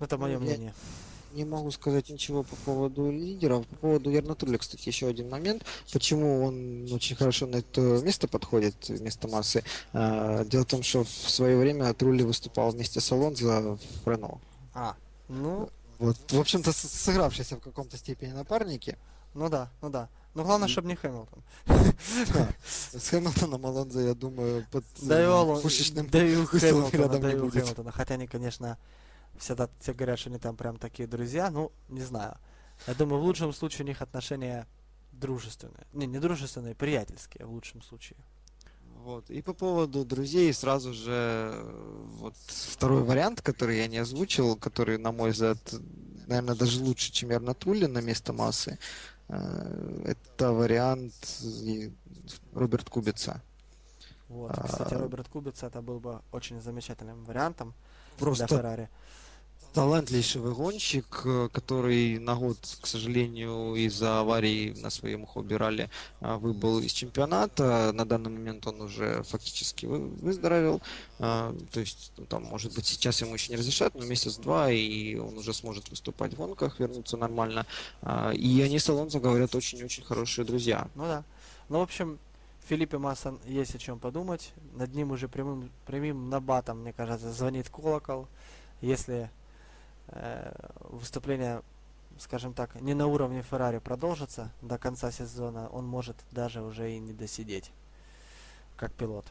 Это 0.00 0.18
мое 0.18 0.38
ну, 0.38 0.44
мнение. 0.44 0.74
Не 1.32 1.44
могу 1.44 1.70
сказать 1.70 2.08
ничего 2.10 2.42
по 2.44 2.56
поводу 2.56 3.10
лидеров. 3.10 3.66
По 3.66 3.76
поводу 3.76 4.10
Ярнатуля, 4.10 4.58
кстати, 4.58 4.88
еще 4.88 5.08
один 5.08 5.30
момент. 5.30 5.64
Почему 5.92 6.44
он 6.44 6.92
очень 6.92 7.16
хорошо 7.16 7.46
на 7.46 7.56
это 7.56 7.80
место 7.80 8.28
подходит, 8.28 8.88
вместо 8.88 9.28
массы. 9.28 9.64
А, 9.92 10.44
дело 10.44 10.62
в 10.62 10.66
том, 10.66 10.82
что 10.82 11.04
в 11.04 11.08
свое 11.08 11.56
время 11.56 11.92
Трулли 11.94 12.22
выступал 12.22 12.70
вместе 12.70 13.00
с 13.00 13.12
Алонзо 13.12 13.78
в 14.04 14.08
Рено. 14.08 14.40
А, 14.74 14.96
ну... 15.28 15.68
Вот, 15.98 16.16
в 16.32 16.40
общем-то, 16.40 16.72
сыгравшиеся 16.72 17.56
в 17.56 17.60
каком-то 17.60 17.96
степени 17.96 18.32
напарники. 18.32 18.98
Ну 19.34 19.48
да, 19.48 19.70
ну 19.82 19.90
да. 19.90 20.08
Но 20.34 20.42
главное, 20.42 20.66
чтобы 20.68 20.88
не 20.88 20.96
Хэмилтон. 20.96 21.42
С 22.66 23.08
Хэмилтоном 23.08 23.64
Алонзо, 23.64 24.00
я 24.00 24.14
думаю, 24.14 24.66
под 24.70 24.84
у 26.46 26.58
Хэмилтона, 26.58 27.18
да 27.20 27.32
и 27.32 27.36
у 27.36 27.50
Хэмилтона. 27.50 27.92
Хотя 27.92 28.14
они, 28.14 28.26
конечно, 28.26 28.78
всегда 29.38 29.68
все 29.80 29.92
говорят, 29.92 30.18
что 30.18 30.30
они 30.30 30.38
там 30.38 30.56
прям 30.56 30.76
такие 30.76 31.06
друзья. 31.06 31.50
Ну, 31.50 31.70
не 31.88 32.02
знаю. 32.02 32.36
Я 32.88 32.94
думаю, 32.94 33.20
в 33.20 33.24
лучшем 33.24 33.52
случае 33.52 33.84
у 33.84 33.88
них 33.88 34.02
отношения 34.02 34.66
дружественные. 35.12 35.86
Не, 35.92 36.06
не 36.06 36.18
дружественные, 36.18 36.74
приятельские 36.74 37.46
в 37.46 37.52
лучшем 37.52 37.82
случае. 37.82 38.18
Вот. 39.04 39.30
И 39.30 39.42
по 39.42 39.52
поводу 39.52 40.04
друзей 40.04 40.52
сразу 40.52 40.94
же 40.94 41.54
вот 42.18 42.34
второй 42.36 43.02
вариант, 43.02 43.42
который 43.42 43.76
я 43.78 43.86
не 43.86 43.98
озвучил, 43.98 44.56
который, 44.56 44.98
на 44.98 45.12
мой 45.12 45.30
взгляд, 45.30 45.58
наверное, 46.26 46.54
даже 46.54 46.82
лучше, 46.82 47.12
чем 47.12 47.30
Ярнатули 47.30 47.86
на 47.86 47.98
место 47.98 48.32
массы. 48.32 48.78
Э, 49.28 50.02
это 50.04 50.52
вариант 50.52 51.14
Роберт 52.52 52.90
Кубица. 52.90 53.40
Вот, 54.28 54.52
кстати, 54.52 54.94
а, 54.94 54.98
Роберт 54.98 55.28
Кубица 55.28 55.66
это 55.66 55.82
был 55.82 56.00
бы 56.00 56.20
очень 56.32 56.60
замечательным 56.60 57.24
вариантом 57.24 57.74
Просто 58.18 58.46
для 58.46 58.56
Феррари 58.56 58.88
талантливейший 59.74 60.40
гонщик, 60.40 61.22
э, 61.24 61.48
который 61.52 62.18
на 62.20 62.36
год, 62.36 62.58
к 62.80 62.86
сожалению, 62.86 63.74
из-за 63.74 64.20
аварии 64.20 64.72
на 64.80 64.88
своем 64.88 65.26
хобби 65.26 65.54
ралли 65.54 65.90
а, 66.20 66.38
выбыл 66.38 66.78
из 66.78 66.92
чемпионата. 66.92 67.90
На 67.92 68.04
данный 68.04 68.30
момент 68.30 68.66
он 68.68 68.80
уже 68.80 69.24
фактически 69.24 69.86
выздоровел. 69.86 70.80
А, 71.18 71.54
то 71.72 71.80
есть, 71.80 72.12
там, 72.28 72.44
может 72.44 72.72
быть, 72.74 72.86
сейчас 72.86 73.20
ему 73.20 73.34
еще 73.34 73.50
не 73.50 73.58
разрешат, 73.58 73.96
но 73.96 74.04
месяц-два, 74.04 74.70
и 74.70 75.16
он 75.16 75.36
уже 75.36 75.52
сможет 75.52 75.90
выступать 75.90 76.34
в 76.34 76.36
гонках, 76.36 76.78
вернуться 76.78 77.16
нормально. 77.16 77.66
И 78.34 78.62
они 78.64 78.78
с 78.78 78.88
Алонсо, 78.88 79.18
говорят, 79.18 79.54
очень-очень 79.54 80.04
хорошие 80.04 80.44
друзья. 80.44 80.88
Ну 80.94 81.04
да. 81.04 81.24
Ну, 81.68 81.80
в 81.80 81.82
общем, 81.82 82.18
Филиппе 82.68 82.98
Массон 82.98 83.40
есть 83.46 83.74
о 83.74 83.78
чем 83.78 83.98
подумать. 83.98 84.52
Над 84.74 84.94
ним 84.94 85.10
уже 85.10 85.26
прямым, 85.28 85.70
прямым 85.86 86.30
набатом, 86.30 86.80
мне 86.82 86.92
кажется, 86.92 87.32
звонит 87.32 87.68
колокол. 87.68 88.28
Если 88.80 89.14
Э, 89.24 89.28
выступление, 90.80 91.62
скажем 92.18 92.54
так, 92.54 92.80
не 92.80 92.94
на 92.94 93.06
уровне 93.06 93.42
Феррари 93.42 93.78
продолжится 93.78 94.52
до 94.62 94.78
конца 94.78 95.10
сезона, 95.10 95.68
он 95.68 95.86
может 95.86 96.16
даже 96.30 96.62
уже 96.62 96.92
и 96.92 96.98
не 96.98 97.12
досидеть 97.12 97.72
как 98.76 98.92
пилот. 98.92 99.26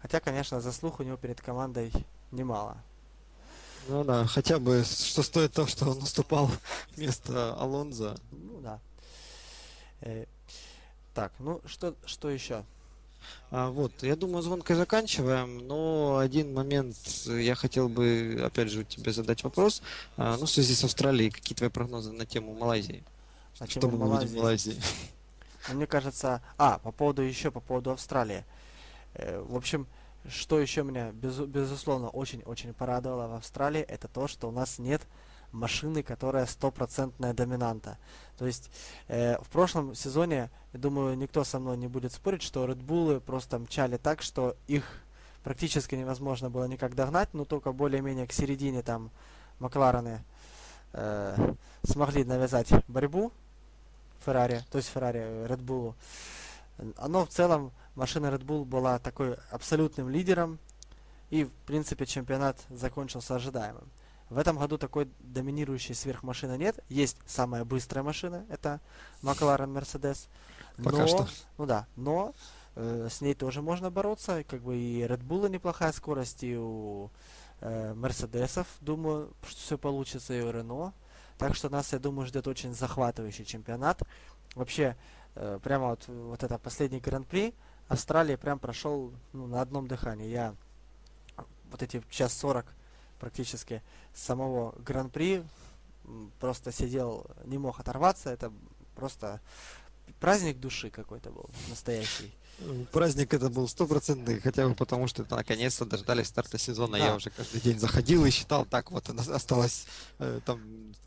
Хотя, 0.00 0.20
конечно, 0.20 0.60
заслуг 0.60 1.00
у 1.00 1.02
него 1.02 1.16
перед 1.16 1.40
командой 1.40 1.92
немало. 2.30 2.78
Ну 3.88 4.04
да, 4.04 4.26
хотя 4.26 4.58
бы 4.58 4.82
что 4.84 5.22
стоит 5.22 5.52
то, 5.52 5.66
что 5.66 5.90
он 5.90 5.98
наступал 5.98 6.50
вместо 6.96 7.54
Алонза. 7.54 8.16
Ну 8.30 8.60
да. 8.60 8.80
Э, 10.00 10.26
так, 11.14 11.32
ну 11.38 11.60
что, 11.66 11.94
что 12.06 12.30
еще? 12.30 12.64
А, 13.50 13.70
вот, 13.70 13.92
я 14.02 14.16
думаю, 14.16 14.42
звонкой 14.42 14.76
заканчиваем, 14.76 15.66
но 15.66 16.18
один 16.18 16.54
момент 16.54 16.96
я 17.26 17.54
хотел 17.54 17.88
бы, 17.88 18.40
опять 18.44 18.70
же, 18.70 18.80
у 18.80 18.84
тебя 18.84 19.12
задать 19.12 19.42
вопрос. 19.44 19.82
А, 20.16 20.36
ну, 20.38 20.46
в 20.46 20.50
связи 20.50 20.74
с 20.74 20.84
Австралией, 20.84 21.30
какие 21.30 21.56
твои 21.56 21.68
прогнозы 21.70 22.12
на 22.12 22.26
тему 22.26 22.54
Малайзии? 22.54 23.02
На 23.58 23.66
Что 23.66 23.88
мы 23.88 23.98
Малайзии? 23.98 24.24
увидим 24.26 24.38
в 24.38 24.42
Малайзии? 24.42 24.76
Ну, 25.68 25.74
мне 25.74 25.86
кажется... 25.86 26.40
А, 26.56 26.78
по 26.78 26.90
поводу 26.90 27.20
еще, 27.20 27.50
по 27.50 27.60
поводу 27.60 27.90
Австралии. 27.90 28.44
Э, 29.14 29.40
в 29.46 29.54
общем, 29.54 29.86
что 30.26 30.58
еще 30.58 30.82
меня, 30.82 31.10
безу- 31.10 31.46
безусловно, 31.46 32.08
очень-очень 32.08 32.72
порадовало 32.72 33.28
в 33.28 33.34
Австралии, 33.34 33.82
это 33.82 34.08
то, 34.08 34.26
что 34.26 34.48
у 34.48 34.52
нас 34.52 34.78
нет 34.78 35.02
машины, 35.52 36.02
которая 36.02 36.46
стопроцентная 36.46 37.32
доминанта. 37.32 37.98
То 38.38 38.46
есть 38.46 38.70
э, 39.08 39.36
в 39.42 39.48
прошлом 39.48 39.94
сезоне, 39.94 40.50
я 40.72 40.78
думаю, 40.78 41.16
никто 41.16 41.44
со 41.44 41.58
мной 41.58 41.76
не 41.76 41.88
будет 41.88 42.12
спорить, 42.12 42.42
что 42.42 42.64
Red 42.66 42.84
Bull 42.84 43.20
просто 43.20 43.58
мчали 43.58 43.96
так, 43.96 44.22
что 44.22 44.56
их 44.66 44.84
практически 45.42 45.94
невозможно 45.94 46.50
было 46.50 46.64
никак 46.64 46.94
догнать, 46.94 47.32
но 47.32 47.44
только 47.44 47.72
более-менее 47.72 48.26
к 48.26 48.32
середине 48.32 48.82
там 48.82 49.10
Макларены 49.58 50.24
э, 50.92 51.54
смогли 51.82 52.24
навязать 52.24 52.72
борьбу 52.88 53.32
Феррари, 54.24 54.62
то 54.70 54.78
есть 54.78 54.90
Феррари 54.90 55.20
Red 55.46 55.62
Bull. 55.64 55.94
Оно 56.96 57.26
в 57.26 57.28
целом, 57.28 57.72
машина 57.94 58.26
Red 58.26 58.44
Bull 58.44 58.64
была 58.64 58.98
такой 58.98 59.36
абсолютным 59.50 60.08
лидером, 60.08 60.58
и 61.30 61.44
в 61.44 61.52
принципе 61.66 62.06
чемпионат 62.06 62.58
закончился 62.70 63.36
ожидаемым. 63.36 63.88
В 64.30 64.38
этом 64.38 64.58
году 64.58 64.78
такой 64.78 65.08
доминирующей 65.18 65.94
сверхмашины 65.94 66.56
нет. 66.56 66.78
Есть 66.88 67.16
самая 67.26 67.64
быстрая 67.64 68.04
машина, 68.04 68.46
это 68.48 68.80
McLaren 69.22 69.72
Mercedes. 69.72 70.28
Пока 70.82 70.98
но, 70.98 71.06
что. 71.08 71.28
Ну 71.58 71.66
да, 71.66 71.86
но 71.96 72.32
э, 72.76 73.08
с 73.10 73.20
ней 73.20 73.34
тоже 73.34 73.60
можно 73.60 73.90
бороться. 73.90 74.44
Как 74.44 74.62
бы 74.62 74.76
и 74.76 75.02
Red 75.02 75.26
Bull 75.26 75.48
неплохая 75.50 75.90
скорость, 75.90 76.44
и 76.44 76.56
у 76.56 77.10
э, 77.60 77.92
Мерседесов, 77.94 78.68
думаю, 78.80 79.32
что 79.42 79.60
все 79.60 79.78
получится, 79.78 80.32
и 80.32 80.40
у 80.40 80.50
Рено. 80.52 80.94
Так 81.36 81.56
что 81.56 81.68
нас, 81.68 81.92
я 81.92 81.98
думаю, 81.98 82.26
ждет 82.26 82.46
очень 82.46 82.72
захватывающий 82.72 83.44
чемпионат. 83.44 84.02
Вообще, 84.54 84.96
э, 85.34 85.58
прямо 85.60 85.88
вот, 85.88 86.06
вот 86.06 86.42
это 86.44 86.56
последний 86.58 87.00
гран-при 87.00 87.52
Австралии 87.88 88.36
прям 88.36 88.60
прошел 88.60 89.12
ну, 89.32 89.48
на 89.48 89.60
одном 89.60 89.88
дыхании. 89.88 90.28
Я 90.28 90.54
вот 91.70 91.82
эти 91.82 92.00
час 92.10 92.32
сорок 92.32 92.66
практически 93.20 93.82
самого 94.14 94.74
Гран-при. 94.78 95.44
Просто 96.40 96.72
сидел, 96.72 97.26
не 97.44 97.58
мог 97.58 97.78
оторваться. 97.78 98.30
Это 98.30 98.52
просто 98.96 99.40
праздник 100.18 100.58
души 100.58 100.90
какой-то 100.90 101.30
был 101.30 101.48
настоящий. 101.68 102.32
Праздник 102.92 103.32
это 103.32 103.48
был 103.48 103.66
стопроцентный, 103.68 104.38
хотя 104.38 104.68
бы 104.68 104.74
потому, 104.74 105.06
что 105.06 105.22
это 105.22 105.34
наконец-то 105.34 105.86
дождались 105.86 106.26
старта 106.26 106.58
сезона. 106.58 106.98
Да. 106.98 107.06
Я 107.06 107.14
уже 107.14 107.30
каждый 107.30 107.60
день 107.60 107.78
заходил 107.78 108.24
и 108.26 108.30
считал, 108.30 108.66
так 108.66 108.90
вот 108.90 109.08
осталось 109.08 109.86
э, 110.18 110.40
там 110.44 110.60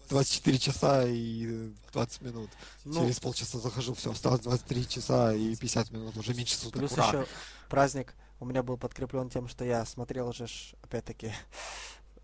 24 0.09 0.57
часа 0.57 1.03
и 1.07 1.71
20 1.91 2.21
минут. 2.21 2.49
Ну, 2.85 3.01
Через 3.01 3.19
полчаса 3.19 3.59
захожу, 3.59 3.93
все, 3.93 4.11
осталось 4.11 4.41
23 4.41 4.87
часа 4.87 5.33
и 5.33 5.55
50 5.55 5.91
минут, 5.91 6.17
уже 6.17 6.33
меньше 6.33 6.55
суток. 6.55 6.79
Плюс 6.79 6.93
Ура! 6.93 7.07
еще 7.07 7.27
праздник 7.69 8.15
у 8.39 8.45
меня 8.45 8.63
был 8.63 8.77
подкреплен 8.77 9.29
тем, 9.29 9.47
что 9.47 9.63
я 9.63 9.85
смотрел 9.85 10.29
уже, 10.29 10.47
опять-таки, 10.81 11.33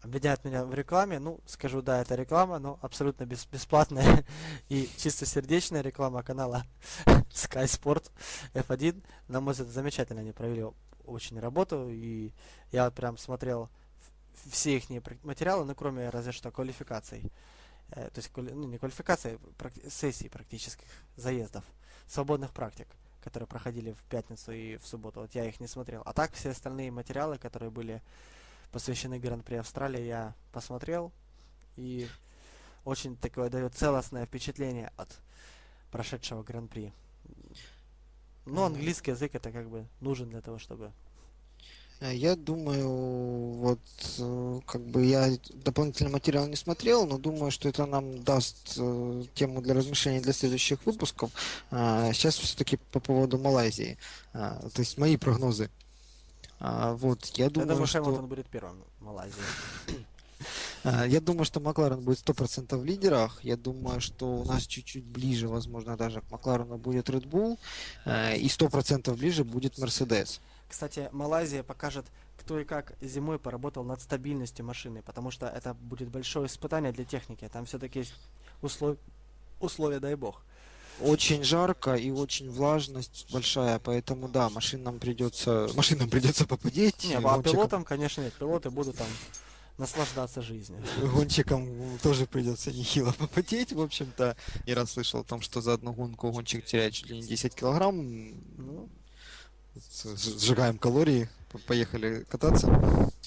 обвиняют 0.02 0.43
меня 0.45 0.66
в 0.66 0.74
рекламе. 0.74 1.20
Ну, 1.20 1.39
скажу, 1.45 1.82
да, 1.82 2.02
это 2.02 2.16
реклама, 2.16 2.60
но 2.60 2.80
абсолютно 2.82 3.26
бес 3.26 3.45
бесплатная 3.45 4.26
и 4.70 4.89
чисто 4.97 5.26
сердечная 5.26 5.82
реклама 5.82 6.24
канала 6.24 6.66
Sky 7.06 7.66
Sport 7.66 8.12
F1. 8.54 9.04
На 9.28 9.41
мой 9.41 9.54
взгляд, 9.54 9.70
замечательно 9.70 10.22
они 10.22 10.32
провели 10.32 10.66
очень 11.06 11.39
работу, 11.39 11.89
и 11.89 12.32
я 12.72 12.89
прям 12.91 13.18
смотрел 13.18 13.70
все 14.50 14.78
их 14.78 14.89
материалы, 15.24 15.66
ну, 15.66 15.76
кроме 15.76 16.10
разве 16.10 16.32
что 16.32 16.52
квалификаций. 16.52 17.32
Э, 17.91 18.10
то 18.10 18.20
есть, 18.20 18.32
ну, 18.36 18.68
не 18.68 18.78
квалификации, 18.78 19.39
сессий 19.89 20.30
практических 20.30 20.88
заездов, 21.16 21.64
свободных 22.08 22.52
практик 22.52 22.88
которые 23.22 23.47
проходили 23.47 23.91
в 23.91 24.02
пятницу 24.04 24.52
и 24.52 24.78
в 24.78 24.88
субботу. 24.88 25.22
Вот 25.22 25.36
я 25.36 25.45
их 25.45 25.60
не 25.60 25.68
смотрел. 25.68 26.02
А 26.06 26.14
так 26.14 26.34
все 26.34 26.52
остальные 26.52 26.91
материалы, 26.91 27.38
которые 27.38 27.70
были 27.70 28.02
посвящены 28.72 29.20
Гран-при 29.20 29.55
Австралии, 29.55 30.03
я 30.05 30.36
посмотрел. 30.51 31.11
И 31.76 32.07
очень 32.86 33.15
такое 33.15 33.49
дает 33.49 33.76
целостное 33.76 34.26
впечатление 34.26 34.91
от 34.97 35.09
прошедшего 35.91 36.43
Гран-при. 36.43 36.93
Но 38.45 38.65
английский 38.65 39.11
язык 39.11 39.36
это 39.36 39.51
как 39.51 39.70
бы 39.70 39.86
нужен 40.01 40.30
для 40.30 40.41
того, 40.41 40.57
чтобы 40.57 40.91
Э, 41.99 42.15
я 42.15 42.36
думаю, 42.36 42.88
вот 42.88 43.80
э, 44.20 44.59
как 44.65 44.82
бы 44.82 45.05
я 45.05 45.32
дополнительный 45.53 46.11
материал 46.11 46.47
не 46.47 46.55
смотрел, 46.55 47.05
но 47.05 47.17
думаю, 47.17 47.51
что 47.51 47.67
это 47.70 47.86
нам 47.86 48.24
даст 48.24 48.76
э, 48.78 49.24
тему 49.34 49.61
для 49.61 49.74
размышления 49.74 50.22
для 50.22 50.34
следующих 50.34 50.86
выпусков. 50.86 51.32
Сейчас 51.70 52.36
все-таки 52.38 52.78
по 52.91 52.99
поводу 52.99 53.38
Малайзии. 53.38 53.97
То 54.34 54.72
есть 54.78 54.97
мои 54.97 55.17
прогнозы. 55.17 55.70
Вот, 56.60 57.26
я 57.36 57.49
думаю, 57.49 57.68
я 57.68 57.74
думаю 57.74 57.88
что... 57.88 58.03
Хэмилтон 58.03 58.28
будет 58.28 58.47
первым 58.47 58.84
в 58.99 59.05
Малайзии. 59.05 59.36
Я 60.84 61.20
думаю, 61.20 61.43
что 61.43 61.60
Макларен 61.60 61.99
будет 61.99 62.20
100% 62.20 62.78
в 62.78 62.86
лидерах. 62.86 63.43
Я 63.43 63.57
думаю, 63.57 63.99
что 63.99 64.38
у 64.38 64.45
нас 64.45 64.64
чуть-чуть 64.66 65.03
ближе, 65.03 65.49
возможно, 65.49 65.97
даже 65.97 66.22
к 66.22 66.32
Макларену 66.32 66.78
будет 66.78 67.10
Red 67.10 67.28
Bull. 67.28 67.57
И 68.38 68.47
100% 68.47 69.14
ближе 69.18 69.43
будет 69.43 69.78
Mercedes. 69.78 70.39
Кстати, 70.70 71.10
Малайзия 71.12 71.64
покажет, 71.64 72.05
кто 72.38 72.60
и 72.60 72.64
как 72.64 72.93
зимой 73.01 73.39
поработал 73.39 73.84
над 73.84 74.01
стабильностью 74.01 74.66
машины, 74.66 75.01
потому 75.01 75.32
что 75.32 75.47
это 75.47 75.74
будет 75.74 76.10
большое 76.10 76.45
испытание 76.45 76.91
для 76.91 77.05
техники. 77.05 77.49
Там 77.51 77.66
все-таки 77.66 77.99
есть 77.99 78.14
услов... 78.62 78.97
условия, 79.60 79.99
дай 79.99 80.16
бог. 80.16 80.41
Очень 81.02 81.43
жарко 81.43 81.95
и 81.95 82.12
очень 82.12 82.50
влажность 82.50 83.28
большая, 83.32 83.80
поэтому 83.80 84.28
да, 84.28 84.50
машинам 84.50 85.00
придется, 85.00 85.70
машинам 85.76 86.10
придется 86.10 86.45
попадеть. 86.45 87.06
Не, 87.06 87.16
а 87.16 87.41
пилотам, 87.41 87.86
конечно, 87.86 88.22
нет, 88.22 88.34
пилоты 88.34 88.70
будут 88.70 88.97
там 88.97 89.08
наслаждаться 89.78 90.41
жизнью. 90.41 90.84
Гонщикам 91.02 91.97
тоже 92.04 92.26
придется 92.26 92.72
нехило 92.72 93.14
попотеть, 93.14 93.72
в 93.72 93.82
общем-то. 93.82 94.36
Я 94.66 94.76
раз 94.76 94.91
слышал 94.91 95.22
о 95.22 95.24
том, 95.24 95.41
что 95.41 95.62
за 95.62 95.74
одну 95.74 95.93
гонку 95.93 96.32
гонщик 96.32 96.66
теряет 96.66 96.93
чуть 96.93 97.10
ли 97.10 97.16
не 97.16 97.24
10 97.24 97.56
килограмм. 97.56 98.34
Ну, 98.58 98.89
сжигаем 100.16 100.78
калории, 100.78 101.30
поехали 101.68 102.26
кататься. 102.30 102.68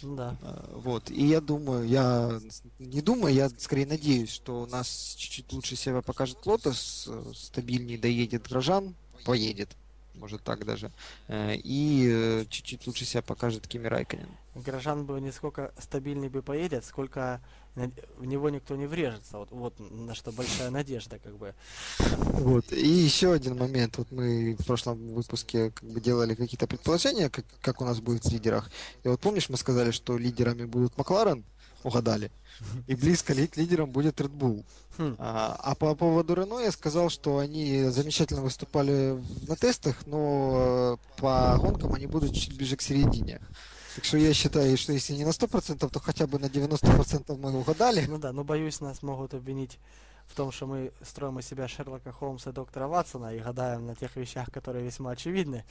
Да. 0.02 0.36
А, 0.42 0.70
вот. 0.74 1.10
И 1.10 1.26
я 1.26 1.40
думаю, 1.40 1.86
я 1.86 2.40
не 2.78 3.00
думаю, 3.00 3.34
я 3.34 3.48
скорее 3.50 3.86
надеюсь, 3.86 4.30
что 4.30 4.62
у 4.62 4.66
нас 4.66 5.14
чуть-чуть 5.16 5.52
лучше 5.52 5.76
себя 5.76 6.02
покажет 6.02 6.44
Лотос, 6.44 7.08
стабильнее 7.34 7.98
доедет 7.98 8.48
Грожан, 8.48 8.94
поедет, 9.24 9.68
может 10.14 10.42
так 10.42 10.64
даже. 10.64 10.90
Э, 11.28 11.54
и 11.54 12.08
э, 12.10 12.44
чуть-чуть 12.48 12.86
лучше 12.86 13.04
себя 13.04 13.22
покажет 13.22 13.66
Кими 13.66 13.86
Райконен. 13.86 14.28
Горожан 14.54 15.06
бы 15.06 15.20
не 15.20 15.32
сколько 15.32 15.72
стабильнее 15.78 16.30
бы 16.30 16.42
поедет, 16.42 16.84
сколько 16.84 17.40
в 17.74 18.24
него 18.24 18.50
никто 18.50 18.76
не 18.76 18.86
врежется. 18.86 19.38
Вот, 19.38 19.50
вот 19.50 19.74
на 19.78 20.14
что 20.14 20.32
большая 20.32 20.70
надежда, 20.70 21.18
как 21.18 21.36
бы. 21.36 21.54
Вот. 21.98 22.72
И 22.72 22.86
еще 22.86 23.32
один 23.32 23.56
момент. 23.56 23.96
Вот 23.98 24.10
мы 24.10 24.56
в 24.58 24.66
прошлом 24.66 25.14
выпуске 25.14 25.70
как 25.70 25.88
бы 25.88 26.00
делали 26.00 26.34
какие-то 26.34 26.66
предположения, 26.66 27.30
как, 27.30 27.44
как 27.60 27.80
у 27.80 27.84
нас 27.84 28.00
будет 28.00 28.24
в 28.24 28.30
лидерах. 28.30 28.70
И 29.04 29.08
вот 29.08 29.20
помнишь, 29.20 29.48
мы 29.48 29.56
сказали, 29.56 29.90
что 29.90 30.18
лидерами 30.18 30.64
будут 30.64 30.98
Макларен, 30.98 31.44
угадали. 31.82 32.30
И 32.86 32.94
близко 32.94 33.32
ли 33.32 33.50
лидером 33.56 33.90
будет 33.90 34.20
Red 34.20 34.36
Bull. 34.36 34.64
Хм. 34.98 35.16
А, 35.18 35.56
а 35.58 35.74
по 35.74 35.94
поводу 35.94 36.34
Рено 36.34 36.60
я 36.60 36.70
сказал, 36.70 37.08
что 37.08 37.38
они 37.38 37.84
замечательно 37.84 38.42
выступали 38.42 39.18
на 39.48 39.56
тестах, 39.56 40.06
но 40.06 40.98
э, 41.16 41.20
по 41.20 41.56
гонкам 41.58 41.94
они 41.94 42.06
будут 42.06 42.34
чуть 42.34 42.56
ближе 42.56 42.76
к 42.76 42.82
середине. 42.82 43.40
Так 43.96 44.04
что 44.04 44.16
я 44.16 44.32
считаю, 44.32 44.76
что 44.76 44.92
если 44.92 45.12
не 45.14 45.24
на 45.24 45.30
100%, 45.30 45.88
то 45.88 46.00
хотя 46.00 46.26
бы 46.26 46.38
на 46.38 46.46
90% 46.46 47.36
мы 47.36 47.58
угадали. 47.58 48.06
Ну 48.08 48.18
да, 48.18 48.32
но 48.32 48.44
боюсь, 48.44 48.80
нас 48.80 49.02
могут 49.02 49.34
обвинить 49.34 49.78
в 50.26 50.34
том, 50.34 50.50
что 50.50 50.66
мы 50.66 50.92
строим 51.02 51.38
из 51.38 51.46
себя 51.46 51.68
Шерлока 51.68 52.10
Холмса 52.10 52.50
и 52.50 52.52
доктора 52.52 52.88
Ватсона 52.88 53.34
и 53.34 53.40
гадаем 53.40 53.86
на 53.86 53.94
тех 53.94 54.16
вещах, 54.16 54.50
которые 54.50 54.84
весьма 54.84 55.10
очевидны. 55.10 55.64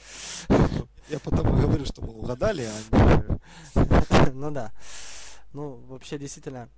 Я 1.08 1.18
потому 1.18 1.58
и 1.58 1.60
говорю, 1.60 1.84
что 1.84 2.02
мы 2.02 2.12
угадали, 2.12 2.68
а 2.94 2.96
не... 3.74 4.32
Ну 4.32 4.50
да. 4.50 4.72
Ну, 5.52 5.76
вообще, 5.88 6.18
действительно, 6.18 6.68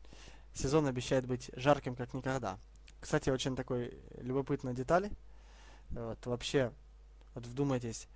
сезон 0.54 0.86
обещает 0.86 1.26
быть 1.26 1.50
жарким, 1.54 1.94
как 1.94 2.14
никогда. 2.14 2.58
Кстати, 3.00 3.28
очень 3.28 3.54
такой 3.54 3.98
любопытная 4.16 4.72
деталь. 4.72 5.10
Вот, 5.90 6.24
вообще, 6.24 6.72
вот 7.34 7.46
вдумайтесь, 7.46 8.08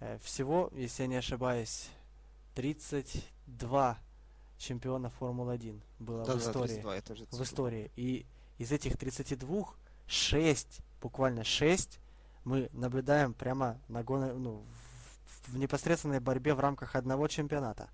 э, 0.00 0.18
всего, 0.22 0.70
если 0.74 1.04
я 1.04 1.08
не 1.08 1.16
ошибаюсь, 1.16 1.88
32 2.56 3.98
чемпиона 4.56 5.10
Формулы-1 5.10 5.80
было 5.98 6.24
да, 6.24 6.32
в 6.32 6.38
истории. 6.38 6.80
Да, 6.82 7.00
32, 7.00 7.38
в 7.38 7.42
истории. 7.42 7.92
И 7.96 8.26
из 8.56 8.72
этих 8.72 8.96
32, 8.96 9.66
6, 10.06 10.80
буквально 11.02 11.44
6, 11.44 12.00
мы 12.44 12.70
наблюдаем 12.72 13.34
прямо 13.34 13.78
на 13.88 14.02
гон... 14.02 14.42
ну, 14.42 14.64
в, 15.44 15.52
в 15.52 15.58
непосредственной 15.58 16.20
борьбе 16.20 16.54
в 16.54 16.60
рамках 16.60 16.96
одного 16.96 17.28
чемпионата. 17.28 17.90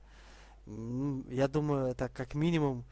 Я 0.67 1.49
думаю, 1.49 1.89
это 1.89 2.09
как 2.09 2.35
минимум 2.35 2.85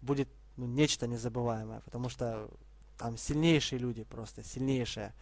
будет 0.00 0.28
ну, 0.56 0.66
нечто 0.66 1.06
незабываемое, 1.06 1.82
потому 1.82 2.08
что 2.08 2.50
там 2.98 3.16
сильнейшие 3.16 3.78
люди 3.78 4.02
просто, 4.02 4.42
сильнейшие. 4.42 5.14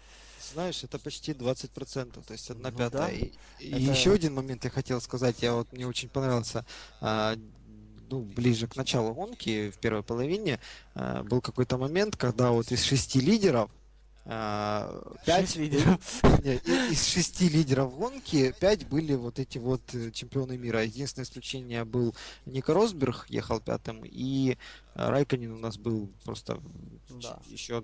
Знаешь, 0.53 0.83
это 0.85 0.99
почти 0.99 1.33
20%, 1.33 2.25
то 2.25 2.33
есть 2.33 2.51
одна 2.51 2.71
ну, 2.71 2.79
пятая. 2.79 3.09
Да. 3.09 3.11
И, 3.11 3.33
это... 3.71 3.79
еще 3.79 4.13
один 4.13 4.35
момент 4.35 4.65
я 4.65 4.71
хотел 4.71 5.01
сказать, 5.01 5.43
я 5.43 5.55
вот 5.55 5.73
мне 5.73 5.87
очень 5.87 6.09
понравился, 6.09 6.65
а, 7.01 7.37
ну, 8.11 8.21
ближе 8.21 8.67
к 8.67 8.77
началу 8.77 9.15
гонки, 9.15 9.71
в 9.71 9.79
первой 9.79 10.03
половине, 10.03 10.61
а, 10.95 11.23
был 11.23 11.41
какой-то 11.41 11.79
момент, 11.79 12.17
когда 12.17 12.51
вот 12.51 12.73
из 12.73 12.83
шести 12.83 13.21
лидеров 13.21 13.71
а, 14.27 15.13
пять 15.25 15.57
лидеров. 15.57 15.99
Нет, 16.45 16.67
из 16.69 17.07
шести 17.07 17.49
лидеров 17.49 17.97
гонки 17.97 18.55
пять 18.61 18.87
были 18.87 19.15
вот 19.15 19.39
эти 19.39 19.59
вот 19.59 19.83
э, 19.95 20.11
чемпионы 20.11 20.57
мира. 20.59 20.85
Единственное 20.85 21.25
исключение 21.25 21.85
был 21.85 22.15
Ника 22.47 22.75
Росберг, 22.75 23.27
ехал 23.29 23.61
пятым, 23.61 24.03
и 24.05 24.57
Райконин 24.95 25.53
у 25.53 25.59
нас 25.59 25.79
был 25.79 26.11
просто 26.25 26.61
да. 27.09 27.41
еще 27.49 27.83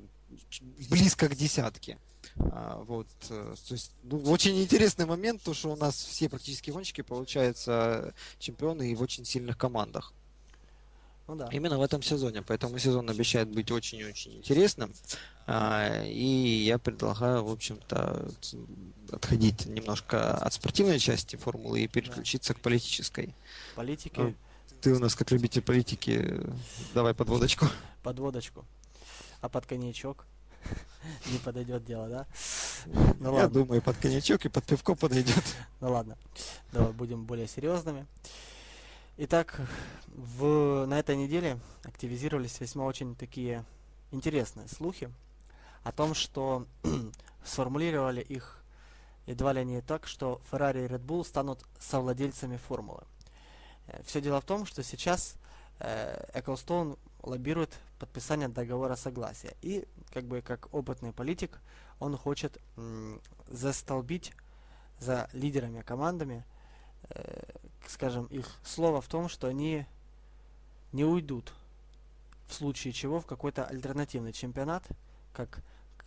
близко 0.88 1.28
к 1.28 1.34
десятке. 1.34 1.98
А, 2.38 2.82
вот, 2.86 3.06
э, 3.30 3.54
то 3.68 3.74
есть, 3.74 3.92
ну, 4.02 4.20
очень 4.30 4.60
интересный 4.62 5.06
момент, 5.06 5.42
то 5.42 5.54
что 5.54 5.72
у 5.72 5.76
нас 5.76 5.94
все 5.94 6.28
практически 6.28 6.70
гонщики 6.70 7.00
получаются 7.00 8.14
чемпионы 8.38 8.90
и 8.90 8.94
в 8.94 9.02
очень 9.02 9.24
сильных 9.24 9.56
командах. 9.56 10.12
Ну, 11.28 11.34
да. 11.34 11.48
Именно 11.50 11.78
в 11.78 11.82
этом 11.82 12.02
сезоне, 12.02 12.42
поэтому 12.42 12.78
сезон 12.78 13.10
обещает 13.10 13.48
быть 13.48 13.70
очень-очень 13.72 14.36
интересным. 14.36 14.92
А, 15.46 16.04
и 16.04 16.24
я 16.64 16.78
предлагаю, 16.78 17.44
в 17.44 17.50
общем-то, 17.50 18.30
отходить 19.10 19.66
немножко 19.66 20.36
от 20.36 20.52
спортивной 20.52 20.98
части 20.98 21.36
формулы 21.36 21.80
и 21.80 21.88
переключиться 21.88 22.52
да. 22.52 22.60
к 22.60 22.62
политической. 22.62 23.34
Политики. 23.74 24.20
А, 24.20 24.34
ты 24.80 24.94
у 24.94 24.98
нас 25.00 25.16
как 25.16 25.32
любитель 25.32 25.62
политики, 25.62 26.40
давай 26.94 27.12
подводочку. 27.12 27.66
Подводочку. 28.04 28.64
А 29.40 29.48
под 29.48 29.66
коньячок? 29.66 30.26
Не 31.32 31.38
подойдет 31.38 31.84
дело, 31.84 32.08
да? 32.08 32.26
Ну, 33.18 33.32
Я 33.34 33.42
ладно. 33.42 33.48
думаю, 33.48 33.82
под 33.82 33.96
коньячок 33.96 34.44
и 34.44 34.48
под 34.48 34.64
пивко 34.64 34.94
подойдет. 34.94 35.42
Ну 35.80 35.90
ладно, 35.92 36.16
давай 36.72 36.92
будем 36.92 37.24
более 37.24 37.48
серьезными. 37.48 38.06
Итак, 39.18 39.60
в, 40.08 40.84
на 40.86 40.98
этой 40.98 41.16
неделе 41.16 41.58
активизировались 41.84 42.60
весьма 42.60 42.84
очень 42.84 43.14
такие 43.16 43.64
интересные 44.12 44.68
слухи 44.68 45.10
о 45.84 45.92
том, 45.92 46.14
что 46.14 46.66
сформулировали 47.44 48.20
их 48.20 48.58
едва 49.26 49.52
ли 49.52 49.64
не 49.64 49.80
так, 49.80 50.06
что 50.06 50.40
Ferrari 50.50 50.84
и 50.84 50.88
Red 50.88 51.04
Bull 51.04 51.24
станут 51.24 51.64
совладельцами 51.80 52.56
формулы. 52.56 53.02
Э, 53.88 54.00
Все 54.04 54.20
дело 54.20 54.40
в 54.40 54.44
том, 54.44 54.66
что 54.66 54.82
сейчас 54.82 55.34
э, 55.80 56.24
Ecclestone 56.34 56.98
лоббирует 57.22 57.70
подписание 57.98 58.48
договора 58.48 58.96
согласия. 58.96 59.56
И, 59.62 59.86
как 60.12 60.24
бы, 60.24 60.42
как 60.42 60.72
опытный 60.74 61.12
политик, 61.12 61.58
он 61.98 62.16
хочет 62.16 62.58
застолбить 63.48 64.32
за 64.98 65.28
лидерами 65.32 65.82
командами, 65.82 66.44
э, 67.10 67.42
скажем, 67.86 68.26
их 68.26 68.46
слово 68.64 69.00
в 69.00 69.08
том, 69.08 69.28
что 69.28 69.48
они 69.48 69.86
не 70.92 71.04
уйдут 71.04 71.52
в 72.48 72.54
случае 72.54 72.92
чего 72.92 73.20
в 73.20 73.26
какой-то 73.26 73.64
альтернативный 73.66 74.32
чемпионат, 74.32 74.84
как 75.32 75.62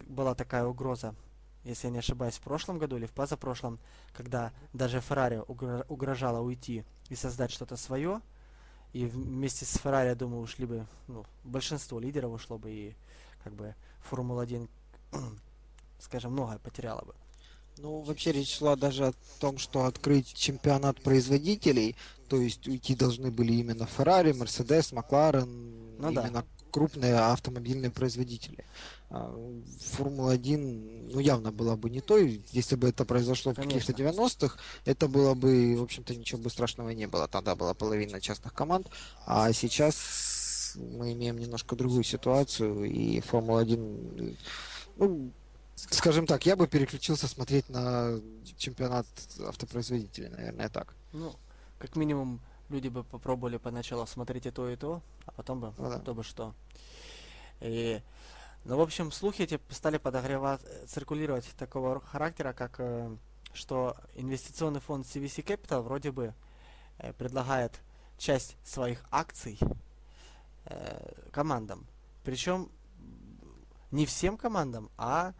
была 0.08 0.36
такая 0.36 0.66
угроза, 0.66 1.14
если 1.64 1.88
я 1.88 1.94
не 1.94 2.00
ошибаюсь, 2.00 2.36
в 2.36 2.42
прошлом 2.42 2.78
году 2.80 2.98
или 2.98 3.06
в 3.06 3.12
позапрошлом, 3.12 3.80
когда 4.14 4.52
даже 4.74 5.02
Феррари 5.02 5.44
угрожала 5.48 6.40
уйти 6.40 6.86
и 7.10 7.16
создать 7.16 7.52
что-то 7.52 7.76
свое, 7.76 8.22
и 8.94 9.06
вместе 9.06 9.66
с 9.66 9.78
Феррари, 9.78 10.10
я 10.10 10.16
думаю, 10.16 10.42
ушли 10.42 10.66
бы, 10.66 10.86
ну, 11.08 11.26
большинство 11.44 12.00
лидеров 12.00 12.34
ушло 12.34 12.58
бы, 12.58 12.72
и 12.72 12.96
как 13.44 13.54
бы 13.54 13.76
Формула-1, 14.10 14.70
скажем, 16.00 16.34
многое 16.34 16.60
потеряла 16.60 17.04
бы. 17.04 17.14
Ну, 17.78 18.02
вообще 18.02 18.32
речь 18.32 18.58
шла 18.58 18.76
даже 18.76 19.08
о 19.08 19.14
том, 19.40 19.58
что 19.58 19.86
открыть 19.86 20.34
чемпионат 20.34 21.02
производителей, 21.02 21.96
то 22.28 22.38
есть 22.38 22.68
уйти 22.68 22.94
должны 22.96 23.32
были 23.32 23.54
именно 23.54 23.84
Ferrari, 23.84 24.34
Mercedes, 24.34 24.92
McLaren, 24.92 25.46
ну, 25.98 26.10
именно 26.10 26.42
да. 26.42 26.46
крупные 26.72 27.16
автомобильные 27.16 27.92
производители. 27.92 28.66
А, 29.12 29.36
Формула-1, 29.98 31.12
ну, 31.14 31.20
явно 31.20 31.52
была 31.52 31.76
бы 31.76 31.90
не 31.90 32.02
той. 32.02 32.44
Если 32.52 32.76
бы 32.76 32.90
это 32.90 33.06
произошло 33.06 33.54
Конечно. 33.54 33.80
в 33.80 33.86
каких-то 33.86 34.04
90-х, 34.04 34.58
это 34.86 35.08
было 35.08 35.34
бы, 35.34 35.76
в 35.78 35.84
общем-то, 35.84 36.16
ничего 36.16 36.42
бы 36.42 36.50
страшного 36.50 36.90
не 36.90 37.08
было. 37.08 37.28
Тогда 37.28 37.56
была 37.56 37.74
половина 37.74 38.22
частных 38.22 38.54
команд. 38.54 38.88
А 39.26 39.52
сейчас 39.54 40.76
мы 40.76 41.14
имеем 41.14 41.38
немножко 41.38 41.76
другую 41.76 42.04
ситуацию, 42.04 42.84
и 42.84 43.20
Формула-1, 43.22 44.38
ну, 44.98 45.32
скажем 45.76 46.28
так, 46.28 46.46
я 46.46 46.56
бы 46.56 46.68
переключился 46.68 47.28
смотреть 47.28 47.70
на 47.70 48.20
чемпионат 48.58 49.08
автопроизводителей, 49.48 50.30
наверное, 50.30 50.70
так. 50.70 50.94
Ну, 51.14 51.34
как 51.80 51.96
минимум, 51.96 52.42
люди 52.70 52.90
бы 52.90 53.04
попробовали 53.04 53.58
поначалу 53.58 54.06
смотреть 54.06 54.46
и 54.46 54.52
то, 54.52 54.70
и 54.70 54.76
то, 54.76 55.02
а 55.26 55.32
потом 55.32 55.62
бы, 55.62 55.74
ну, 55.78 55.90
да. 55.90 56.00
то 56.00 56.14
бы 56.14 56.24
что. 56.24 56.54
И 57.62 58.02
ну, 58.66 58.78
в 58.78 58.82
общем, 58.82 59.12
слухи 59.12 59.44
эти 59.44 59.60
стали 59.70 59.98
подогревать, 59.98 60.62
циркулировать 60.88 61.46
такого 61.58 62.02
характера, 62.02 62.54
как 62.54 62.76
э, 62.80 63.16
что 63.54 63.96
инвестиционный 64.16 64.82
фонд 64.82 65.06
CVC 65.06 65.44
Capital 65.44 65.82
вроде 65.82 66.12
бы 66.12 66.34
э, 66.98 67.14
предлагает 67.14 67.80
часть 68.18 68.58
своих 68.64 69.04
акций 69.12 69.58
э, 70.66 71.14
командам. 71.32 71.88
Причем 72.24 72.70
не 73.92 74.06
всем 74.06 74.38
командам, 74.38 74.92
а 74.98 75.34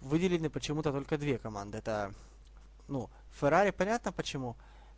выделены 0.00 0.50
почему-то 0.50 0.92
только 0.92 1.16
две 1.16 1.38
команды. 1.38 1.78
Это, 1.78 2.12
ну, 2.88 3.08
Ferrari 3.40 3.72
понятно 3.72 4.12
почему, 4.12 4.56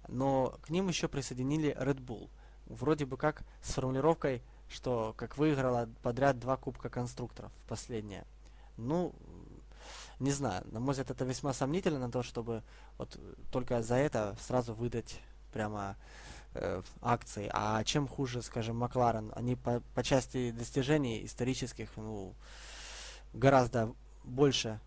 но 0.09 0.59
к 0.62 0.70
ним 0.70 0.89
еще 0.89 1.09
присоединили 1.09 1.76
Red 1.79 2.01
Bull. 2.01 2.31
Вроде 2.66 3.07
бы 3.07 3.16
как 3.16 3.43
с 3.62 3.74
формулировкой 3.74 4.43
что 4.68 5.14
как 5.16 5.38
выиграла 5.38 5.88
подряд 6.02 6.38
два 6.38 6.56
кубка 6.56 6.88
конструкторов 6.88 7.52
последнее. 7.68 8.24
Ну, 8.76 9.14
не 10.20 10.30
знаю, 10.30 10.64
на 10.70 10.80
мой 10.80 10.92
взгляд, 10.92 11.10
это 11.10 11.24
весьма 11.24 11.52
сомнительно 11.52 11.98
на 11.98 12.10
то, 12.10 12.22
чтобы 12.22 12.62
вот 12.98 13.18
только 13.50 13.82
за 13.82 13.96
это 13.96 14.36
сразу 14.40 14.74
выдать 14.74 15.20
прямо 15.52 15.96
э, 16.54 16.82
акции. 17.00 17.48
А 17.52 17.82
чем 17.84 18.08
хуже, 18.08 18.42
скажем, 18.42 18.76
Макларен, 18.76 19.32
они 19.36 19.56
по, 19.56 19.80
по 19.94 20.02
части 20.02 20.50
достижений 20.50 21.24
исторических, 21.24 21.88
ну, 21.96 22.34
гораздо 23.32 23.94
больше 24.24 24.80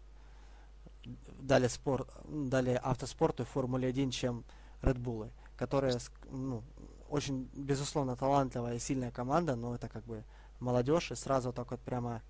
дали, 1.39 1.67
спорт, 1.67 2.07
дали 2.27 2.79
автоспорту 2.81 3.43
и 3.43 3.45
Формуле 3.45 3.87
1, 3.87 4.11
чем 4.11 4.43
Bull, 4.81 5.31
которые 5.57 5.97
ну, 6.29 6.63
очень, 7.11 7.49
безусловно, 7.53 8.15
талантливая 8.15 8.75
и 8.75 8.79
сильная 8.79 9.11
команда, 9.11 9.55
но 9.55 9.75
это 9.75 9.87
как 9.87 10.03
бы 10.05 10.23
молодежь, 10.59 11.11
и 11.11 11.15
сразу 11.15 11.51
так 11.51 11.71
вот 11.71 11.79
прямо 11.81 12.21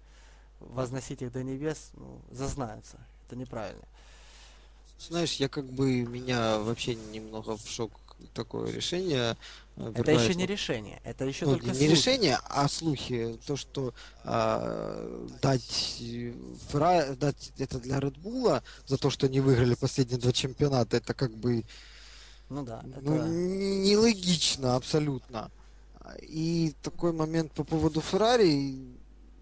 возносить 0.60 1.22
их 1.22 1.32
до 1.32 1.44
небес, 1.44 1.92
ну, 1.94 2.20
зазнаются. 2.32 2.98
Это 3.28 3.36
неправильно. 3.36 3.84
Знаешь, 5.00 5.36
я 5.36 5.50
как 5.50 5.66
бы, 5.66 6.04
меня 6.04 6.60
вообще 6.60 6.96
немного 6.96 7.58
в 7.58 7.68
шок 7.68 7.92
такое 8.34 8.72
решение. 8.72 9.36
Э, 9.78 9.92
это 9.96 10.12
еще 10.12 10.36
не 10.36 10.46
решение, 10.46 11.02
это 11.04 11.26
еще 11.26 11.46
ну, 11.46 11.54
только 11.54 11.68
не 11.68 11.74
слухи. 11.74 11.90
решение, 11.90 12.38
а 12.44 12.68
слухи. 12.68 13.40
То, 13.48 13.58
что 13.58 13.94
а, 14.24 15.28
дать, 15.42 16.04
фра... 16.70 17.16
дать 17.16 17.52
это 17.58 17.80
для 17.80 17.98
Red 17.98 18.20
Bull 18.22 18.62
за 18.86 18.98
то, 18.98 19.10
что 19.10 19.26
они 19.26 19.40
выиграли 19.40 19.74
последние 19.74 20.20
два 20.20 20.32
чемпионата, 20.32 20.98
это 20.98 21.14
как 21.14 21.32
бы 21.32 21.64
ну 22.52 22.64
да. 22.64 22.84
Ну, 22.84 23.16
это... 23.16 23.28
нелогично 23.30 24.76
абсолютно. 24.76 25.50
И 26.22 26.74
такой 26.82 27.14
момент 27.14 27.54
по 27.54 27.64
поводу 27.64 28.02
Феррари. 28.02 28.76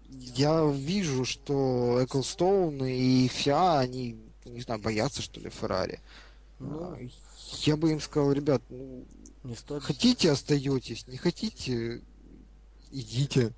Я 0.08 0.64
вижу, 0.70 1.24
что 1.24 1.98
Эклстоун 2.02 2.84
и 2.84 3.26
Фиа, 3.28 3.80
они, 3.80 4.16
не 4.44 4.60
знаю, 4.60 4.80
боятся, 4.80 5.22
что 5.22 5.40
ли, 5.40 5.50
Феррари. 5.50 6.00
Ну, 6.60 6.96
я 7.64 7.76
бы 7.76 7.90
им 7.90 8.00
сказал, 8.00 8.32
ребят, 8.32 8.62
ну, 8.68 9.04
не 9.42 9.56
стоит... 9.56 9.82
хотите 9.82 10.30
остаетесь, 10.30 11.06
не 11.08 11.16
хотите, 11.16 12.02
идите. 12.92 13.52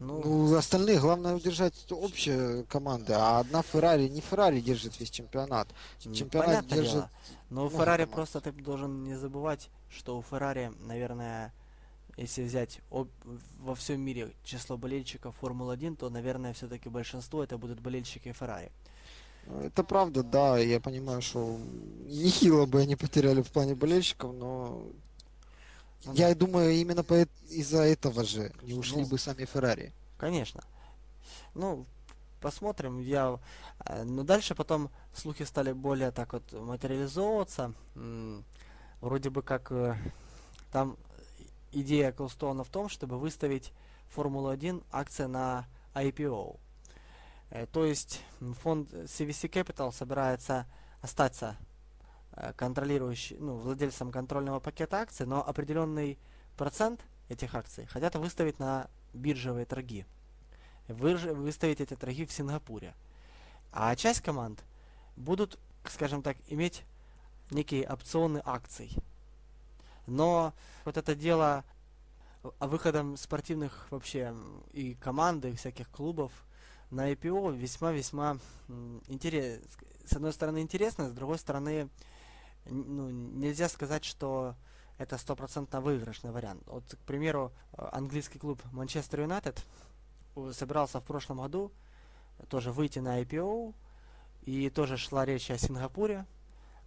Ну, 0.00 0.22
ну, 0.24 0.56
остальные, 0.56 0.98
главное 0.98 1.34
удержать 1.34 1.74
общая 1.90 2.64
команда, 2.64 3.18
а 3.18 3.40
одна 3.40 3.60
Феррари, 3.60 4.08
не 4.08 4.22
Феррари 4.22 4.60
держит 4.60 4.98
весь 4.98 5.10
чемпионат. 5.10 5.68
Чемпионат 6.00 6.66
держит... 6.66 6.92
Дело. 6.92 7.10
Но 7.50 7.66
у 7.66 7.70
Феррари 7.70 8.06
просто 8.06 8.40
ты 8.40 8.50
должен 8.50 9.04
не 9.04 9.14
забывать, 9.14 9.68
что 9.90 10.16
у 10.16 10.22
Феррари, 10.22 10.72
наверное, 10.86 11.52
если 12.16 12.42
взять 12.42 12.80
об, 12.90 13.08
во 13.58 13.74
всем 13.74 14.00
мире 14.00 14.32
число 14.42 14.78
болельщиков 14.78 15.34
Формулы-1, 15.38 15.96
то, 15.96 16.08
наверное, 16.08 16.54
все-таки 16.54 16.88
большинство 16.88 17.44
это 17.44 17.58
будут 17.58 17.80
болельщики 17.80 18.32
Феррари. 18.32 18.72
Это 19.62 19.84
правда, 19.84 20.22
да, 20.22 20.58
я 20.58 20.80
понимаю, 20.80 21.20
что 21.20 21.58
нехило 22.06 22.64
бы 22.64 22.80
они 22.80 22.96
потеряли 22.96 23.42
в 23.42 23.50
плане 23.50 23.74
болельщиков, 23.74 24.32
но 24.32 24.82
ну, 26.04 26.14
Я 26.14 26.28
да. 26.28 26.34
думаю, 26.34 26.72
именно 26.72 27.04
по, 27.04 27.14
из-за 27.48 27.82
этого 27.82 28.24
же 28.24 28.52
не 28.62 28.74
ушли 28.74 29.02
ну, 29.02 29.08
бы 29.08 29.18
сами 29.18 29.44
Феррари. 29.44 29.92
Конечно. 30.18 30.62
Ну, 31.54 31.86
посмотрим. 32.40 33.00
Я, 33.00 33.38
э, 33.84 34.04
но 34.04 34.22
дальше 34.22 34.54
потом 34.54 34.90
слухи 35.14 35.44
стали 35.44 35.72
более 35.72 36.10
так 36.10 36.32
вот 36.32 36.52
материализовываться. 36.52 37.74
Вроде 39.00 39.30
бы 39.30 39.42
как 39.42 39.72
э, 39.72 39.96
там 40.72 40.96
идея 41.72 42.12
Колстона 42.12 42.64
в 42.64 42.68
том, 42.68 42.88
чтобы 42.88 43.18
выставить 43.18 43.72
Формулу-1 44.10 44.82
акция 44.90 45.28
на 45.28 45.66
IPO. 45.94 46.58
Э, 47.50 47.66
то 47.66 47.84
есть 47.84 48.22
фонд 48.62 48.92
CVC 48.92 49.50
Capital 49.50 49.92
собирается 49.92 50.66
остаться 51.00 51.56
контролирующий, 52.56 53.36
ну, 53.38 53.56
владельцем 53.56 54.12
контрольного 54.12 54.60
пакета 54.60 54.98
акций, 54.98 55.26
но 55.26 55.46
определенный 55.46 56.18
процент 56.56 57.04
этих 57.28 57.54
акций 57.54 57.86
хотят 57.86 58.14
выставить 58.16 58.58
на 58.58 58.88
биржевые 59.12 59.66
торги. 59.66 60.06
Выставить 60.88 61.80
эти 61.80 61.94
торги 61.94 62.26
в 62.26 62.32
Сингапуре. 62.32 62.94
А 63.72 63.94
часть 63.94 64.20
команд 64.20 64.64
будут, 65.16 65.58
скажем 65.84 66.22
так, 66.22 66.36
иметь 66.48 66.84
некие 67.50 67.88
опционы 67.88 68.42
акций. 68.44 68.96
Но 70.06 70.52
вот 70.84 70.96
это 70.96 71.14
дело 71.14 71.64
выходом 72.58 73.16
спортивных 73.16 73.86
вообще 73.90 74.34
и 74.72 74.94
команды, 74.94 75.50
и 75.50 75.56
всяких 75.56 75.88
клубов 75.90 76.32
на 76.90 77.12
IPO 77.12 77.56
весьма-весьма 77.56 78.38
интересно. 79.06 79.64
С 80.04 80.12
одной 80.14 80.32
стороны 80.32 80.60
интересно, 80.60 81.08
с 81.08 81.12
другой 81.12 81.38
стороны 81.38 81.88
ну, 82.66 83.10
нельзя 83.10 83.68
сказать, 83.68 84.04
что 84.04 84.54
это 84.98 85.16
стопроцентно 85.18 85.80
выигрышный 85.80 86.30
вариант. 86.30 86.62
Вот, 86.66 86.84
к 86.84 87.06
примеру, 87.06 87.52
английский 87.76 88.38
клуб 88.38 88.62
Манчестер 88.72 89.22
Юнайтед 89.22 89.64
собирался 90.52 91.00
в 91.00 91.04
прошлом 91.04 91.38
году 91.38 91.72
тоже 92.48 92.72
выйти 92.72 92.98
на 92.98 93.20
IPO, 93.22 93.74
и 94.42 94.70
тоже 94.70 94.96
шла 94.96 95.24
речь 95.24 95.50
о 95.50 95.58
Сингапуре, 95.58 96.26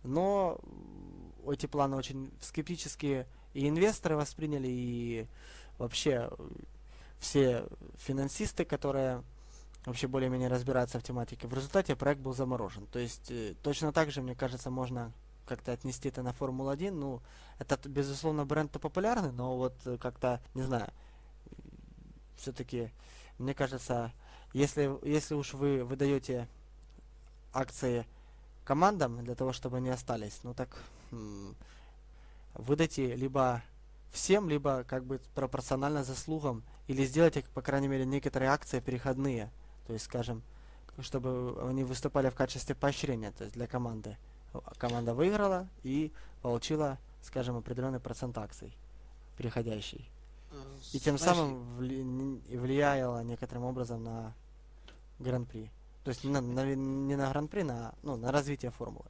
но 0.03 0.59
эти 1.47 1.65
планы 1.65 1.95
очень 1.95 2.31
скептически 2.41 3.27
и 3.53 3.69
инвесторы 3.69 4.15
восприняли, 4.15 4.67
и 4.67 5.27
вообще 5.77 6.29
все 7.19 7.65
финансисты, 7.97 8.65
которые 8.65 9.23
вообще 9.85 10.07
более-менее 10.07 10.49
разбираются 10.49 10.99
в 10.99 11.03
тематике. 11.03 11.47
В 11.47 11.53
результате 11.53 11.95
проект 11.95 12.21
был 12.21 12.33
заморожен. 12.33 12.87
То 12.87 12.99
есть 12.99 13.29
э, 13.31 13.53
точно 13.61 13.91
так 13.91 14.11
же, 14.11 14.21
мне 14.21 14.33
кажется, 14.33 14.69
можно 14.69 15.11
как-то 15.45 15.71
отнести 15.71 16.09
это 16.09 16.23
на 16.23 16.33
Формулу-1. 16.33 16.91
Ну, 16.91 17.21
это, 17.59 17.77
безусловно, 17.89 18.45
бренд-то 18.45 18.79
популярный, 18.79 19.31
но 19.31 19.57
вот 19.57 19.75
э, 19.85 19.97
как-то, 19.97 20.41
не 20.53 20.63
знаю, 20.63 20.91
все-таки, 22.35 22.91
мне 23.37 23.53
кажется, 23.53 24.11
если, 24.53 24.97
если 25.07 25.33
уж 25.33 25.53
вы 25.53 25.83
выдаете 25.83 26.47
акции 27.53 28.05
командам 28.65 29.23
для 29.23 29.35
того, 29.35 29.53
чтобы 29.53 29.77
они 29.77 29.89
остались, 29.89 30.39
ну 30.43 30.53
так 30.53 30.77
выдайте 32.53 33.15
либо 33.15 33.61
всем, 34.11 34.49
либо 34.49 34.83
как 34.83 35.05
бы 35.05 35.19
пропорционально 35.35 36.03
заслугам, 36.03 36.63
или 36.87 37.05
сделайте, 37.05 37.43
по 37.53 37.61
крайней 37.61 37.87
мере, 37.87 38.05
некоторые 38.05 38.51
акции 38.51 38.79
переходные, 38.79 39.51
то 39.87 39.93
есть, 39.93 40.05
скажем, 40.05 40.43
чтобы 40.99 41.57
они 41.67 41.83
выступали 41.83 42.29
в 42.29 42.35
качестве 42.35 42.75
поощрения, 42.75 43.31
то 43.31 43.43
есть 43.43 43.55
для 43.55 43.67
команды 43.67 44.17
команда 44.77 45.13
выиграла 45.13 45.67
и 45.83 46.11
получила, 46.41 46.97
скажем, 47.21 47.57
определенный 47.57 47.99
процент 47.99 48.37
акций 48.37 48.75
приходящий. 49.37 50.09
И 50.91 50.99
тем 50.99 51.17
Знаешь, 51.17 51.37
самым 51.37 51.79
вли- 51.79 52.57
влияла 52.57 53.23
некоторым 53.23 53.63
образом 53.65 54.03
на 54.03 54.33
Гран-при. 55.19 55.71
То 56.03 56.09
есть 56.09 56.23
на, 56.23 56.41
на, 56.41 56.75
не 56.75 57.15
на 57.15 57.29
Гран-при, 57.29 57.63
на, 57.63 57.93
ну, 58.03 58.15
на 58.17 58.31
развитие 58.31 58.71
формулы. 58.71 59.05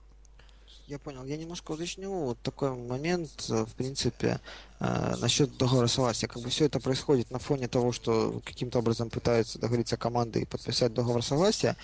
Я 0.87 0.99
понял. 0.99 1.23
Я 1.23 1.37
немножко 1.37 1.71
уточню. 1.71 2.11
Вот 2.11 2.39
такой 2.39 2.75
момент, 2.75 3.45
э, 3.49 3.65
в 3.65 3.73
принципе, 3.75 4.39
э, 4.79 5.15
насчет 5.17 5.55
договора 5.57 5.87
согласия. 5.87 6.27
Как 6.27 6.41
бы 6.41 6.49
все 6.49 6.65
это 6.65 6.79
происходит 6.79 7.31
на 7.31 7.39
фоне 7.39 7.67
того, 7.67 7.91
что 7.91 8.41
каким-то 8.45 8.79
образом 8.79 9.09
пытаются 9.09 9.59
договориться 9.59 9.97
команды 9.97 10.41
и 10.41 10.45
подписать 10.45 10.93
договор 10.93 11.23
согласия. 11.23 11.77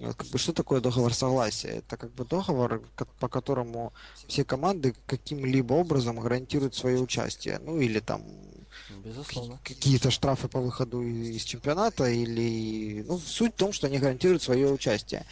Как 0.00 0.26
бы, 0.26 0.38
что 0.38 0.52
такое 0.52 0.80
договор 0.80 1.14
согласия? 1.14 1.68
Это 1.68 1.96
как 1.96 2.12
бы 2.12 2.24
договор, 2.24 2.82
по 3.18 3.28
которому 3.28 3.94
все 4.28 4.44
команды 4.44 4.94
каким-либо 5.06 5.72
образом 5.72 6.20
гарантируют 6.20 6.74
свое 6.74 7.00
участие. 7.00 7.58
Ну 7.58 7.80
или 7.80 8.00
там 8.00 8.22
Безусловно. 9.02 9.58
какие-то 9.64 10.10
штрафы 10.10 10.48
по 10.48 10.60
выходу 10.60 11.02
из 11.02 11.42
чемпионата 11.44 12.08
или 12.10 13.04
ну 13.08 13.18
суть 13.18 13.54
в 13.54 13.56
том, 13.56 13.72
что 13.72 13.86
они 13.86 13.98
гарантируют 13.98 14.42
свое 14.42 14.70
участие. 14.70 15.24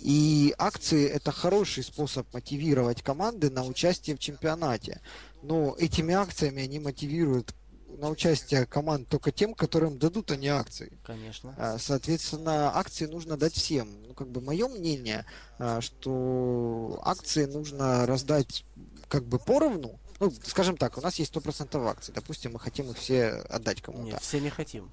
И 0.00 0.54
акции 0.58 1.06
это 1.06 1.30
хороший 1.30 1.82
способ 1.82 2.26
мотивировать 2.32 3.02
команды 3.02 3.50
на 3.50 3.64
участие 3.64 4.16
в 4.16 4.18
чемпионате. 4.18 5.00
Но 5.42 5.74
этими 5.78 6.14
акциями 6.14 6.62
они 6.62 6.78
мотивируют 6.78 7.54
на 7.98 8.08
участие 8.08 8.66
команд 8.66 9.08
только 9.08 9.32
тем, 9.32 9.54
которым 9.54 9.98
дадут 9.98 10.30
они 10.30 10.48
акции. 10.48 10.92
Конечно. 11.04 11.54
А, 11.58 11.78
соответственно, 11.78 12.76
акции 12.76 13.06
нужно 13.06 13.36
дать 13.36 13.54
всем. 13.54 13.88
Ну, 14.06 14.14
как 14.14 14.28
бы 14.28 14.40
мое 14.40 14.68
мнение, 14.68 15.24
а, 15.58 15.80
что 15.80 17.00
акции 17.04 17.44
нужно 17.44 18.06
раздать 18.06 18.64
как 19.08 19.24
бы 19.24 19.38
поровну, 19.38 19.98
ну, 20.20 20.30
скажем 20.44 20.76
так, 20.76 20.98
у 20.98 21.00
нас 21.00 21.18
есть 21.18 21.34
100% 21.34 21.82
акций. 21.88 22.12
Допустим, 22.14 22.52
мы 22.52 22.60
хотим 22.60 22.90
их 22.90 22.98
все 22.98 23.28
отдать 23.48 23.80
кому-то. 23.80 24.04
Нет, 24.04 24.20
все 24.20 24.38
не 24.38 24.50
хотим. 24.50 24.90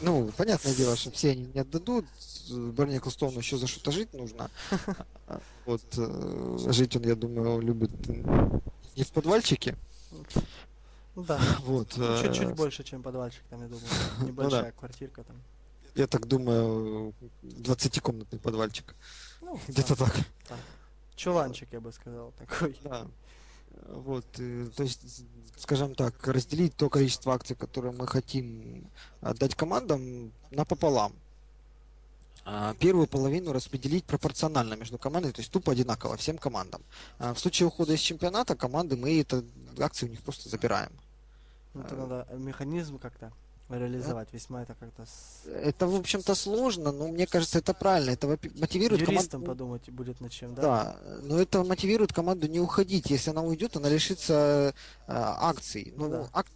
Ну, 0.00 0.32
понятное 0.34 0.74
дело, 0.74 0.96
что 0.96 1.10
все 1.10 1.32
они 1.32 1.44
не 1.54 1.60
отдадут. 1.60 2.06
Берни 2.48 2.96
Эклстоуну 2.96 3.38
еще 3.38 3.58
за 3.58 3.66
что-то 3.66 3.92
жить 3.92 4.12
нужно. 4.14 4.50
Вот 5.64 5.82
э, 5.96 6.58
жить 6.72 6.96
он, 6.96 7.04
я 7.04 7.14
думаю, 7.14 7.60
любит 7.60 7.92
не 8.96 9.04
в 9.04 9.12
подвальчике. 9.12 9.76
Ну 11.14 11.24
да. 11.24 11.40
Вот. 11.60 11.96
Ну, 11.96 12.04
э, 12.04 12.22
Чуть-чуть 12.22 12.54
больше, 12.54 12.84
чем 12.84 13.02
подвальчик, 13.02 13.42
там, 13.50 13.62
я 13.62 13.68
думаю. 13.68 13.86
Небольшая 14.20 14.72
квартирка 14.72 15.24
там. 15.24 15.36
Я 15.94 16.06
так 16.06 16.26
думаю, 16.26 17.12
20-комнатный 17.42 18.38
подвальчик. 18.38 18.94
Ну, 19.42 19.60
Где-то 19.68 19.96
да, 19.96 20.06
так. 20.06 20.14
так. 20.48 20.58
Чуланчик, 21.16 21.68
я 21.72 21.80
бы 21.80 21.92
сказал, 21.92 22.32
такой. 22.38 22.78
Да. 22.82 23.06
Вот, 23.88 24.24
э, 24.38 24.70
то 24.74 24.82
есть, 24.82 25.24
скажем 25.56 25.94
так, 25.94 26.26
разделить 26.26 26.76
то 26.76 26.88
количество 26.88 27.34
акций, 27.34 27.56
которые 27.56 27.92
мы 27.92 28.06
хотим 28.06 28.86
отдать 29.20 29.54
командам, 29.54 30.32
напополам. 30.50 31.12
А 32.44 32.74
Первую 32.74 33.06
половину 33.06 33.52
распределить 33.52 34.04
пропорционально 34.04 34.74
между 34.74 34.98
командами, 34.98 35.32
то 35.32 35.40
есть 35.40 35.52
тупо 35.52 35.72
одинаково 35.72 36.16
всем 36.16 36.38
командам. 36.38 36.82
А 37.18 37.34
В 37.34 37.38
случае 37.38 37.68
ухода 37.68 37.92
из 37.92 38.00
чемпионата 38.00 38.56
команды 38.56 38.96
мы 38.96 39.20
это 39.20 39.44
акции 39.78 40.06
у 40.06 40.08
них 40.08 40.22
просто 40.22 40.48
забираем. 40.48 40.90
Ну, 41.74 41.82
это 41.82 41.96
надо 41.96 42.26
механизм 42.36 42.98
как-то 42.98 43.32
реализовать. 43.78 44.28
Весьма 44.32 44.62
это 44.62 44.74
как-то 44.74 45.04
с 45.04 45.46
Это, 45.46 45.86
в 45.86 45.94
общем-то, 45.96 46.34
сложно, 46.34 46.92
но 46.92 47.08
мне 47.08 47.26
кажется, 47.26 47.58
это 47.58 47.74
правильно. 47.74 48.10
Это 48.10 48.26
мотивирует 48.54 49.04
команду. 49.04 49.40
подумать 49.40 49.88
будет 49.90 50.20
над 50.20 50.32
чем, 50.32 50.54
да? 50.54 50.62
Да, 50.62 50.96
но 51.22 51.38
это 51.40 51.62
мотивирует 51.64 52.12
команду 52.12 52.46
не 52.48 52.60
уходить. 52.60 53.10
Если 53.10 53.30
она 53.30 53.42
уйдет, 53.42 53.76
она 53.76 53.88
лишится 53.88 54.74
э, 55.06 55.12
акций. 55.14 55.92
Ну, 55.96 56.08
Да. 56.08 56.28
ак- 56.32 56.46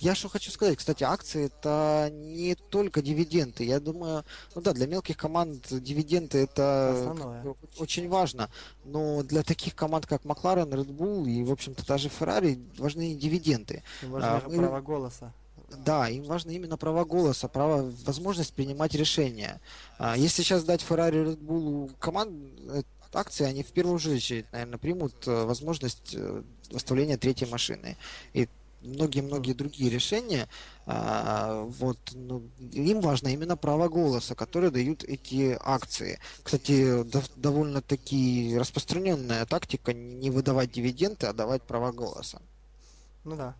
Я 0.00 0.14
что 0.14 0.28
хочу 0.28 0.50
сказать, 0.50 0.76
кстати, 0.78 1.04
акции 1.04 1.46
это 1.46 2.10
не 2.12 2.54
только 2.54 3.02
дивиденды. 3.02 3.64
Я 3.64 3.80
думаю, 3.80 4.24
ну 4.54 4.60
да, 4.62 4.72
для 4.72 4.86
мелких 4.86 5.16
команд 5.16 5.66
дивиденды 5.70 6.38
это 6.38 6.92
Основное. 6.92 7.54
очень 7.78 8.08
важно. 8.08 8.50
Но 8.84 9.22
для 9.22 9.42
таких 9.42 9.74
команд, 9.74 10.06
как 10.06 10.24
Макларен, 10.24 10.72
Red 10.72 10.88
Bull 10.88 11.26
и, 11.28 11.42
в 11.42 11.50
общем-то, 11.52 11.86
даже 11.86 12.08
Ferrari 12.08 12.58
важны 12.78 13.12
и 13.12 13.14
дивиденды. 13.14 13.82
Им 14.02 14.10
важно 14.12 14.36
А, 14.36 14.48
мы- 14.48 14.58
право 14.58 14.80
голоса. 14.80 15.32
Да, 15.78 16.08
им 16.08 16.24
важно 16.24 16.50
именно 16.50 16.76
право 16.76 17.04
голоса, 17.04 17.48
право, 17.48 17.90
возможность 18.04 18.54
принимать 18.54 18.94
решения. 18.94 19.60
А, 19.98 20.16
Если 20.16 20.42
сейчас 20.42 20.64
дать 20.64 20.82
Ferrari 20.82 21.22
и 21.22 21.26
Red 21.30 21.38
Bull 21.38 21.90
команд, 21.98 22.32
э, 22.68 22.82
акции, 23.12 23.44
они 23.44 23.62
в 23.62 23.72
первую 23.72 23.96
очередь, 23.96 24.50
наверное, 24.52 24.78
примут 24.78 25.26
э, 25.26 25.44
возможность 25.44 26.14
э, 26.14 26.42
выставления 26.70 27.16
третьей 27.16 27.48
машины. 27.48 27.96
И 28.32 28.48
многие-многие 28.82 29.54
другие 29.54 29.90
решения, 29.90 30.48
а, 30.86 31.62
вот, 31.62 31.98
ну, 32.12 32.42
им 32.72 33.00
важно 33.00 33.28
именно 33.28 33.56
право 33.56 33.88
голоса, 33.88 34.34
которое 34.34 34.70
дают 34.70 35.04
эти 35.04 35.56
акции. 35.60 36.18
Кстати, 36.42 37.02
дов- 37.04 37.30
довольно-таки 37.36 38.56
распространенная 38.58 39.46
тактика 39.46 39.92
не 39.92 40.30
выдавать 40.30 40.72
дивиденды, 40.72 41.26
а 41.26 41.32
давать 41.32 41.62
право 41.62 41.92
голоса. 41.92 42.42
Ну 43.24 43.36
да. 43.36 43.56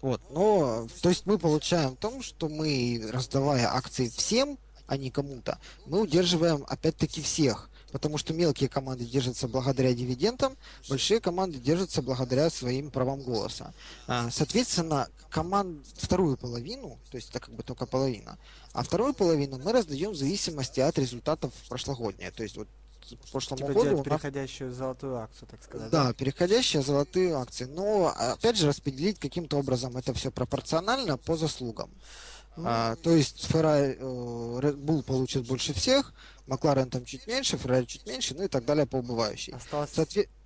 Вот, 0.00 0.20
но, 0.30 0.86
то 1.02 1.08
есть 1.08 1.26
мы 1.26 1.38
получаем 1.38 1.96
том, 1.96 2.22
что 2.22 2.48
мы, 2.48 3.00
раздавая 3.12 3.72
акции 3.72 4.08
всем, 4.08 4.58
а 4.86 4.96
не 4.96 5.10
кому-то, 5.10 5.58
мы 5.86 6.00
удерживаем 6.00 6.64
опять-таки 6.68 7.20
всех. 7.20 7.68
Потому 7.90 8.18
что 8.18 8.34
мелкие 8.34 8.68
команды 8.68 9.06
держатся 9.06 9.48
благодаря 9.48 9.94
дивидендам, 9.94 10.56
большие 10.90 11.20
команды 11.20 11.58
держатся 11.58 12.02
благодаря 12.02 12.50
своим 12.50 12.90
правам 12.90 13.22
голоса. 13.22 13.72
А, 14.06 14.30
Соответственно, 14.30 15.08
команд 15.30 15.86
вторую 15.96 16.36
половину, 16.36 16.98
то 17.10 17.16
есть 17.16 17.30
это 17.30 17.40
как 17.40 17.54
бы 17.54 17.62
только 17.62 17.86
половина, 17.86 18.38
а 18.74 18.82
вторую 18.82 19.14
половину 19.14 19.58
мы 19.58 19.72
раздаем 19.72 20.10
в 20.10 20.16
зависимости 20.16 20.80
от 20.80 20.98
результатов 20.98 21.52
прошлогоднего. 21.68 22.30
То 22.30 22.42
есть 22.42 22.56
вот 22.58 22.68
прошлому 23.16 23.58
Типа 23.58 23.72
году 23.72 23.84
делать 23.84 24.04
переходящую 24.04 24.72
золотую 24.72 25.16
акцию, 25.16 25.48
так 25.48 25.62
сказать. 25.62 25.90
да, 25.90 26.12
переходящие 26.12 26.82
золотые 26.82 27.34
акции. 27.34 27.64
Но 27.64 28.12
опять 28.16 28.56
же 28.56 28.68
распределить 28.68 29.18
каким-то 29.18 29.58
образом 29.58 29.96
это 29.96 30.12
все 30.14 30.30
пропорционально 30.30 31.16
по 31.16 31.36
заслугам. 31.36 31.90
Ну, 32.56 32.64
А, 32.66 32.96
то 32.96 33.10
есть 33.10 33.46
э, 33.54 33.56
Red 33.56 34.76
Bull 34.76 35.04
получит 35.04 35.46
больше 35.46 35.72
всех, 35.72 36.12
Макларен 36.48 36.90
там 36.90 37.04
чуть 37.04 37.26
меньше, 37.28 37.56
Ferrari 37.56 37.86
чуть 37.86 38.04
меньше, 38.06 38.34
ну 38.34 38.42
и 38.42 38.48
так 38.48 38.64
далее 38.64 38.84
по 38.84 38.96
убывающей. 38.96 39.52
Осталось... 39.52 39.90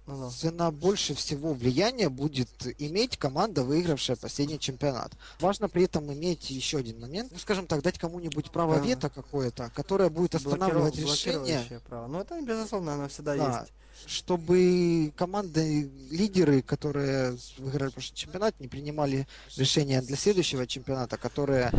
Ну-ну. 0.06 0.30
Соответственно, 0.30 0.70
больше 0.72 1.14
всего 1.14 1.52
влияния 1.54 2.08
будет 2.08 2.48
иметь 2.78 3.16
команда, 3.16 3.62
выигравшая 3.62 4.16
последний 4.16 4.58
чемпионат. 4.58 5.12
Важно 5.38 5.68
при 5.68 5.84
этом 5.84 6.12
иметь 6.12 6.50
еще 6.50 6.78
один 6.78 7.00
момент, 7.00 7.30
ну, 7.32 7.38
скажем 7.38 7.66
так, 7.68 7.82
дать 7.82 7.98
кому-нибудь 7.98 8.50
право 8.50 8.76
Ага. 8.76 8.84
вето 8.86 9.10
какое-то, 9.10 9.70
которое 9.76 10.10
будет 10.10 10.34
останавливать 10.34 10.94
Блокиров- 10.98 11.12
решение. 11.12 11.80
право. 11.88 12.08
Ну, 12.08 12.20
это, 12.20 12.40
безусловно, 12.42 12.94
оно 12.94 13.08
всегда 13.08 13.36
Да. 13.36 13.60
есть. 13.60 13.72
чтобы 14.04 15.12
команды, 15.16 15.88
лидеры, 16.10 16.60
которые 16.62 17.36
выиграли 17.58 17.90
прошлый 17.92 18.16
чемпионат, 18.16 18.58
не 18.58 18.66
принимали 18.66 19.28
решения 19.56 20.02
для 20.02 20.16
следующего 20.16 20.66
чемпионата, 20.66 21.16
которое 21.16 21.70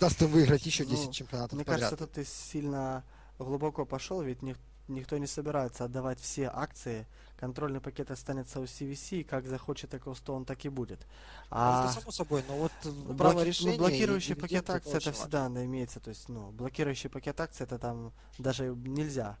даст 0.00 0.22
им 0.22 0.28
выиграть 0.30 0.64
еще 0.64 0.86
10 0.86 1.06
Ну, 1.08 1.12
чемпионатов 1.12 1.52
Мне 1.56 1.64
подряд. 1.66 1.90
кажется, 1.90 2.06
тут 2.06 2.12
ты 2.14 2.24
сильно 2.24 3.04
глубоко 3.38 3.84
пошел, 3.84 4.22
ведь 4.22 4.40
ник- 4.40 4.56
никто 4.88 5.18
не 5.18 5.26
собирается 5.26 5.84
отдавать 5.84 6.18
все 6.20 6.48
акции. 6.52 7.06
Контрольный 7.42 7.80
пакет 7.80 8.08
останется 8.12 8.60
у 8.60 8.62
CVC, 8.66 9.22
и 9.22 9.24
как 9.24 9.48
захочет 9.48 9.92
Эклстоун, 9.92 10.44
так 10.44 10.64
и 10.64 10.68
будет. 10.68 11.00
Ну, 11.00 11.06
А 11.50 11.86
это 11.86 12.00
само 12.00 12.12
собой, 12.12 12.44
но 12.46 12.56
вот 12.56 12.72
блоки- 12.84 13.18
право 13.18 13.40
ну, 13.40 13.42
решения... 13.42 13.74
и 13.74 13.78
блокирующий 13.78 14.36
пакет 14.36 14.70
акций 14.70 14.92
это 14.92 15.10
всегда 15.10 15.48
надо 15.48 15.64
имеется. 15.64 15.98
То 15.98 16.10
есть, 16.10 16.28
ну, 16.28 16.52
блокирующий 16.52 17.10
пакет 17.10 17.40
акций 17.40 17.64
это 17.64 17.80
там 17.80 18.12
даже 18.38 18.68
нельзя 18.68 19.38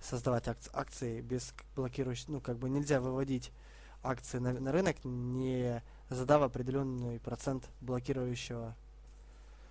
создавать 0.00 0.46
акц- 0.48 0.70
акции 0.72 1.20
без 1.20 1.52
блокирующих, 1.76 2.28
ну, 2.28 2.40
как 2.40 2.56
бы 2.56 2.70
нельзя 2.70 3.02
выводить 3.02 3.52
акции 4.02 4.38
на, 4.38 4.54
на 4.54 4.72
рынок, 4.72 4.96
не 5.04 5.82
задав 6.08 6.40
определенный 6.40 7.20
процент 7.20 7.68
блокирующего 7.82 8.60
важно. 8.60 8.76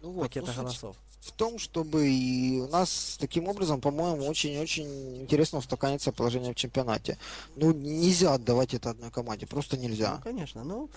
Ну 0.01 0.11
вот, 0.11 0.23
пакета 0.23 0.53
ну, 0.55 0.61
голосов. 0.63 0.97
в 1.19 1.31
том, 1.31 1.59
чтобы 1.59 2.09
и 2.09 2.59
у 2.59 2.67
нас 2.67 3.17
таким 3.19 3.47
образом, 3.47 3.81
по-моему, 3.81 4.25
очень-очень 4.25 5.21
интересно 5.21 5.59
устаканится 5.59 6.11
положение 6.11 6.53
в 6.53 6.55
чемпионате. 6.55 7.17
Ну, 7.55 7.71
нельзя 7.73 8.33
отдавать 8.33 8.73
это 8.73 8.89
одной 8.91 9.11
команде, 9.11 9.45
просто 9.45 9.77
Ну, 9.77 9.83
нельзя. 9.83 10.19
конечно. 10.23 10.63
Ну, 10.63 10.89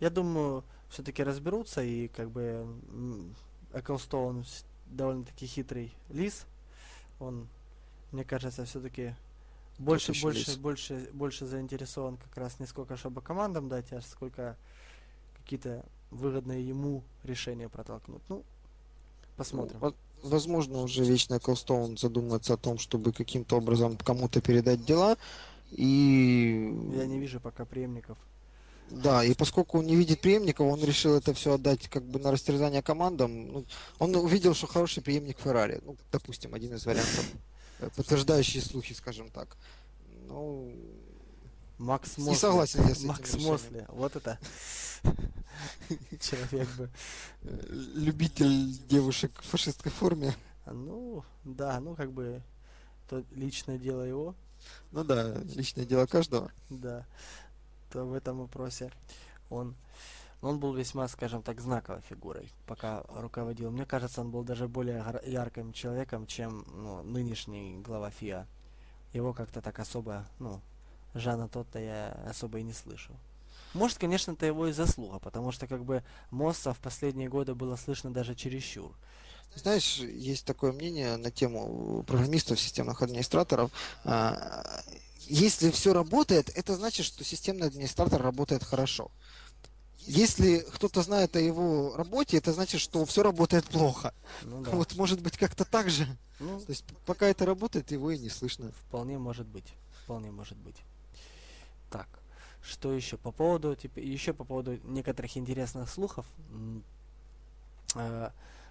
я 0.00 0.10
думаю, 0.10 0.64
все-таки 0.90 1.22
разберутся, 1.24 1.82
и 1.82 2.08
как 2.08 2.30
бы 2.30 2.66
Эклстоун 3.72 4.44
довольно-таки 4.86 5.46
хитрый 5.46 5.92
лис. 6.10 6.46
Он, 7.18 7.48
мне 8.12 8.24
кажется, 8.24 8.64
все-таки 8.64 9.14
больше, 9.78 10.12
больше, 10.22 10.50
лис? 10.50 10.56
больше, 10.56 11.10
больше 11.12 11.46
заинтересован 11.46 12.16
как 12.16 12.36
раз 12.36 12.60
не 12.60 12.66
сколько, 12.66 12.96
чтобы 12.96 13.20
командам 13.22 13.68
дать, 13.68 13.92
а 13.92 14.00
сколько 14.02 14.56
какие-то 15.38 15.84
выгодные 16.14 16.66
ему 16.66 17.02
решения 17.24 17.68
протолкнуть. 17.68 18.22
Ну, 18.28 18.42
посмотрим. 19.36 19.78
Во- 19.80 19.94
Возможно, 20.22 20.78
уже 20.80 21.04
Вечный 21.04 21.38
Колстоун 21.38 21.98
задумается 21.98 22.54
о 22.54 22.56
том, 22.56 22.78
чтобы 22.78 23.12
каким-то 23.12 23.58
образом 23.58 23.98
кому-то 23.98 24.40
передать 24.40 24.82
дела. 24.86 25.18
И 25.72 26.72
Я 26.96 27.04
не 27.06 27.18
вижу 27.18 27.40
пока 27.40 27.66
преемников. 27.66 28.16
да, 28.90 29.22
и 29.24 29.34
поскольку 29.34 29.78
он 29.80 29.86
не 29.86 29.96
видит 29.96 30.20
преемников, 30.22 30.66
он 30.72 30.82
решил 30.82 31.14
это 31.14 31.34
все 31.34 31.54
отдать 31.54 31.88
как 31.88 32.04
бы 32.04 32.18
на 32.20 32.30
растерзание 32.30 32.80
командам. 32.80 33.52
Ну, 33.52 33.64
он 33.98 34.16
увидел, 34.16 34.54
что 34.54 34.66
хороший 34.66 35.02
преемник 35.02 35.38
Феррари. 35.40 35.80
Ну, 35.84 35.96
допустим, 36.10 36.54
один 36.54 36.74
из 36.74 36.86
вариантов, 36.86 37.26
э, 37.80 37.90
подтверждающий 37.96 38.62
слухи, 38.62 38.94
скажем 38.94 39.28
так. 39.30 39.56
Ну, 40.26 40.72
Макс 41.78 42.16
Не 42.18 42.24
Мосли. 42.24 42.40
согласен 42.40 42.86
я 42.86 42.94
с 42.94 42.98
этим 42.98 43.08
Макс 43.08 43.20
решением. 43.34 43.50
Мосли. 43.52 43.86
Вот 43.88 44.16
это 44.16 44.38
человек 46.20 46.68
бы. 46.76 46.90
Любитель 47.94 48.78
девушек 48.86 49.32
в 49.42 49.46
фашистской 49.46 49.92
форме. 49.92 50.34
Ну, 50.66 51.24
да, 51.44 51.78
ну 51.80 51.94
как 51.94 52.12
бы 52.12 52.42
то 53.08 53.22
личное 53.32 53.78
дело 53.78 54.02
его, 54.02 54.34
Ну 54.92 55.04
да, 55.04 55.34
личное 55.54 55.84
дело 55.84 56.06
каждого. 56.06 56.50
да. 56.70 57.06
То 57.92 58.04
в 58.04 58.14
этом 58.14 58.38
вопросе 58.38 58.90
он 59.50 59.76
он 60.40 60.60
был 60.60 60.74
весьма, 60.74 61.08
скажем 61.08 61.42
так, 61.42 61.60
знаковой 61.60 62.02
фигурой, 62.02 62.50
пока 62.66 63.02
руководил. 63.08 63.70
Мне 63.70 63.86
кажется, 63.86 64.20
он 64.20 64.30
был 64.30 64.42
даже 64.42 64.68
более 64.68 65.02
ярким 65.24 65.72
человеком, 65.72 66.26
чем 66.26 66.66
ну, 66.74 67.02
нынешний 67.02 67.78
глава 67.78 68.10
ФИА. 68.10 68.46
Его 69.14 69.32
как-то 69.32 69.62
так 69.62 69.78
особо, 69.78 70.26
ну, 70.38 70.60
Жана 71.14 71.48
тот-то 71.48 71.78
я 71.78 72.08
особо 72.28 72.58
и 72.58 72.62
не 72.62 72.72
слышал. 72.72 73.14
Может, 73.72 73.98
конечно, 73.98 74.32
это 74.32 74.46
его 74.46 74.68
и 74.68 74.72
заслуга, 74.72 75.18
потому 75.18 75.50
что 75.50 75.66
как 75.66 75.84
бы 75.84 76.04
Мосса 76.30 76.72
в 76.72 76.78
последние 76.78 77.28
годы 77.28 77.54
было 77.54 77.76
слышно 77.76 78.12
даже 78.12 78.34
чересчур. 78.34 78.92
Знаешь, 79.56 79.98
есть 79.98 80.44
такое 80.44 80.72
мнение 80.72 81.16
на 81.16 81.30
тему 81.30 82.04
программистов, 82.06 82.60
системных 82.60 83.02
администраторов. 83.02 83.70
А, 84.04 84.82
Если 85.26 85.70
все 85.70 85.92
работает, 85.92 86.50
это 86.56 86.76
значит, 86.76 87.06
что 87.06 87.24
системный 87.24 87.68
администратор 87.68 88.20
работает 88.20 88.62
хорошо. 88.64 89.10
Если 90.06 90.58
кто-то 90.74 91.02
знает 91.02 91.34
о 91.34 91.40
его 91.40 91.96
работе, 91.96 92.36
это 92.36 92.52
значит, 92.52 92.80
что 92.80 93.04
все 93.06 93.22
работает 93.22 93.64
плохо. 93.64 94.12
Ну 94.42 94.60
да. 94.62 94.70
Вот 94.72 94.94
может 94.96 95.20
быть 95.22 95.38
как-то 95.38 95.64
так 95.64 95.88
же. 95.88 96.06
Ну, 96.40 96.60
То 96.60 96.70
есть 96.70 96.84
пока 97.06 97.26
это 97.26 97.46
работает, 97.46 97.90
его 97.90 98.10
и 98.10 98.18
не 98.18 98.28
слышно. 98.28 98.70
Вполне 98.86 99.18
может 99.18 99.46
быть. 99.46 99.72
Вполне 100.04 100.30
может 100.30 100.58
быть. 100.58 100.76
Так, 101.94 102.08
что 102.60 102.92
еще 102.92 103.16
по 103.16 103.30
поводу 103.30 103.76
теперь 103.76 104.04
еще 104.04 104.32
по 104.32 104.42
поводу 104.42 104.80
некоторых 104.82 105.36
интересных 105.36 105.88
слухов. 105.88 106.26
э, 107.94 108.30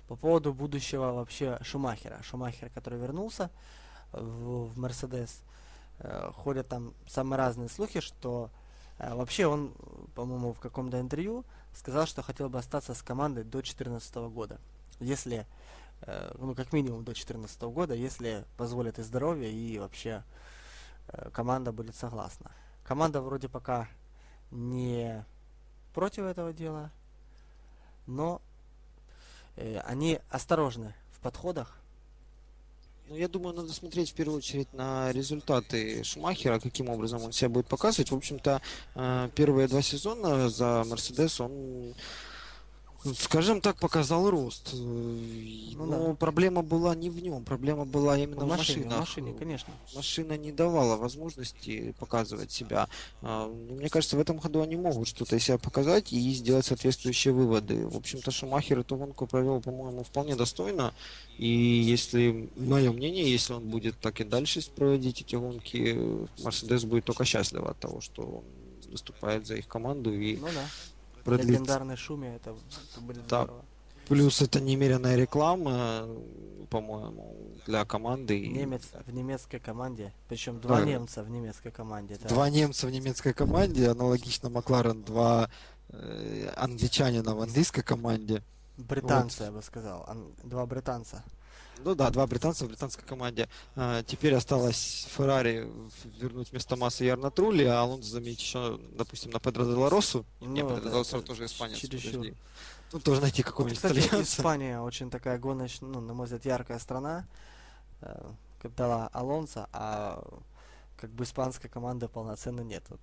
по 0.09 0.15
поводу 0.17 0.53
будущего 0.53 1.13
вообще 1.13 1.57
Шумахера. 1.61 2.21
Шумахер, 2.21 2.69
который 2.71 2.99
вернулся 2.99 3.49
в, 4.11 4.77
Мерседес. 4.77 5.41
Э, 5.99 6.31
ходят 6.33 6.67
там 6.67 6.93
самые 7.07 7.37
разные 7.37 7.69
слухи, 7.69 8.01
что 8.01 8.49
э, 8.99 9.15
вообще 9.15 9.47
он, 9.47 9.73
по-моему, 10.15 10.51
в 10.51 10.59
каком-то 10.59 10.99
интервью 10.99 11.45
сказал, 11.73 12.05
что 12.05 12.23
хотел 12.23 12.49
бы 12.49 12.59
остаться 12.59 12.93
с 12.93 13.01
командой 13.01 13.45
до 13.45 13.59
2014 13.59 14.15
года. 14.15 14.59
Если, 14.99 15.47
э, 16.01 16.35
ну, 16.37 16.55
как 16.55 16.73
минимум 16.73 17.05
до 17.05 17.13
2014 17.13 17.61
года, 17.61 17.93
если 17.93 18.43
позволит 18.57 18.99
и 18.99 19.01
здоровье, 19.01 19.49
и 19.49 19.79
вообще 19.79 20.25
э, 21.07 21.29
команда 21.29 21.71
будет 21.71 21.95
согласна. 21.95 22.51
Команда 22.83 23.21
вроде 23.21 23.47
пока 23.47 23.87
не 24.51 25.25
против 25.93 26.23
этого 26.23 26.53
дела, 26.53 26.91
но 28.07 28.41
э, 29.55 29.79
они 29.79 30.19
осторожны 30.29 30.93
в 31.11 31.19
подходах. 31.19 31.77
Ну, 33.09 33.15
я 33.15 33.27
думаю, 33.27 33.55
надо 33.55 33.73
смотреть 33.73 34.11
в 34.11 34.13
первую 34.13 34.37
очередь 34.37 34.73
на 34.73 35.11
результаты 35.11 36.03
Шумахера, 36.03 36.59
каким 36.59 36.89
образом 36.89 37.21
он 37.21 37.31
себя 37.31 37.49
будет 37.49 37.67
показывать. 37.67 38.11
В 38.11 38.15
общем-то, 38.15 38.61
э, 38.95 39.29
первые 39.35 39.67
два 39.67 39.81
сезона 39.81 40.49
за 40.49 40.83
Мерседес 40.87 41.39
он, 41.39 41.93
скажем 43.17 43.61
так, 43.61 43.77
показал 43.77 44.29
рост. 44.29 44.69
Э, 44.73 44.77
Ну 44.77 45.85
Но 45.85 46.07
да. 46.09 46.13
проблема 46.15 46.61
была 46.61 46.95
не 46.95 47.09
в 47.09 47.21
нем, 47.21 47.43
проблема 47.43 47.85
была 47.85 48.17
именно 48.17 48.41
в 48.41 48.45
в, 48.45 48.47
машине, 48.49 48.83
в 48.83 48.85
машинах. 48.85 48.99
машине, 48.99 49.33
конечно. 49.37 49.73
Машина 49.95 50.37
не 50.37 50.51
давала 50.51 50.95
возможности 50.97 51.93
показывать 51.99 52.51
себя. 52.51 52.87
А, 53.21 53.47
Мне 53.47 53.89
кажется, 53.89 54.15
в 54.17 54.19
этом 54.19 54.37
году 54.37 54.61
они 54.61 54.75
могут 54.75 55.07
что-то 55.07 55.35
из 55.35 55.43
себя 55.43 55.57
показать 55.57 56.13
и 56.13 56.31
сделать 56.33 56.65
соответствующие 56.65 57.33
выводы. 57.33 57.87
В 57.87 57.97
общем-то, 57.97 58.31
Шумахер 58.31 58.79
эту 58.79 58.95
гонку 58.95 59.27
провел, 59.27 59.61
по-моему, 59.61 60.03
вполне 60.03 60.35
достойно. 60.35 60.93
И 61.37 61.47
если, 61.47 62.49
мое 62.55 62.91
мнение, 62.91 63.29
если 63.29 63.53
он 63.53 63.67
будет 63.69 63.97
так 63.99 64.21
и 64.21 64.23
дальше 64.23 64.61
проводить 64.75 65.21
эти 65.21 65.35
гонки, 65.35 65.97
Мерседес 66.43 66.83
будет 66.85 67.05
только 67.05 67.25
счастлив 67.25 67.63
от 67.63 67.79
того, 67.79 68.01
что 68.01 68.21
он 68.21 68.43
выступает 68.91 69.47
за 69.47 69.55
их 69.55 69.67
команду 69.67 70.13
и 70.13 70.37
Ну 70.37 70.47
да. 70.53 70.65
Продлит. 71.23 71.49
Легендарный 71.49 71.95
шуме 71.95 72.35
это, 72.35 72.51
это 72.91 73.01
будет 73.01 73.25
Да. 73.27 73.43
здорово. 73.43 73.65
Плюс 74.07 74.41
это 74.41 74.59
немеренная 74.59 75.15
реклама, 75.15 76.05
по-моему, 76.69 77.37
для 77.65 77.85
команды. 77.85 78.47
Немец 78.47 78.83
в 79.05 79.13
немецкой 79.13 79.59
команде, 79.59 80.13
причем 80.27 80.59
два 80.59 80.79
Да. 80.79 80.85
немца 80.85 81.23
в 81.23 81.29
немецкой 81.29 81.71
команде. 81.71 82.15
это- 82.15 82.27
Два 82.27 82.49
немца 82.49 82.87
в 82.87 82.91
немецкой 82.91 83.33
команде, 83.33 83.89
аналогично 83.89 84.49
Макларен, 84.49 85.03
два 85.03 85.49
э, 85.89 86.49
англичанина 86.57 87.35
в 87.35 87.41
английской 87.41 87.81
команде. 87.83 88.41
британцы, 88.77 89.43
я 89.43 89.51
бы 89.51 89.61
сказал, 89.61 90.03
ан- 90.07 90.33
два 90.43 90.65
британца. 90.65 91.23
Ну 91.79 91.95
да, 91.95 92.09
два 92.09 92.25
британца 92.27 92.65
в 92.65 92.69
британской 92.69 93.03
команде. 93.05 93.49
А, 93.75 94.03
теперь 94.03 94.33
осталось 94.35 95.07
Феррари 95.15 95.67
вернуть 96.19 96.51
вместо 96.51 96.75
Масса 96.75 97.03
Ярна 97.03 97.29
Трули, 97.31 97.65
а 97.65 97.81
Алонсо 97.81 98.09
заменить 98.09 98.39
еще, 98.39 98.79
допустим, 98.93 99.31
на 99.31 99.39
Педро 99.39 99.65
де 99.65 99.71
ла 99.71 99.89
Росу. 99.89 100.25
Не, 100.39 100.61
Ну, 100.63 100.69
Педро 100.69 100.77
это- 100.77 100.81
де 100.85 100.89
ла 100.91 100.97
Роса 100.99 101.17
это 101.17 101.27
тоже 101.27 101.45
испанец. 101.45 101.77
чересчур. 101.77 102.25
Ну, 102.93 102.99
тоже 102.99 103.21
найти 103.21 103.41
Вот, 103.41 103.47
какого-нибудь 103.47 103.77
кстати, 103.77 103.99
итальянца. 103.99 104.21
Испания 104.39 104.79
очень 104.79 105.09
такая 105.09 105.37
гоночная, 105.39 105.89
ну, 105.89 105.99
на 105.99 106.13
мой 106.13 106.25
взгляд, 106.25 106.45
яркая 106.45 106.79
страна. 106.79 107.25
Э, 108.01 108.31
Как 108.61 108.73
дала 108.75 109.09
Алонсо, 109.11 109.67
а 109.73 110.23
как 110.95 111.09
бы 111.09 111.25
испанской 111.25 111.69
команды 111.69 112.07
полноценно 112.07 112.61
нет. 112.61 112.83
Вот. 112.89 113.01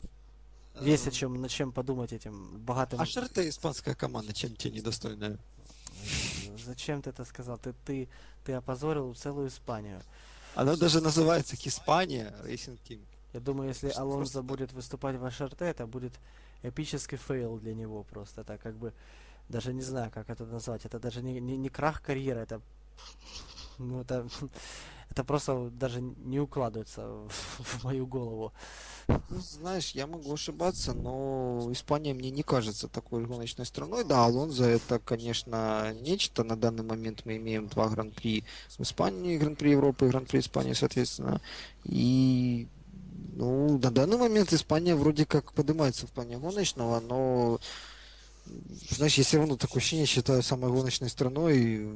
Есть 0.81 1.07
о 1.07 1.11
чем, 1.11 1.35
над 1.39 1.51
чем 1.51 1.71
подумать 1.73 2.13
этим 2.15 2.59
богатым... 2.65 2.99
А 3.01 3.05
что 3.05 3.21
это 3.21 3.47
испанская 3.47 3.95
команда, 3.95 4.33
чем 4.33 4.57
тебе 4.57 4.79
недостойная? 4.79 5.39
Зачем 6.65 7.03
ты 7.03 7.11
это 7.11 7.25
сказал? 7.25 7.59
Ты, 7.59 7.75
ты, 7.85 8.09
ты 8.45 8.53
опозорил 8.53 9.15
целую 9.15 9.49
Испанию. 9.49 10.01
Она 10.55 10.77
даже 10.77 11.01
называется 11.01 11.57
Hispania 11.65 12.35
Racing 12.45 12.79
Team. 12.89 13.01
Я 13.33 13.41
думаю, 13.41 13.69
если 13.69 13.91
Алонсо 13.91 14.17
просто- 14.17 14.43
будет 14.43 14.73
выступать 14.73 15.17
в 15.17 15.25
HRT, 15.25 15.65
это 15.65 15.87
будет 15.87 16.13
эпический 16.63 17.17
fail 17.19 17.59
для 17.59 17.75
него 17.75 18.03
просто. 18.03 18.41
Это 18.41 18.59
как 18.59 18.75
бы, 18.75 18.93
даже 19.49 19.73
не 19.73 19.83
знаю, 19.83 20.11
как 20.11 20.29
это 20.31 20.45
назвать. 20.45 20.85
Это 20.85 20.99
даже 20.99 21.23
не, 21.23 21.41
не, 21.41 21.57
не 21.57 21.69
крах 21.69 22.03
карьеры, 22.03 22.41
это, 22.41 22.61
ну, 23.79 24.01
это, 24.01 24.27
это 25.11 25.25
просто 25.25 25.71
даже 25.71 26.01
не 26.01 26.39
укладывается 26.41 27.03
в, 27.29 27.85
мою 27.85 28.07
голову. 28.07 28.53
Ну, 29.09 29.41
знаешь, 29.41 29.91
я 29.91 30.07
могу 30.07 30.33
ошибаться, 30.33 30.93
но 30.93 31.69
Испания 31.73 32.15
мне 32.15 32.31
не 32.31 32.43
кажется 32.43 32.87
такой 32.87 33.27
гоночной 33.27 33.67
страной. 33.67 34.05
Да, 34.05 34.25
Алонзо 34.25 34.65
это, 34.65 35.01
конечно, 35.01 35.93
нечто. 36.01 36.45
На 36.45 36.57
данный 36.57 36.85
момент 36.85 37.23
мы 37.25 37.37
имеем 37.37 37.67
два 37.67 37.89
гран-при 37.89 38.45
в 38.69 38.81
Испании, 38.81 39.39
гран-при 39.39 39.71
Европы 39.71 40.07
и 40.07 40.09
гран-при 40.11 40.39
Испании, 40.39 40.75
соответственно. 40.75 41.41
И 41.85 42.69
ну, 43.35 43.79
на 43.79 43.91
данный 43.91 44.17
момент 44.17 44.53
Испания 44.53 44.95
вроде 44.95 45.27
как 45.27 45.53
поднимается 45.53 46.07
в 46.07 46.11
плане 46.11 46.39
гоночного, 46.39 47.01
но 47.01 47.59
знаешь, 48.91 49.15
я 49.19 49.25
все 49.25 49.39
равно 49.39 49.57
такое 49.57 49.79
ощущение 49.81 50.07
считаю 50.07 50.43
самой 50.43 50.71
гоночной 50.71 51.09
страной, 51.09 51.79
э, 51.81 51.95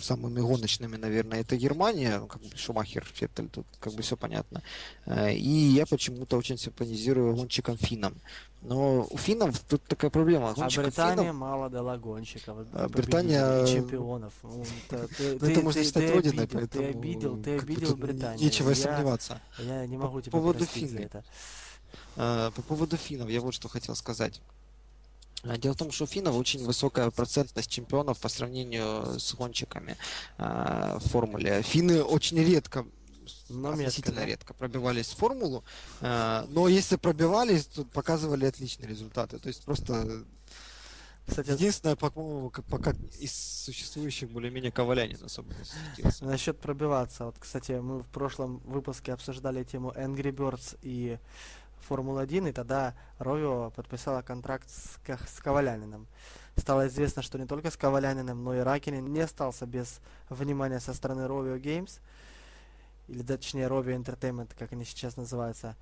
самыми 0.00 0.40
гоночными, 0.40 0.96
наверное, 0.96 1.40
это 1.40 1.56
Германия, 1.56 2.18
ну, 2.18 2.26
как 2.26 2.42
бы 2.42 2.48
Шумахер, 2.56 3.04
Феттель, 3.14 3.48
тут 3.48 3.66
как 3.80 3.92
бы 3.94 4.02
все 4.02 4.16
понятно. 4.16 4.62
Э, 5.06 5.32
И 5.34 5.48
я 5.48 5.86
почему-то 5.86 6.36
очень 6.36 6.58
симпатизирую 6.58 7.34
гонщикам 7.36 7.76
финнам. 7.78 8.14
Но 8.62 9.06
у 9.10 9.16
финнов 9.18 9.58
тут 9.68 9.82
такая 9.84 10.10
проблема. 10.10 10.50
А 10.50 10.54
Гонщикам 10.54 10.84
Британия 10.86 11.24
финнов- 11.24 11.36
мало 11.36 11.68
дала 11.68 11.98
гонщиков, 11.98 12.66
А 12.72 12.88
Британия, 12.88 13.64
и 13.64 13.68
чемпионов. 13.68 14.32
Ну, 14.42 14.64
это 14.90 15.08
ты, 15.18 15.38
ну, 15.40 15.46
это 15.48 15.60
можно 15.60 15.80
ты- 15.82 15.86
считать 15.86 16.06
ты 16.06 16.12
родиной, 16.14 16.44
обидел, 16.44 16.58
поэтому 16.60 16.82
ты 16.84 16.88
обидел, 16.98 17.36
ты 17.42 17.58
обидел 17.58 17.96
Британию. 17.96 18.40
Нечего 18.44 18.70
я, 18.70 18.74
сомневаться. 18.74 19.40
я 19.58 19.86
не 19.86 19.98
могу 19.98 20.16
По 20.16 20.22
тебя 20.22 20.32
поводу 20.32 20.58
простить 20.60 20.90
за 20.90 20.98
это. 20.98 21.24
Э, 22.16 22.50
По 22.56 22.62
поводу 22.62 22.96
финнов, 22.96 23.28
я 23.28 23.40
вот 23.42 23.52
что 23.54 23.68
хотел 23.68 23.94
сказать. 23.96 24.40
Дело 25.58 25.74
в 25.74 25.76
том, 25.76 25.92
что 25.92 26.04
у 26.04 26.06
финнов 26.06 26.36
очень 26.36 26.64
высокая 26.64 27.10
процентность 27.10 27.70
чемпионов 27.70 28.18
по 28.18 28.28
сравнению 28.28 29.18
с 29.18 29.34
гонщиками 29.34 29.96
э, 30.38 30.98
в 30.98 31.08
формуле. 31.08 31.62
Финны 31.62 32.02
очень 32.02 32.38
редко, 32.38 32.86
Но 33.50 33.70
метко, 33.70 33.82
относительно 33.82 34.20
да? 34.20 34.26
редко 34.26 34.54
пробивались 34.54 35.08
в 35.08 35.16
формулу, 35.16 35.62
э, 36.00 36.46
но 36.48 36.68
если 36.68 36.96
пробивались, 36.96 37.66
то 37.66 37.84
показывали 37.84 38.46
отличные 38.46 38.88
результаты. 38.88 39.38
То 39.38 39.48
есть 39.48 39.62
просто 39.64 40.24
Кстати, 41.26 41.50
единственное, 41.50 41.96
по-моему, 41.96 42.50
пока 42.70 42.92
из 43.18 43.32
существующих 43.32 44.30
более-менее 44.30 44.72
Ковалянин 44.72 45.22
особо 45.24 45.54
не 45.54 45.64
засветился. 45.64 46.24
Насчет 46.24 46.58
пробиваться. 46.58 47.26
Вот, 47.26 47.36
кстати, 47.38 47.72
мы 47.72 48.00
в 48.00 48.08
прошлом 48.08 48.58
выпуске 48.64 49.12
обсуждали 49.12 49.64
тему 49.64 49.92
Angry 49.96 50.32
Birds 50.32 50.78
и 50.82 51.18
Формула-1, 51.88 52.48
и 52.48 52.52
тогда 52.52 52.94
Ровио 53.18 53.70
подписала 53.70 54.22
контракт 54.22 54.68
с, 54.68 54.98
с 55.06 55.40
Коваляниным. 55.40 56.06
Стало 56.56 56.86
известно, 56.88 57.22
что 57.22 57.38
не 57.38 57.46
только 57.46 57.70
с 57.70 57.76
Коваляниным, 57.76 58.42
но 58.42 58.54
и 58.54 58.60
Ракинин 58.60 59.12
не 59.12 59.20
остался 59.20 59.66
без 59.66 60.00
внимания 60.28 60.80
со 60.80 60.94
стороны 60.94 61.22
Rovio 61.22 61.60
Games, 61.60 62.00
или 63.08 63.22
точнее 63.22 63.66
Rovio 63.66 63.96
Entertainment, 63.96 64.50
как 64.58 64.72
они 64.72 64.84
сейчас 64.84 65.16
называются. 65.16 65.76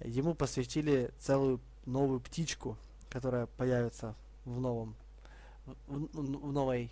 ему 0.00 0.34
посвятили 0.34 1.10
целую 1.18 1.60
новую 1.86 2.20
птичку, 2.20 2.76
которая 3.08 3.46
появится 3.46 4.14
в 4.44 4.60
новом 4.60 4.94
в, 5.86 6.48
в 6.48 6.52
новой 6.52 6.90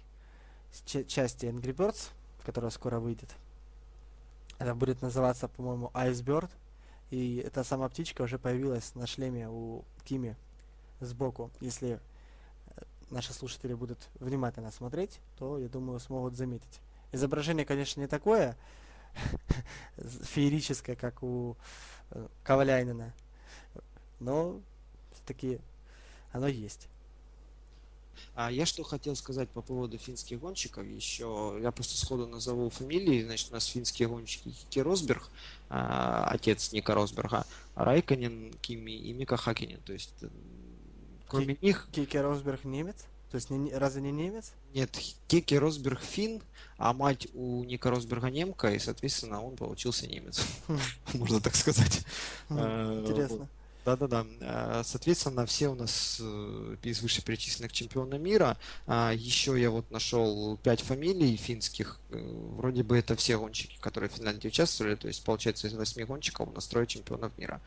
части 0.86 1.46
Angry 1.46 1.74
Birds, 1.74 2.10
которая 2.44 2.70
скоро 2.70 2.98
выйдет. 2.98 3.30
Это 4.58 4.74
будет 4.74 5.02
называться, 5.02 5.48
по-моему, 5.48 5.90
Icebird. 5.94 6.50
И 7.11 7.36
эта 7.36 7.64
сама 7.64 7.88
птичка 7.88 8.22
уже 8.22 8.38
появилась 8.38 8.94
на 8.94 9.07
шлеме 9.07 9.48
у 9.48 9.84
Кими 10.05 10.36
сбоку. 11.00 11.50
Если 11.61 12.00
э, 12.76 12.82
наши 13.11 13.32
слушатели 13.32 13.74
будут 13.74 14.09
внимательно 14.20 14.70
смотреть, 14.70 15.20
то, 15.38 15.59
я 15.59 15.68
думаю, 15.68 16.00
смогут 16.00 16.36
заметить. 16.36 16.80
Изображение, 17.12 17.64
конечно, 17.64 18.00
не 18.00 18.07
такое 18.07 18.57
феерическое, 19.96 20.96
как 20.96 21.22
у 21.22 21.57
э, 22.11 22.26
Коваляйнина, 22.42 23.12
но 24.20 24.61
все-таки 25.12 25.61
оно 26.32 26.48
есть. 26.48 26.88
А 28.35 28.51
я 28.51 28.66
что 28.66 28.82
хотел 28.82 29.14
сказать 29.14 29.49
по 29.51 29.62
поводу 29.62 29.97
финских 29.97 30.41
гонщиков 30.41 30.85
еще. 30.85 31.57
Я 31.62 31.70
просто 31.70 31.97
сходу 31.97 32.26
назову 32.26 32.68
фамилии. 32.68 33.22
Значит, 33.22 33.51
у 33.51 33.55
нас 33.55 33.66
финские 33.66 34.09
гонщики 34.09 34.51
Кики 34.51 34.82
Росберг, 34.82 35.28
а, 35.70 36.26
отец 36.30 36.72
Ника 36.72 36.95
Росберга, 36.95 37.47
Райканин, 37.76 38.53
Кими 38.61 38.91
и 38.91 39.12
Мика 39.12 39.37
Хакинин. 39.37 39.80
То 39.82 39.93
есть, 39.93 40.12
кроме 41.28 41.55
Ки- 41.55 41.64
них... 41.64 41.89
Кики 41.93 42.18
Росберг 42.18 42.64
немец? 42.64 43.07
То 43.30 43.37
есть 43.37 43.51
не, 43.51 43.72
разве 43.72 44.03
не 44.03 44.11
немец? 44.11 44.53
Нет, 44.72 44.91
Кики 45.28 45.57
Росберг 45.57 46.01
фин, 46.01 46.43
а 46.76 46.93
мать 46.93 47.28
у 47.35 47.62
Ника 47.62 47.91
Росберга 47.91 48.30
немка, 48.30 48.72
и, 48.72 48.80
соответственно, 48.80 49.43
он 49.43 49.55
получился 49.57 50.09
немец. 50.09 50.41
Хм. 50.66 50.78
Можно 51.18 51.41
так 51.41 51.55
сказать. 51.55 52.05
Хм, 52.49 52.57
а, 52.59 53.01
интересно. 53.01 53.49
Да-да-да. 53.85 54.26
А, 54.41 54.82
соответственно, 54.82 55.45
все 55.45 55.68
у 55.68 55.74
нас 55.74 56.18
э, 56.20 56.76
из 56.82 57.03
вышеперечисленных 57.03 57.72
чемпиона 57.72 58.14
мира. 58.14 58.57
А, 58.87 59.12
Еще 59.12 59.61
я 59.61 59.70
вот 59.70 59.91
нашел 59.91 60.57
пять 60.59 60.80
фамилий 60.80 61.37
финских. 61.37 62.01
Э, 62.11 62.18
вроде 62.57 62.82
бы 62.82 62.97
это 62.97 63.14
все 63.14 63.39
гонщики, 63.39 63.78
которые 63.80 64.09
в 64.09 64.14
Финляндии 64.14 64.49
участвовали. 64.49 64.95
То 64.95 65.09
есть, 65.09 65.22
получается, 65.22 65.66
из 65.66 65.74
восьми 65.74 66.05
гонщиков 66.05 66.49
у 66.49 66.53
нас 66.53 66.66
трое 66.66 66.87
чемпионов 66.87 67.37
мира. 67.37 67.61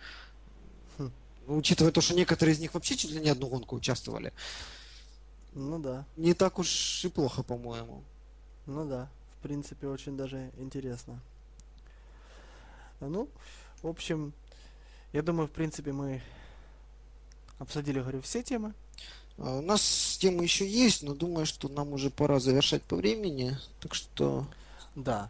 Хм. 0.98 1.12
Ну, 1.46 1.58
учитывая 1.58 1.92
то, 1.92 2.02
что 2.02 2.16
некоторые 2.16 2.56
из 2.56 2.60
них 2.60 2.74
вообще 2.74 2.96
чуть 2.96 3.12
ли 3.12 3.20
не 3.20 3.30
одну 3.30 3.48
гонку 3.48 3.76
участвовали. 3.76 4.34
Ну 5.54 5.78
да. 5.78 6.06
Не 6.16 6.34
так 6.34 6.58
уж 6.58 7.06
и 7.06 7.10
плохо, 7.10 7.44
по-моему. 7.44 8.04
Ну 8.66 8.90
да. 8.90 9.08
В 9.38 9.44
принципе, 9.44 9.88
очень 9.88 10.18
даже 10.18 10.52
интересно. 10.58 11.22
Ну, 13.00 13.30
в 13.84 13.88
общем, 13.88 14.34
я 15.14 15.22
думаю, 15.22 15.48
в 15.48 15.52
принципе, 15.52 15.92
мы 15.92 16.22
обсудили, 17.60 18.00
говорю, 18.00 18.22
все 18.22 18.44
темы. 18.44 18.74
А, 19.38 19.58
у 19.58 19.62
нас 19.62 20.18
темы 20.20 20.44
еще 20.44 20.68
есть, 20.68 21.04
но 21.04 21.14
думаю, 21.14 21.46
что 21.46 21.70
нам 21.70 21.94
уже 21.94 22.10
пора 22.10 22.40
завершать 22.40 22.84
по 22.84 22.96
времени. 22.96 23.58
Так 23.80 23.94
что... 23.94 24.48
Да. 24.96 25.30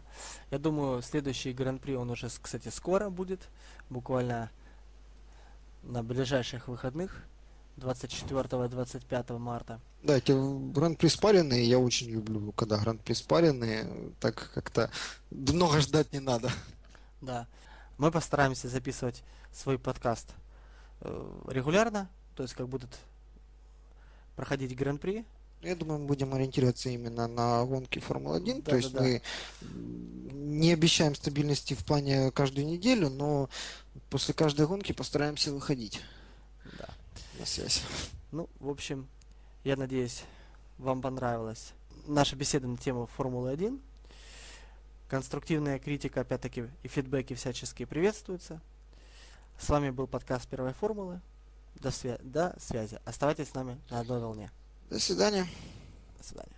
Я 0.50 0.58
думаю, 0.58 1.02
следующий 1.02 1.52
гран-при, 1.52 1.94
он 1.94 2.10
уже, 2.10 2.30
кстати, 2.40 2.68
скоро 2.68 3.10
будет. 3.10 3.48
Буквально 3.90 4.50
на 5.82 6.02
ближайших 6.02 6.68
выходных. 6.68 7.22
24-25 7.76 9.38
марта. 9.38 9.80
Да, 10.02 10.16
эти 10.16 10.32
гран-при 10.72 11.08
спаренные 11.08 11.64
я 11.64 11.78
очень 11.78 12.08
люблю, 12.08 12.52
когда 12.52 12.78
гран-при 12.78 13.12
спаренные, 13.12 14.12
так 14.20 14.50
как-то 14.54 14.90
много 15.30 15.80
ждать 15.80 16.12
не 16.12 16.20
надо. 16.20 16.50
Да. 17.20 17.46
Мы 17.98 18.10
постараемся 18.10 18.68
записывать 18.68 19.22
свой 19.52 19.78
подкаст 19.78 20.34
э, 21.00 21.40
регулярно, 21.48 22.08
то 22.34 22.42
есть 22.42 22.54
как 22.54 22.68
будут 22.68 22.90
проходить 24.36 24.76
гран-при. 24.76 25.24
Я 25.62 25.74
думаю, 25.74 26.00
мы 26.00 26.06
будем 26.06 26.32
ориентироваться 26.32 26.88
именно 26.88 27.26
на 27.26 27.64
гонки 27.64 27.98
Формулы-1. 27.98 28.62
Да, 28.62 28.70
то 28.70 28.76
есть 28.76 28.92
да, 28.92 29.02
мы 29.02 29.22
не 29.60 30.72
обещаем 30.72 31.14
стабильности 31.16 31.74
в 31.74 31.84
плане 31.84 32.30
каждую 32.30 32.66
неделю, 32.66 33.10
но 33.10 33.50
после 34.10 34.34
каждой 34.34 34.66
гонки 34.66 34.92
постараемся 34.92 35.52
выходить 35.52 36.00
да. 36.78 36.88
на 37.40 37.46
связь. 37.46 37.82
Ну, 38.30 38.48
в 38.60 38.68
общем, 38.68 39.08
я 39.64 39.76
надеюсь, 39.76 40.22
вам 40.78 41.02
понравилась 41.02 41.72
наша 42.08 42.36
беседа 42.36 42.66
на 42.66 42.76
тему 42.76 43.08
Формулы-1. 43.16 43.80
Конструктивная 45.08 45.78
критика, 45.78 46.22
опять-таки, 46.22 46.66
и 46.82 46.88
фидбэки 46.88 47.34
всяческие 47.34 47.86
приветствуются. 47.86 48.60
С 49.58 49.68
вами 49.68 49.90
был 49.90 50.06
подкаст 50.06 50.48
Первой 50.48 50.72
Формулы. 50.72 51.20
До, 51.76 51.88
свя- 51.90 52.20
до 52.22 52.54
связи. 52.58 52.98
Оставайтесь 53.04 53.48
с 53.50 53.54
нами 53.54 53.78
на 53.90 54.00
одной 54.00 54.20
волне. 54.20 54.50
До 54.90 54.98
свидания. 54.98 55.46
До 56.18 56.24
свидания. 56.24 56.56